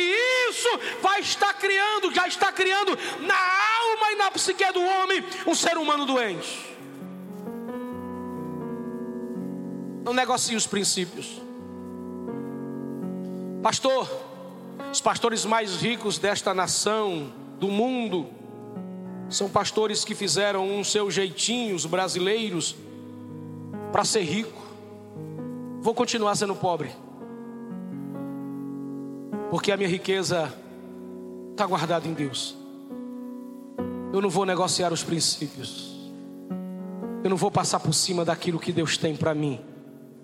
isso, 0.48 0.68
vai 1.02 1.20
estar 1.20 1.52
criando, 1.54 2.12
já 2.12 2.26
está 2.26 2.52
criando 2.52 2.98
na 3.20 3.34
alma 3.34 4.12
e 4.12 4.16
na 4.16 4.30
psique 4.30 4.64
do 4.72 4.82
homem 4.82 5.24
um 5.46 5.54
ser 5.54 5.76
humano 5.76 6.06
doente. 6.06 6.73
Não 10.04 10.12
negocie 10.12 10.54
os 10.54 10.66
princípios. 10.66 11.40
Pastor, 13.62 14.06
os 14.92 15.00
pastores 15.00 15.46
mais 15.46 15.76
ricos 15.76 16.18
desta 16.18 16.52
nação, 16.52 17.32
do 17.58 17.68
mundo, 17.68 18.26
são 19.30 19.48
pastores 19.48 20.04
que 20.04 20.14
fizeram 20.14 20.68
uns 20.68 20.92
seus 20.92 21.14
jeitinhos 21.14 21.86
brasileiros 21.86 22.76
para 23.90 24.04
ser 24.04 24.22
rico. 24.22 24.62
Vou 25.80 25.94
continuar 25.94 26.34
sendo 26.36 26.54
pobre, 26.54 26.90
porque 29.50 29.72
a 29.72 29.76
minha 29.76 29.88
riqueza 29.88 30.52
está 31.52 31.66
guardada 31.66 32.06
em 32.06 32.12
Deus. 32.12 32.54
Eu 34.12 34.20
não 34.20 34.28
vou 34.28 34.44
negociar 34.44 34.92
os 34.92 35.02
princípios, 35.02 35.94
eu 37.22 37.30
não 37.30 37.36
vou 37.36 37.50
passar 37.50 37.80
por 37.80 37.94
cima 37.94 38.22
daquilo 38.22 38.58
que 38.60 38.70
Deus 38.72 38.98
tem 38.98 39.16
para 39.16 39.34
mim. 39.34 39.60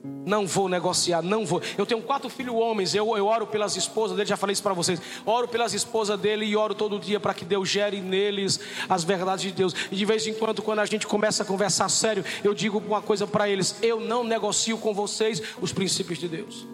Não 0.03 0.47
vou 0.47 0.69
negociar, 0.69 1.23
não 1.23 1.45
vou. 1.45 1.61
Eu 1.77 1.85
tenho 1.85 2.01
quatro 2.01 2.29
filhos 2.29 2.55
homens, 2.55 2.95
eu, 2.95 3.17
eu 3.17 3.27
oro 3.27 3.47
pelas 3.47 3.77
esposas 3.77 4.17
dele, 4.17 4.29
já 4.29 4.37
falei 4.37 4.53
isso 4.53 4.63
para 4.63 4.73
vocês. 4.73 5.01
Oro 5.27 5.49
pelas 5.49 5.75
esposas 5.75 6.19
dele 6.19 6.47
e 6.47 6.57
oro 6.57 6.75
todo 6.75 6.99
dia 6.99 7.21
para 7.21 7.35
que 7.35 7.45
Deus 7.45 7.69
gere 7.69 8.01
neles 8.01 8.61
as 8.89 9.05
verdades 9.05 9.45
de 9.45 9.53
Deus. 9.53 9.75
E 9.91 9.97
de 9.97 10.05
vez 10.05 10.27
em 10.27 10.35
quando, 10.35 10.63
quando 10.63 10.79
a 10.79 10.87
gente 10.87 11.07
começa 11.07 11.43
a 11.43 11.47
conversar 11.47 11.89
sério, 11.89 12.25
eu 12.43 12.55
digo 12.55 12.79
uma 12.79 13.03
coisa 13.03 13.27
para 13.27 13.49
eles: 13.49 13.77
eu 13.83 14.01
não 14.01 14.25
negocio 14.25 14.79
com 14.79 14.95
vocês 14.95 15.43
os 15.61 15.73
princípios 15.73 16.19
de 16.19 16.29
Deus. 16.29 16.67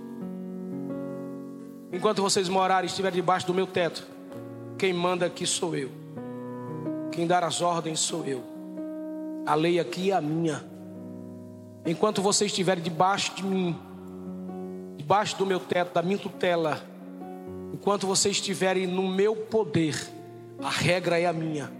Enquanto 1.92 2.22
vocês 2.22 2.48
morarem 2.48 2.86
e 2.86 2.90
estiverem 2.90 3.16
debaixo 3.16 3.46
do 3.46 3.54
meu 3.54 3.66
teto, 3.66 4.06
quem 4.78 4.92
manda 4.92 5.26
aqui 5.26 5.46
sou 5.46 5.74
eu, 5.74 5.90
quem 7.10 7.26
dar 7.26 7.42
as 7.42 7.60
ordens 7.60 8.00
sou 8.00 8.24
eu. 8.24 8.44
A 9.46 9.54
lei 9.54 9.80
aqui 9.80 10.10
é 10.10 10.14
a 10.14 10.20
minha. 10.20 10.75
Enquanto 11.86 12.20
você 12.20 12.46
estiver 12.46 12.80
debaixo 12.80 13.34
de 13.36 13.44
mim, 13.44 13.78
debaixo 14.96 15.36
do 15.38 15.46
meu 15.46 15.60
teto, 15.60 15.94
da 15.94 16.02
minha 16.02 16.18
tutela, 16.18 16.82
enquanto 17.72 18.06
você 18.06 18.30
estiver 18.30 18.76
no 18.88 19.06
meu 19.06 19.36
poder, 19.36 19.96
a 20.60 20.70
regra 20.70 21.18
é 21.18 21.26
a 21.26 21.32
minha. 21.32 21.70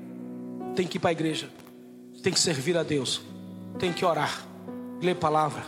Tem 0.77 0.87
que 0.87 0.99
ir 0.99 1.01
para 1.01 1.11
a 1.11 1.13
igreja, 1.13 1.51
tem 2.23 2.33
que 2.33 2.39
servir 2.39 2.77
a 2.77 2.85
Deus, 2.85 3.21
tem 3.79 3.93
que 3.93 4.05
orar, 4.05 4.47
ler 5.03 5.17
palavra, 5.17 5.65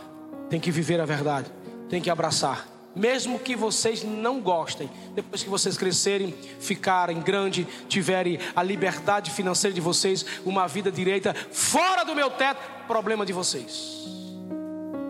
tem 0.49 0.59
que 0.59 0.71
viver 0.71 1.01
a 1.01 1.05
verdade, 1.05 1.51
tem 1.89 2.01
que 2.01 2.09
abraçar. 2.09 2.67
Mesmo 2.95 3.37
que 3.39 3.55
vocês 3.55 4.03
não 4.03 4.39
gostem, 4.39 4.89
depois 5.13 5.43
que 5.43 5.49
vocês 5.49 5.77
crescerem, 5.77 6.33
ficarem 6.59 7.21
grande, 7.21 7.67
tiverem 7.87 8.39
a 8.55 8.63
liberdade 8.63 9.31
financeira 9.31 9.73
de 9.73 9.81
vocês, 9.81 10.25
uma 10.45 10.67
vida 10.67 10.91
direita, 10.91 11.33
fora 11.51 12.03
do 12.03 12.15
meu 12.15 12.29
teto, 12.31 12.59
problema 12.87 13.25
de 13.25 13.33
vocês. 13.33 14.18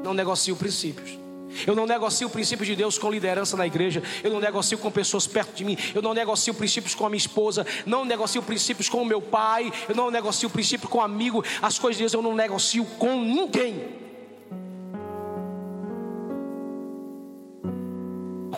Não 0.04 0.14
negocio 0.14 0.56
princípios. 0.56 1.18
Eu 1.66 1.76
não 1.76 1.88
negocio 1.88 2.30
princípios 2.30 2.68
de 2.68 2.76
Deus 2.76 2.97
com 2.97 3.10
liderança 3.10 3.58
na 3.58 3.66
igreja. 3.66 4.04
Eu 4.24 4.32
não 4.32 4.39
negocio 4.39 4.78
com 4.78 4.91
pessoas 4.91 5.26
perto 5.26 5.56
de 5.56 5.66
mim. 5.66 5.78
Eu 5.93 6.02
não 6.02 6.14
negocio 6.14 6.54
princípios 6.54 6.93
com 6.93 7.06
a 7.06 7.10
minha 7.10 7.18
esposa. 7.18 7.66
Não 7.86 8.06
negocio 8.06 8.41
princípios 8.41 8.88
com 8.88 9.02
o 9.02 9.06
meu 9.06 9.22
pai. 9.22 9.72
Eu 9.88 9.95
não 9.95 10.12
negocio 10.12 10.50
princípios 10.50 10.89
com 10.89 11.00
um 11.00 11.02
amigo. 11.02 11.43
As 11.62 11.80
coisas 11.80 11.97
de 11.97 12.04
Deus 12.04 12.14
eu 12.14 12.22
não 12.22 12.36
negocio 12.36 12.86
com 12.97 13.20
ninguém. 13.20 14.00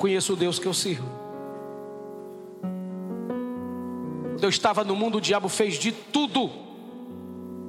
conheço 0.01 0.33
o 0.33 0.35
Deus 0.35 0.57
que 0.57 0.65
eu 0.65 0.73
sirvo. 0.73 1.07
Quando 4.33 4.43
eu 4.43 4.49
estava 4.49 4.83
no 4.83 4.95
mundo, 4.95 5.19
o 5.19 5.21
diabo 5.21 5.47
fez 5.47 5.75
de 5.75 5.91
tudo 5.91 6.49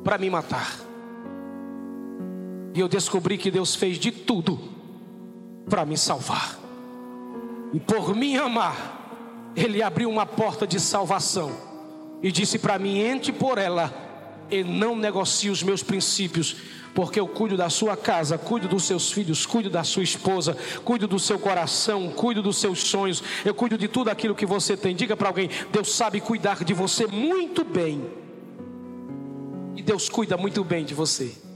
para 0.03 0.17
me 0.17 0.31
matar. 0.31 0.92
E 2.75 2.81
eu 2.81 2.89
descobri 2.89 3.37
que 3.37 3.51
Deus 3.51 3.75
fez 3.75 3.99
de 3.99 4.11
tudo 4.11 4.59
para 5.69 5.85
me 5.85 5.97
salvar. 5.97 6.59
E 7.73 7.81
por 7.81 8.15
me 8.15 8.37
amar, 8.37 9.53
Ele 9.57 9.83
abriu 9.83 10.11
uma 10.11 10.27
porta 10.27 10.67
de 10.67 10.81
salvação 10.81 11.53
e 12.23 12.31
disse 12.31 12.59
para 12.59 12.79
mim: 12.79 12.99
entre 12.99 13.33
por 13.33 13.59
ela 13.59 13.93
e 14.51 14.63
não 14.63 14.95
negocie 14.95 15.51
os 15.51 15.63
meus 15.63 15.83
princípios, 15.83 16.57
porque 16.95 17.19
eu 17.19 17.27
cuido 17.27 17.57
da 17.57 17.71
sua 17.71 17.97
casa, 17.97 18.37
cuido 18.37 18.69
dos 18.69 18.85
seus 18.85 19.11
filhos, 19.11 19.47
cuido 19.47 19.71
da 19.71 19.83
sua 19.83 20.03
esposa, 20.03 20.57
cuido 20.85 21.09
do 21.09 21.19
seu 21.19 21.39
coração, 21.39 22.11
cuido 22.11 22.43
dos 22.43 22.59
seus 22.59 22.81
sonhos, 22.81 23.23
eu 23.45 23.55
cuido 23.55 23.79
de 23.79 23.89
tudo 23.89 24.11
aquilo 24.11 24.35
que 24.35 24.45
você 24.45 24.77
tem. 24.77 24.95
Diga 24.95 25.17
para 25.17 25.29
alguém: 25.29 25.49
Deus 25.71 25.95
sabe 25.95 26.21
cuidar 26.21 26.65
de 26.65 26.75
você 26.75 27.07
muito 27.07 27.65
bem, 27.65 28.05
e 29.75 29.83
Deus 29.83 30.09
cuida 30.09 30.37
muito 30.37 30.63
bem 30.63 30.85
de 30.85 30.95
você. 30.95 31.52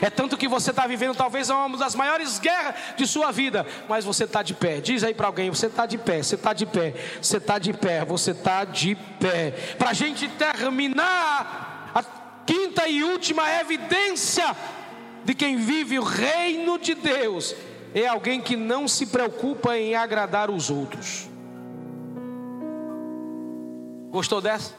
É 0.00 0.10
tanto 0.10 0.36
que 0.36 0.48
você 0.48 0.70
está 0.70 0.86
vivendo 0.86 1.16
talvez 1.16 1.50
uma 1.50 1.76
das 1.76 1.94
maiores 1.94 2.38
guerras 2.38 2.74
de 2.96 3.06
sua 3.06 3.30
vida, 3.30 3.66
mas 3.88 4.04
você 4.04 4.24
está 4.24 4.42
de 4.42 4.54
pé. 4.54 4.80
Diz 4.80 5.02
aí 5.04 5.14
para 5.14 5.26
alguém: 5.26 5.50
você 5.50 5.66
está 5.66 5.86
de 5.86 5.98
pé, 5.98 6.22
você 6.22 6.34
está 6.34 6.52
de 6.52 6.66
pé, 6.66 6.94
você 7.20 7.36
está 7.36 7.58
de 7.58 7.72
pé, 7.72 8.04
você 8.04 8.30
está 8.32 8.64
de 8.64 8.94
pé. 9.20 9.50
Para 9.78 9.90
a 9.90 9.94
gente 9.94 10.28
terminar 10.28 11.68
quinta 12.46 12.88
e 12.88 13.04
última 13.04 13.46
evidência 13.60 14.56
de 15.22 15.34
quem 15.34 15.58
vive 15.58 15.98
o 15.98 16.02
reino 16.02 16.78
de 16.78 16.94
Deus 16.94 17.54
é 17.94 18.06
alguém 18.06 18.40
que 18.40 18.56
não 18.56 18.88
se 18.88 19.06
preocupa 19.06 19.76
em 19.76 19.94
agradar 19.94 20.50
os 20.50 20.70
outros. 20.70 21.28
Gostou 24.10 24.40
dessa? 24.40 24.77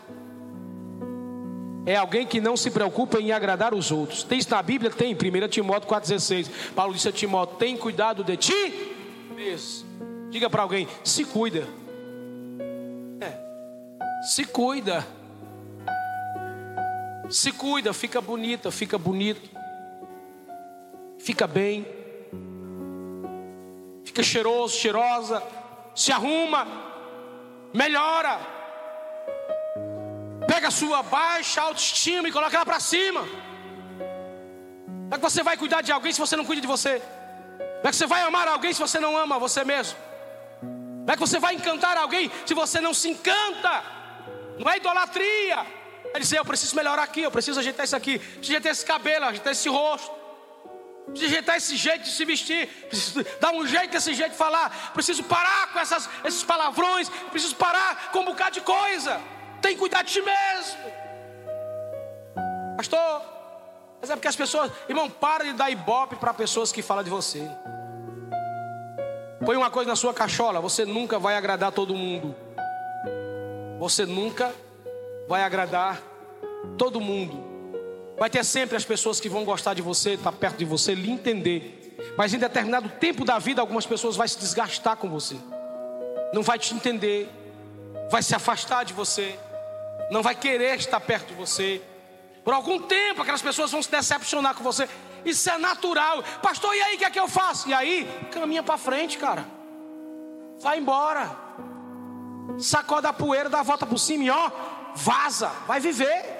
É 1.85 1.95
alguém 1.95 2.25
que 2.25 2.41
não 2.41 2.57
se 2.57 2.69
preocupa 2.69 3.19
em 3.19 3.31
agradar 3.31 3.73
os 3.73 3.91
outros. 3.91 4.23
Tem 4.23 4.37
isso 4.37 4.51
na 4.51 4.61
Bíblia? 4.61 4.91
Tem, 4.91 5.13
1 5.13 5.47
Timóteo 5.47 5.89
4,16. 5.89 6.49
Paulo 6.75 6.93
disse 6.93 7.07
a 7.07 7.11
Timóteo: 7.11 7.57
tem 7.57 7.77
cuidado 7.77 8.23
de 8.23 8.37
ti. 8.37 8.95
Diga 10.29 10.49
para 10.49 10.61
alguém: 10.61 10.87
se 11.03 11.25
cuida. 11.25 11.67
É, 13.21 14.23
se 14.23 14.45
cuida. 14.45 15.05
Se 17.29 17.51
cuida, 17.51 17.93
fica 17.93 18.19
bonita, 18.19 18.71
fica 18.71 18.97
bonito. 18.97 19.49
Fica 21.19 21.45
bem. 21.45 21.85
Fica 24.03 24.23
cheiroso, 24.23 24.75
cheirosa. 24.75 25.43
Se 25.95 26.11
arruma. 26.11 26.67
Melhora. 27.73 28.58
Pega 30.51 30.69
a 30.69 30.71
sua 30.71 31.03
baixa 31.03 31.61
autoestima 31.61 32.27
e 32.27 32.31
coloca 32.31 32.55
ela 32.55 32.65
para 32.65 32.79
cima. 32.79 33.21
Como 33.21 35.13
é 35.13 35.17
que 35.17 35.21
você 35.29 35.43
vai 35.43 35.55
cuidar 35.55 35.81
de 35.81 35.91
alguém 35.91 36.11
se 36.11 36.19
você 36.19 36.35
não 36.35 36.45
cuida 36.45 36.61
de 36.61 36.67
você? 36.67 36.93
Como 36.99 37.87
é 37.87 37.91
que 37.91 37.95
você 37.95 38.07
vai 38.07 38.21
amar 38.23 38.47
alguém 38.47 38.73
se 38.73 38.79
você 38.79 38.99
não 38.99 39.15
ama 39.15 39.37
você 39.37 39.63
mesmo? 39.63 39.97
Como 40.61 41.11
é 41.11 41.13
que 41.13 41.19
você 41.19 41.39
vai 41.39 41.53
encantar 41.53 41.95
alguém 41.97 42.31
se 42.47 42.53
você 42.55 42.81
não 42.81 42.95
se 42.95 43.09
encanta? 43.09 43.83
Não 44.57 44.69
é 44.71 44.77
idolatria. 44.77 45.65
Ele 46.13 46.19
disse: 46.19 46.35
Eu 46.35 46.43
preciso 46.43 46.75
melhorar 46.75 47.03
aqui, 47.03 47.21
eu 47.21 47.31
preciso 47.31 47.59
ajeitar 47.59 47.85
isso 47.85 47.95
aqui, 47.95 48.17
preciso 48.17 48.51
ajeitar 48.51 48.71
esse 48.71 48.85
cabelo, 48.85 49.25
ajeitar 49.25 49.53
esse 49.53 49.69
rosto, 49.69 50.11
preciso 51.07 51.31
ajeitar 51.31 51.57
esse 51.57 51.75
jeito 51.75 52.03
de 52.03 52.11
se 52.11 52.25
vestir, 52.25 52.67
preciso 52.89 53.23
dar 53.39 53.51
um 53.51 53.67
jeito 53.67 53.91
desse 53.91 54.15
jeito 54.15 54.31
de 54.31 54.37
falar, 54.37 54.93
preciso 54.93 55.23
parar 55.23 55.73
com 55.73 55.79
essas, 55.79 56.09
esses 56.25 56.43
palavrões, 56.43 57.07
preciso 57.29 57.55
parar 57.55 58.09
com 58.11 58.21
um 58.21 58.25
bocado 58.25 58.55
de 58.55 58.61
coisa. 58.61 59.21
Tem 59.61 59.73
que 59.73 59.79
cuidar 59.79 60.03
de 60.03 60.13
ti 60.13 60.21
mesmo, 60.21 60.79
pastor. 62.77 63.21
Mas 64.01 64.09
é 64.09 64.15
porque 64.15 64.27
as 64.27 64.35
pessoas, 64.35 64.71
irmão, 64.87 65.09
para 65.09 65.43
de 65.43 65.53
dar 65.53 65.69
ibope 65.69 66.15
para 66.15 66.33
pessoas 66.33 66.71
que 66.71 66.81
falam 66.81 67.03
de 67.03 67.09
você. 67.09 67.49
Põe 69.45 69.55
uma 69.57 69.69
coisa 69.69 69.89
na 69.89 69.95
sua 69.95 70.13
cachola: 70.13 70.59
você 70.59 70.85
nunca 70.85 71.19
vai 71.19 71.35
agradar 71.35 71.71
todo 71.71 71.93
mundo. 71.93 72.35
Você 73.77 74.05
nunca 74.05 74.53
vai 75.27 75.43
agradar 75.43 76.01
todo 76.77 76.99
mundo. 76.99 77.47
Vai 78.17 78.29
ter 78.29 78.43
sempre 78.43 78.75
as 78.75 78.83
pessoas 78.83 79.19
que 79.19 79.29
vão 79.29 79.45
gostar 79.45 79.73
de 79.73 79.81
você, 79.81 80.11
estar 80.11 80.31
tá 80.31 80.37
perto 80.37 80.57
de 80.57 80.65
você, 80.65 80.93
lhe 80.93 81.09
entender. 81.09 81.97
Mas 82.17 82.33
em 82.33 82.37
determinado 82.37 82.89
tempo 82.89 83.23
da 83.23 83.39
vida, 83.39 83.61
algumas 83.61 83.85
pessoas 83.85 84.15
vão 84.15 84.27
se 84.27 84.37
desgastar 84.37 84.97
com 84.97 85.09
você. 85.09 85.37
Não 86.33 86.43
vai 86.43 86.59
te 86.59 86.73
entender, 86.73 87.29
vai 88.11 88.21
se 88.21 88.35
afastar 88.35 88.83
de 88.83 88.93
você, 88.93 89.39
não 90.09 90.21
vai 90.21 90.35
querer 90.35 90.77
estar 90.77 90.99
perto 90.99 91.29
de 91.29 91.33
você. 91.33 91.81
Por 92.43 92.53
algum 92.53 92.79
tempo, 92.81 93.21
aquelas 93.21 93.41
pessoas 93.41 93.71
vão 93.71 93.81
se 93.81 93.91
decepcionar 93.91 94.55
com 94.55 94.63
você. 94.63 94.87
Isso 95.25 95.49
é 95.49 95.57
natural. 95.57 96.23
Pastor, 96.41 96.75
e 96.75 96.81
aí, 96.81 96.95
o 96.95 96.97
que 96.97 97.05
é 97.05 97.09
que 97.09 97.19
eu 97.19 97.27
faço? 97.27 97.69
E 97.69 97.73
aí, 97.73 98.09
caminha 98.31 98.63
para 98.63 98.77
frente, 98.77 99.17
cara. 99.17 99.45
Vai 100.59 100.79
embora. 100.79 101.29
Sacoda 102.57 103.09
a 103.09 103.13
poeira, 103.13 103.49
dá 103.49 103.59
a 103.59 103.63
volta 103.63 103.85
por 103.85 103.97
cima 103.97 104.23
e 104.23 104.29
ó, 104.29 104.49
vaza, 104.95 105.51
vai 105.67 105.79
viver. 105.79 106.37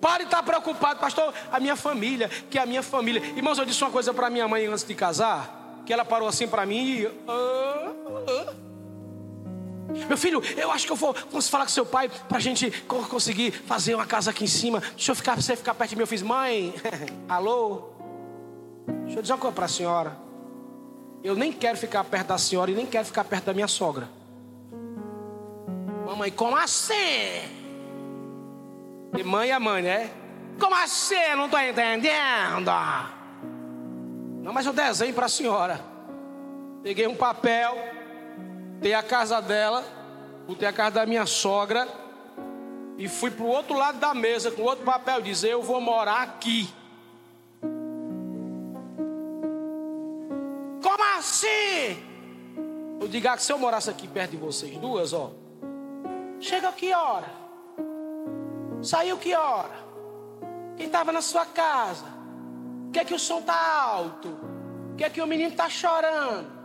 Pare 0.00 0.24
de 0.24 0.28
estar 0.28 0.42
preocupado, 0.42 1.00
pastor. 1.00 1.34
A 1.52 1.60
minha 1.60 1.76
família, 1.76 2.28
que 2.28 2.58
é 2.58 2.62
a 2.62 2.66
minha 2.66 2.82
família. 2.82 3.20
Irmãos, 3.36 3.58
eu 3.58 3.64
disse 3.64 3.82
uma 3.82 3.90
coisa 3.90 4.14
para 4.14 4.30
minha 4.30 4.46
mãe 4.46 4.66
antes 4.66 4.84
de 4.84 4.94
casar, 4.94 5.82
que 5.84 5.92
ela 5.92 6.04
parou 6.04 6.28
assim 6.28 6.46
para 6.48 6.64
mim 6.64 6.84
e. 6.84 7.06
Ah, 7.28 7.92
ah. 8.28 8.67
Meu 10.06 10.18
filho, 10.18 10.42
eu 10.56 10.70
acho 10.70 10.86
que 10.86 10.92
eu 10.92 10.96
vou, 10.96 11.14
falar 11.42 11.64
com 11.64 11.70
seu 11.70 11.86
pai 11.86 12.10
para 12.28 12.36
a 12.36 12.40
gente 12.40 12.70
conseguir 12.86 13.52
fazer 13.52 13.94
uma 13.94 14.06
casa 14.06 14.30
aqui 14.30 14.44
em 14.44 14.48
cima. 14.48 14.80
Deixa 14.80 15.12
eu 15.12 15.14
ficar, 15.16 15.34
você 15.34 15.56
ficar 15.56 15.74
perto 15.74 15.90
de 15.90 15.96
mim. 15.96 16.02
Eu 16.02 16.06
fiz, 16.06 16.20
mãe, 16.20 16.74
alô? 17.28 17.90
Deixa 19.04 19.18
eu 19.18 19.22
dizer 19.22 19.32
uma 19.32 19.38
coisa 19.38 19.54
para 19.54 19.64
a 19.64 19.68
senhora. 19.68 20.16
Eu 21.24 21.34
nem 21.34 21.52
quero 21.52 21.76
ficar 21.76 22.04
perto 22.04 22.28
da 22.28 22.38
senhora 22.38 22.70
e 22.70 22.74
nem 22.74 22.86
quero 22.86 23.06
ficar 23.06 23.24
perto 23.24 23.46
da 23.46 23.54
minha 23.54 23.68
sogra. 23.68 24.08
Mamãe, 26.06 26.30
como 26.30 26.56
assim? 26.56 26.94
E 29.16 29.22
mãe 29.24 29.50
é 29.50 29.58
mãe, 29.58 29.82
né? 29.82 30.10
Como 30.58 30.74
assim? 30.74 31.34
Não 31.36 31.46
estou 31.46 31.60
entendendo. 31.60 32.70
Não, 34.42 34.52
mas 34.52 34.66
eu 34.66 34.72
desenho 34.72 35.14
para 35.14 35.26
a 35.26 35.28
senhora. 35.28 35.80
Peguei 36.82 37.06
um 37.06 37.14
papel, 37.14 37.76
dei 38.80 38.94
a 38.94 39.02
casa 39.02 39.40
dela, 39.40 39.84
botei 40.46 40.66
a 40.66 40.72
casa 40.72 40.96
da 40.96 41.06
minha 41.06 41.26
sogra 41.26 41.86
e 42.96 43.08
fui 43.08 43.30
para 43.30 43.44
o 43.44 43.48
outro 43.48 43.76
lado 43.76 43.98
da 43.98 44.14
mesa 44.14 44.50
com 44.50 44.62
outro 44.62 44.84
papel, 44.84 45.20
dizer 45.22 45.50
eu 45.50 45.62
vou 45.62 45.80
morar 45.80 46.22
aqui. 46.22 46.68
Como 50.82 51.18
assim? 51.18 52.02
Eu 53.00 53.06
digo 53.08 53.28
ah, 53.28 53.36
que 53.36 53.42
se 53.42 53.52
eu 53.52 53.58
morasse 53.58 53.90
aqui 53.90 54.08
perto 54.08 54.32
de 54.32 54.36
vocês 54.36 54.76
duas, 54.78 55.12
ó, 55.12 55.32
Chega 56.40 56.70
que 56.72 56.94
hora? 56.94 57.28
Saiu 58.80 59.18
que 59.18 59.34
hora? 59.34 59.86
Quem 60.76 60.86
estava 60.86 61.12
na 61.12 61.20
sua 61.20 61.44
casa? 61.44 62.04
Por 62.84 62.92
que, 62.92 63.00
é 63.00 63.04
que 63.04 63.14
o 63.14 63.18
som 63.18 63.40
está 63.40 63.82
alto? 63.82 64.28
Por 64.28 64.96
que, 64.96 65.04
é 65.04 65.10
que 65.10 65.20
o 65.20 65.26
menino 65.26 65.50
está 65.50 65.68
chorando? 65.68 66.57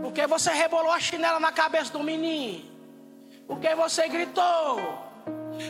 Por 0.00 0.12
que 0.12 0.26
você 0.26 0.50
rebolou 0.50 0.92
a 0.92 1.00
chinela 1.00 1.38
na 1.38 1.52
cabeça 1.52 1.92
do 1.92 2.02
menino? 2.02 2.70
Por 3.46 3.60
que 3.60 3.74
você 3.74 4.08
gritou? 4.08 4.80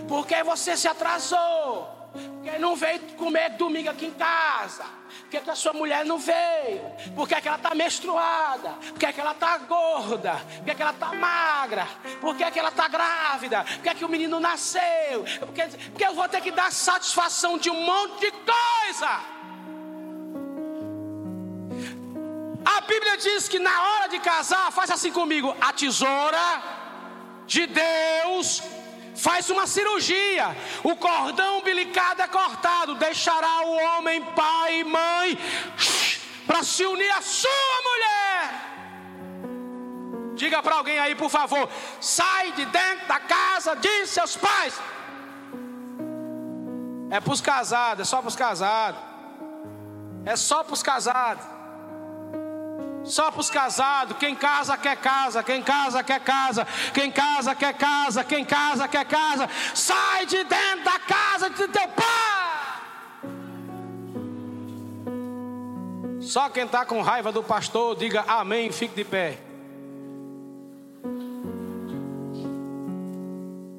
Por 0.09 0.27
que 0.27 0.43
você 0.43 0.77
se 0.77 0.89
atrasou? 0.89 2.03
Porque 2.13 2.59
não 2.59 2.77
veio 2.77 3.01
comer 3.17 3.51
domingo 3.51 3.89
aqui 3.89 4.07
em 4.07 4.13
casa. 4.13 4.85
Por 5.31 5.41
que, 5.41 5.51
a 5.51 5.55
sua 5.55 5.73
mulher 5.73 6.05
não 6.05 6.19
veio? 6.19 6.83
Por 7.15 7.27
que, 7.27 7.41
que 7.41 7.49
ela 7.49 7.57
está 7.57 7.75
menstruada? 7.75 8.71
Por 8.71 8.99
que, 8.99 9.13
que 9.13 9.21
ela 9.21 9.33
está 9.33 9.59
gorda? 9.59 10.33
Por 10.57 10.65
que, 10.65 10.75
que 10.75 10.83
ela 10.83 10.91
está 10.91 11.13
magra? 11.13 11.89
Por 12.21 12.37
que, 12.37 12.59
ela 12.59 12.69
está 12.69 12.89
grávida? 12.89 13.65
Por 13.65 13.83
que, 13.83 13.95
que 13.95 14.05
o 14.05 14.09
menino 14.09 14.39
nasceu? 14.39 15.25
Porque, 15.41 15.63
porque 15.91 16.05
eu 16.05 16.15
vou 16.15 16.29
ter 16.29 16.43
que 16.43 16.51
dar 16.51 16.71
satisfação 16.71 17.57
de 17.57 17.71
um 17.71 17.81
monte 17.81 18.21
de 18.21 18.31
coisa. 18.31 19.21
Bíblia 22.93 23.17
diz 23.17 23.49
que 23.53 23.59
na 23.59 23.77
hora 23.89 24.07
de 24.15 24.19
casar, 24.19 24.67
faz 24.79 24.91
assim 24.91 25.13
comigo: 25.21 25.49
a 25.69 25.73
tesoura 25.73 26.47
de 27.47 27.67
Deus 27.67 28.63
faz 29.27 29.51
uma 29.55 29.67
cirurgia, 29.67 30.47
o 30.83 30.95
cordão 30.97 31.59
umbilical 31.59 32.15
é 32.19 32.29
cortado, 32.39 33.01
deixará 33.07 33.55
o 33.67 33.73
homem 33.87 34.23
pai 34.41 34.81
e 34.81 34.85
mãe 34.85 35.39
para 36.47 36.63
se 36.63 36.85
unir 36.85 37.13
à 37.13 37.23
sua 37.23 37.77
mulher. 37.89 38.43
Diga 40.35 40.63
para 40.63 40.77
alguém 40.77 40.99
aí, 40.99 41.15
por 41.15 41.31
favor, 41.31 41.69
sai 42.01 42.53
de 42.53 42.65
dentro 42.67 43.07
da 43.07 43.21
casa 43.21 43.75
de 43.77 44.07
seus 44.07 44.37
pais. 44.37 44.75
É 47.11 47.21
para 47.21 47.33
os 47.33 47.41
casados, 47.41 48.07
é 48.07 48.09
só 48.11 48.19
para 48.23 48.29
os 48.29 48.37
casados. 48.37 49.01
É 50.25 50.37
só 50.37 50.63
para 50.65 50.75
os 50.75 50.83
casados. 50.83 51.62
Só 53.05 53.31
para 53.31 53.41
os 53.41 53.51
casados, 53.51 54.17
quem 54.17 54.35
casa 54.35 54.77
quer 54.77 54.97
casa, 54.97 55.43
quem 55.43 55.63
casa 55.63 56.03
quer 56.03 56.21
casa, 56.21 56.67
quem 56.95 57.11
casa 57.11 57.55
quer 57.55 57.75
casa, 57.75 58.25
quem 58.25 58.45
casa 58.45 58.89
quer 58.89 59.05
casa. 59.05 59.49
Sai 59.75 60.27
de 60.27 60.45
dentro 60.45 60.85
da 60.85 60.99
casa 61.01 61.51
de 61.51 61.69
teu 61.69 61.89
pai. 61.89 62.33
Só 66.21 66.49
quem 66.49 66.65
está 66.65 66.85
com 66.85 67.03
raiva 67.03 67.33
do 67.33 67.43
pastor, 67.43 67.97
diga 67.97 68.25
amém 68.29 68.69
e 68.69 68.73
fique 68.73 68.95
de 68.95 69.05
pé. 69.05 69.39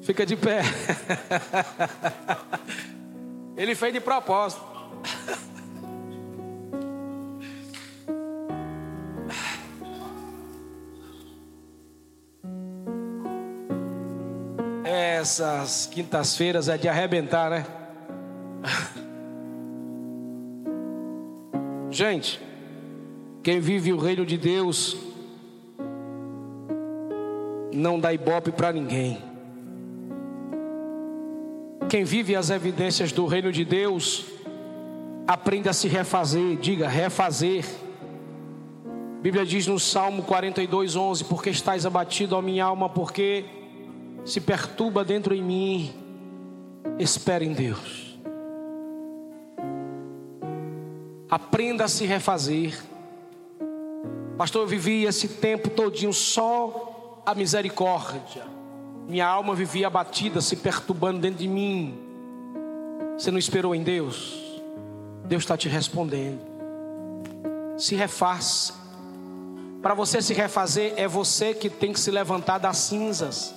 Fica 0.02 0.26
de 0.26 0.36
pé. 0.36 0.60
Ele 3.56 3.74
fez 3.74 3.92
de 3.94 4.00
propósito. 4.00 4.62
Essas 15.34 15.86
quintas-feiras 15.86 16.68
é 16.68 16.78
de 16.78 16.88
arrebentar, 16.88 17.50
né? 17.50 17.66
Gente, 21.90 22.40
quem 23.42 23.58
vive 23.58 23.92
o 23.92 23.98
reino 23.98 24.24
de 24.24 24.38
Deus 24.38 24.96
não 27.72 27.98
dá 27.98 28.12
ibope 28.12 28.52
para 28.52 28.72
ninguém. 28.72 29.18
Quem 31.88 32.04
vive 32.04 32.36
as 32.36 32.50
evidências 32.50 33.10
do 33.10 33.26
reino 33.26 33.50
de 33.50 33.64
Deus 33.64 34.26
aprende 35.26 35.68
a 35.68 35.72
se 35.72 35.88
refazer, 35.88 36.56
diga 36.58 36.88
refazer. 36.88 37.64
A 39.18 39.20
Bíblia 39.20 39.44
diz 39.44 39.66
no 39.66 39.80
Salmo 39.80 40.22
42, 40.22 40.94
11: 40.94 41.24
Porque 41.24 41.50
estás 41.50 41.84
abatido, 41.84 42.36
ó 42.36 42.42
minha 42.42 42.64
alma, 42.64 42.88
porque 42.88 43.63
se 44.24 44.40
perturba 44.40 45.04
dentro 45.04 45.34
em 45.34 45.42
mim, 45.42 45.94
espere 46.98 47.44
em 47.44 47.52
Deus. 47.52 48.18
Aprenda 51.28 51.84
a 51.84 51.88
se 51.88 52.04
refazer. 52.06 52.80
Pastor, 54.36 54.62
eu 54.62 54.66
vivi 54.66 55.04
esse 55.04 55.28
tempo 55.28 55.68
todinho 55.68 56.12
só 56.12 57.22
a 57.26 57.34
misericórdia. 57.34 58.44
Minha 59.06 59.26
alma 59.26 59.54
vivia 59.54 59.86
abatida, 59.86 60.40
se 60.40 60.56
perturbando 60.56 61.20
dentro 61.20 61.38
de 61.38 61.48
mim. 61.48 61.98
Você 63.18 63.30
não 63.30 63.38
esperou 63.38 63.74
em 63.74 63.82
Deus? 63.82 64.42
Deus 65.24 65.42
está 65.42 65.56
te 65.56 65.68
respondendo. 65.68 66.40
Se 67.76 67.94
refaça. 67.94 68.74
Para 69.82 69.94
você 69.94 70.22
se 70.22 70.32
refazer, 70.32 70.94
é 70.96 71.06
você 71.06 71.52
que 71.52 71.68
tem 71.68 71.92
que 71.92 72.00
se 72.00 72.10
levantar 72.10 72.58
das 72.58 72.78
cinzas. 72.78 73.53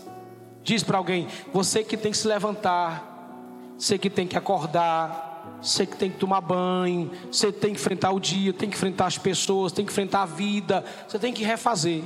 Diz 0.67 0.83
para 0.83 0.97
alguém: 0.97 1.29
você 1.53 1.81
que 1.81 1.95
tem 1.95 2.11
que 2.11 2.17
se 2.17 2.27
levantar, 2.27 3.31
você 3.77 3.97
que 3.97 4.09
tem 4.09 4.27
que 4.27 4.37
acordar, 4.37 5.59
você 5.61 5.85
que 5.85 5.95
tem 5.95 6.11
que 6.11 6.17
tomar 6.17 6.41
banho, 6.41 7.09
você 7.31 7.53
tem 7.53 7.73
que 7.73 7.79
enfrentar 7.79 8.11
o 8.11 8.19
dia, 8.19 8.51
tem 8.51 8.69
que 8.69 8.75
enfrentar 8.75 9.05
as 9.05 9.17
pessoas, 9.17 9.71
tem 9.71 9.85
que 9.85 9.93
enfrentar 9.93 10.23
a 10.23 10.25
vida, 10.25 10.83
você 11.07 11.17
tem 11.17 11.31
que 11.31 11.41
refazer. 11.41 12.03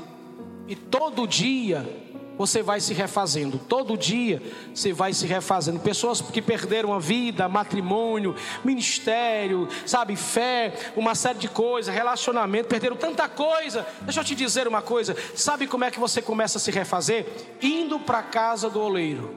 E 0.67 0.75
todo 0.75 1.27
dia 1.27 1.89
você 2.37 2.63
vai 2.63 2.79
se 2.79 2.93
refazendo. 2.93 3.57
Todo 3.57 3.97
dia 3.97 4.41
você 4.73 4.91
vai 4.91 5.13
se 5.13 5.25
refazendo. 5.25 5.79
Pessoas 5.79 6.21
que 6.21 6.41
perderam 6.41 6.93
a 6.93 6.99
vida, 6.99 7.47
matrimônio, 7.47 8.35
ministério, 8.63 9.67
sabe, 9.85 10.15
fé, 10.15 10.73
uma 10.95 11.15
série 11.15 11.39
de 11.39 11.47
coisas, 11.47 11.93
relacionamento, 11.93 12.67
perderam 12.67 12.95
tanta 12.95 13.27
coisa. 13.27 13.85
Deixa 14.01 14.21
eu 14.21 14.23
te 14.23 14.35
dizer 14.35 14.67
uma 14.67 14.81
coisa. 14.81 15.15
Sabe 15.35 15.67
como 15.67 15.83
é 15.83 15.91
que 15.91 15.99
você 15.99 16.21
começa 16.21 16.57
a 16.57 16.61
se 16.61 16.71
refazer? 16.71 17.25
Indo 17.61 17.99
para 17.99 18.19
a 18.19 18.23
casa 18.23 18.69
do 18.69 18.79
oleiro. 18.79 19.35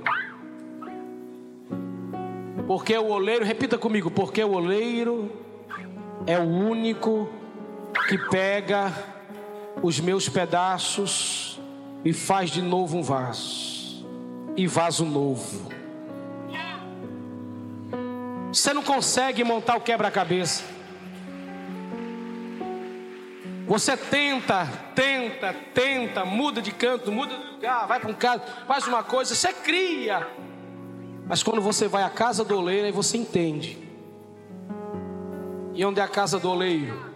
Porque 2.66 2.96
o 2.96 3.08
oleiro, 3.08 3.44
repita 3.44 3.76
comigo, 3.76 4.10
porque 4.10 4.42
o 4.42 4.52
oleiro 4.52 5.30
é 6.26 6.38
o 6.38 6.44
único 6.44 7.28
que 8.08 8.16
pega 8.16 8.92
os 9.82 10.00
meus 10.00 10.28
pedaços 10.28 11.53
e 12.04 12.12
faz 12.12 12.50
de 12.50 12.60
novo 12.60 12.98
um 12.98 13.02
vaso 13.02 14.04
e 14.56 14.66
vaso 14.66 15.04
novo. 15.04 15.72
Você 18.52 18.72
não 18.72 18.82
consegue 18.82 19.42
montar 19.42 19.76
o 19.76 19.80
quebra-cabeça. 19.80 20.62
Você 23.66 23.96
tenta, 23.96 24.68
tenta, 24.94 25.54
tenta, 25.72 26.24
muda 26.24 26.60
de 26.60 26.70
canto, 26.70 27.10
muda 27.10 27.36
de 27.36 27.52
lugar, 27.52 27.86
vai 27.88 27.98
para 27.98 28.10
um 28.10 28.14
canto, 28.14 28.46
faz 28.66 28.86
uma 28.86 29.02
coisa, 29.02 29.34
você 29.34 29.52
cria. 29.52 30.28
Mas 31.26 31.42
quando 31.42 31.62
você 31.62 31.88
vai 31.88 32.02
à 32.04 32.10
casa 32.10 32.44
do 32.44 32.56
oleiro, 32.56 32.86
aí 32.86 32.92
você 32.92 33.16
entende. 33.16 33.78
E 35.72 35.84
onde 35.84 35.98
é 35.98 36.02
a 36.02 36.08
casa 36.08 36.38
do 36.38 36.50
oleiro? 36.50 37.12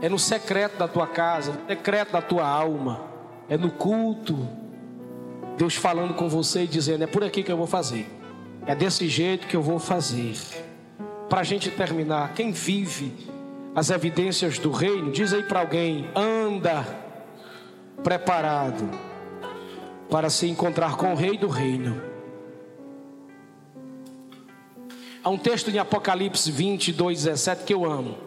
É 0.00 0.08
no 0.08 0.18
secreto 0.18 0.78
da 0.78 0.88
tua 0.88 1.06
casa, 1.06 1.52
no 1.52 1.66
secreto 1.68 2.12
da 2.12 2.22
tua 2.22 2.48
alma 2.48 3.11
é 3.48 3.56
no 3.56 3.70
culto, 3.70 4.48
Deus 5.56 5.74
falando 5.74 6.14
com 6.14 6.28
você 6.28 6.64
e 6.64 6.66
dizendo: 6.66 7.04
é 7.04 7.06
por 7.06 7.24
aqui 7.24 7.42
que 7.42 7.52
eu 7.52 7.56
vou 7.56 7.66
fazer, 7.66 8.06
é 8.66 8.74
desse 8.74 9.08
jeito 9.08 9.46
que 9.46 9.56
eu 9.56 9.62
vou 9.62 9.78
fazer. 9.78 10.36
Para 11.28 11.40
a 11.40 11.44
gente 11.44 11.70
terminar, 11.70 12.34
quem 12.34 12.52
vive 12.52 13.12
as 13.74 13.90
evidências 13.90 14.58
do 14.58 14.70
reino, 14.70 15.10
diz 15.10 15.32
aí 15.32 15.42
para 15.42 15.60
alguém: 15.60 16.08
anda 16.14 16.84
preparado 18.02 18.88
para 20.10 20.28
se 20.28 20.46
encontrar 20.46 20.96
com 20.96 21.12
o 21.12 21.16
Rei 21.16 21.38
do 21.38 21.48
Reino. 21.48 22.02
Há 25.24 25.30
um 25.30 25.38
texto 25.38 25.70
em 25.70 25.78
Apocalipse 25.78 26.50
22, 26.50 27.24
17 27.24 27.64
que 27.64 27.72
eu 27.72 27.84
amo. 27.84 28.18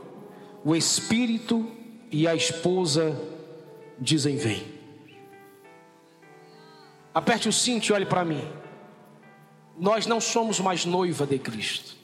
O 0.63 0.75
Espírito 0.75 1.69
e 2.11 2.27
a 2.27 2.33
esposa 2.33 3.15
dizem: 3.99 4.37
Vem. 4.37 4.74
Aperte 7.15 7.47
o 7.47 7.53
cinto 7.53 7.85
e 7.85 7.93
olhe 7.93 8.05
para 8.05 8.25
mim. 8.25 8.45
Nós 9.79 10.05
não 10.05 10.19
somos 10.19 10.59
mais 10.59 10.83
noiva 10.83 11.25
de 11.25 11.39
Cristo. 11.39 11.95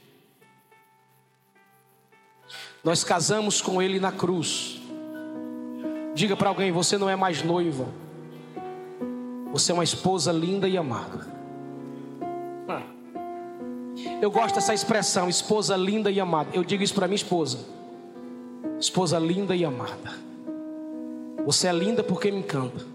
Nós 2.82 3.04
casamos 3.04 3.62
com 3.62 3.82
Ele 3.82 4.00
na 4.00 4.14
cruz. 4.14 4.80
Diga 6.16 6.38
para 6.38 6.48
alguém: 6.48 6.72
você 6.72 6.98
não 6.98 7.10
é 7.10 7.18
mais 7.18 7.44
noiva. 7.44 7.90
Você 9.52 9.74
é 9.74 9.74
uma 9.74 9.84
esposa 9.84 10.32
linda 10.32 10.70
e 10.70 10.78
amada. 10.78 11.30
Eu 14.22 14.32
gosto 14.32 14.56
dessa 14.56 14.74
expressão, 14.74 15.28
esposa 15.28 15.76
linda 15.76 16.10
e 16.10 16.22
amada. 16.22 16.52
Eu 16.54 16.64
digo 16.64 16.84
isso 16.84 16.94
para 16.94 17.06
minha 17.06 17.18
esposa. 17.18 17.60
Esposa 18.80 19.20
linda 19.20 19.54
e 19.54 19.66
amada. 19.66 20.14
Você 21.46 21.68
é 21.68 21.74
linda 21.74 22.02
porque 22.02 22.32
me 22.32 22.40
encanta 22.40 22.91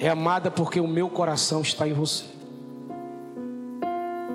é 0.00 0.08
amada 0.08 0.50
porque 0.50 0.80
o 0.80 0.88
meu 0.88 1.10
coração 1.10 1.60
está 1.60 1.86
em 1.86 1.92
você. 1.92 2.24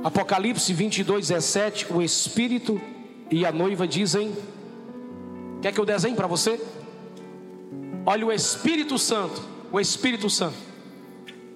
Apocalipse 0.03 0.72
22, 0.72 1.30
17: 1.30 1.91
O 1.91 2.01
Espírito 2.01 2.80
e 3.32 3.43
a 3.45 3.51
noiva 3.51 3.88
dizem: 3.88 4.32
Quer 5.61 5.74
que 5.74 5.80
eu 5.80 5.86
desenhe 5.86 6.16
para 6.16 6.28
você? 6.28 6.61
Olha 8.05 8.28
o 8.28 8.32
Espírito 8.32 8.99
Santo, 8.99 9.41
o 9.72 9.80
Espírito 9.80 10.30
Santo, 10.30 10.57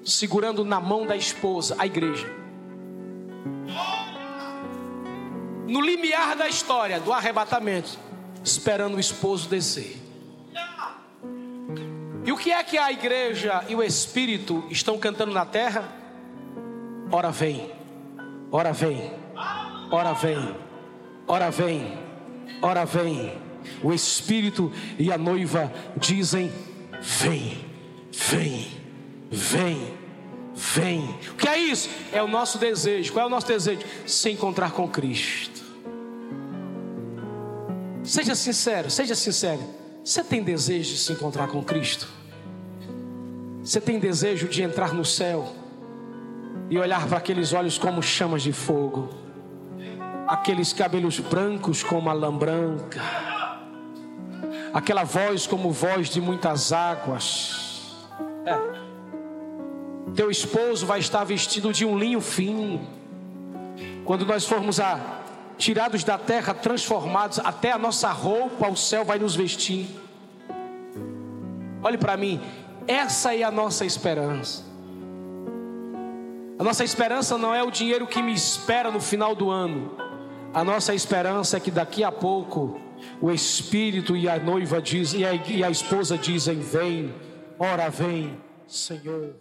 segurando 0.04 0.66
na 0.66 0.82
mão 0.82 1.06
da 1.06 1.16
esposa, 1.16 1.76
a 1.78 1.86
igreja. 1.86 2.40
no 5.68 5.82
limiar 5.82 6.36
da 6.36 6.48
história, 6.48 7.00
do 7.00 7.14
arrebatamento, 7.14 7.98
esperando 8.44 8.96
o 8.96 9.00
esposo 9.00 9.48
descer. 9.48 10.09
E 12.30 12.32
o 12.32 12.38
que 12.38 12.52
é 12.52 12.64
que 12.64 12.78
a 12.78 12.92
igreja 12.92 13.66
e 13.68 13.74
o 13.74 13.82
Espírito 13.82 14.64
estão 14.70 15.00
cantando 15.00 15.34
na 15.34 15.48
terra? 15.48 15.92
Ora 17.12 17.32
vem, 17.32 17.72
ora 18.52 18.72
vem, 18.72 19.12
ora 19.90 20.14
vem, 20.14 20.56
ora 21.28 21.50
vem, 21.50 21.98
ora 22.62 22.86
vem. 22.86 23.34
O 23.82 23.92
Espírito 23.92 24.72
e 25.00 25.12
a 25.12 25.18
noiva 25.18 25.74
dizem: 25.98 26.52
Vem, 27.02 27.66
vem, 28.12 28.80
vem, 29.32 29.98
vem. 30.54 31.10
O 31.32 31.36
que 31.36 31.48
é 31.48 31.58
isso? 31.58 31.90
É 32.14 32.22
o 32.22 32.28
nosso 32.28 32.60
desejo. 32.60 33.12
Qual 33.12 33.24
é 33.24 33.28
o 33.28 33.32
nosso 33.32 33.48
desejo? 33.48 33.82
Se 34.06 34.30
encontrar 34.30 34.70
com 34.70 34.88
Cristo. 34.88 35.64
Seja 38.04 38.36
sincero, 38.36 38.92
seja 38.92 39.16
sincero. 39.16 39.64
Você 40.06 40.24
tem 40.24 40.44
desejo 40.44 40.92
de 40.92 41.00
se 41.00 41.12
encontrar 41.12 41.48
com 41.48 41.64
Cristo? 41.64 42.19
Você 43.70 43.80
tem 43.80 44.00
desejo 44.00 44.48
de 44.48 44.64
entrar 44.64 44.96
no 44.96 45.06
céu 45.06 45.54
e 46.72 46.80
olhar 46.80 47.08
para 47.08 47.20
aqueles 47.20 47.54
olhos 47.54 47.78
como 47.78 48.02
chamas 48.02 48.42
de 48.42 48.52
fogo, 48.52 49.10
aqueles 50.28 50.74
cabelos 50.74 51.20
brancos 51.20 51.84
como 51.84 52.10
a 52.10 52.14
lã 52.14 52.36
branca, 52.36 53.00
aquela 54.74 55.04
voz 55.04 55.46
como 55.46 55.70
voz 55.72 56.10
de 56.10 56.20
muitas 56.20 56.74
águas. 56.74 57.96
É. 58.44 58.58
Teu 60.16 60.32
esposo 60.32 60.88
vai 60.88 61.00
estar 61.00 61.24
vestido 61.24 61.72
de 61.72 61.86
um 61.86 61.96
linho 61.96 62.22
fino. 62.22 62.82
Quando 64.04 64.26
nós 64.26 64.48
formos 64.48 64.80
a 64.80 65.00
tirados 65.60 66.04
da 66.04 66.18
terra, 66.18 66.56
transformados, 66.56 67.38
até 67.38 67.72
a 67.72 67.78
nossa 67.78 68.10
roupa, 68.10 68.68
o 68.68 68.76
céu 68.76 69.06
vai 69.06 69.20
nos 69.20 69.36
vestir. 69.36 69.86
Olhe 71.84 72.00
para 72.00 72.18
mim, 72.18 72.42
essa 72.90 73.36
é 73.36 73.44
a 73.44 73.52
nossa 73.52 73.86
esperança. 73.86 74.64
A 76.58 76.64
nossa 76.64 76.84
esperança 76.84 77.38
não 77.38 77.54
é 77.54 77.62
o 77.62 77.70
dinheiro 77.70 78.08
que 78.08 78.22
me 78.22 78.34
espera 78.34 78.90
no 78.90 79.00
final 79.00 79.36
do 79.36 79.52
ano. 79.52 79.96
A 80.52 80.64
nossa 80.64 80.94
esperança 80.96 81.58
é 81.58 81.60
que 81.60 81.70
daqui 81.70 82.04
a 82.04 82.12
pouco 82.12 82.82
o 83.22 83.30
Espírito 83.30 84.18
e 84.18 84.28
a 84.28 84.40
noiva 84.40 84.82
dizem, 84.82 85.22
e 85.22 85.26
a, 85.26 85.34
e 85.36 85.64
a 85.64 85.70
esposa 85.70 86.18
dizem: 86.18 86.60
Vem, 86.60 87.14
ora 87.60 87.90
vem, 87.90 88.36
Senhor. 88.68 89.36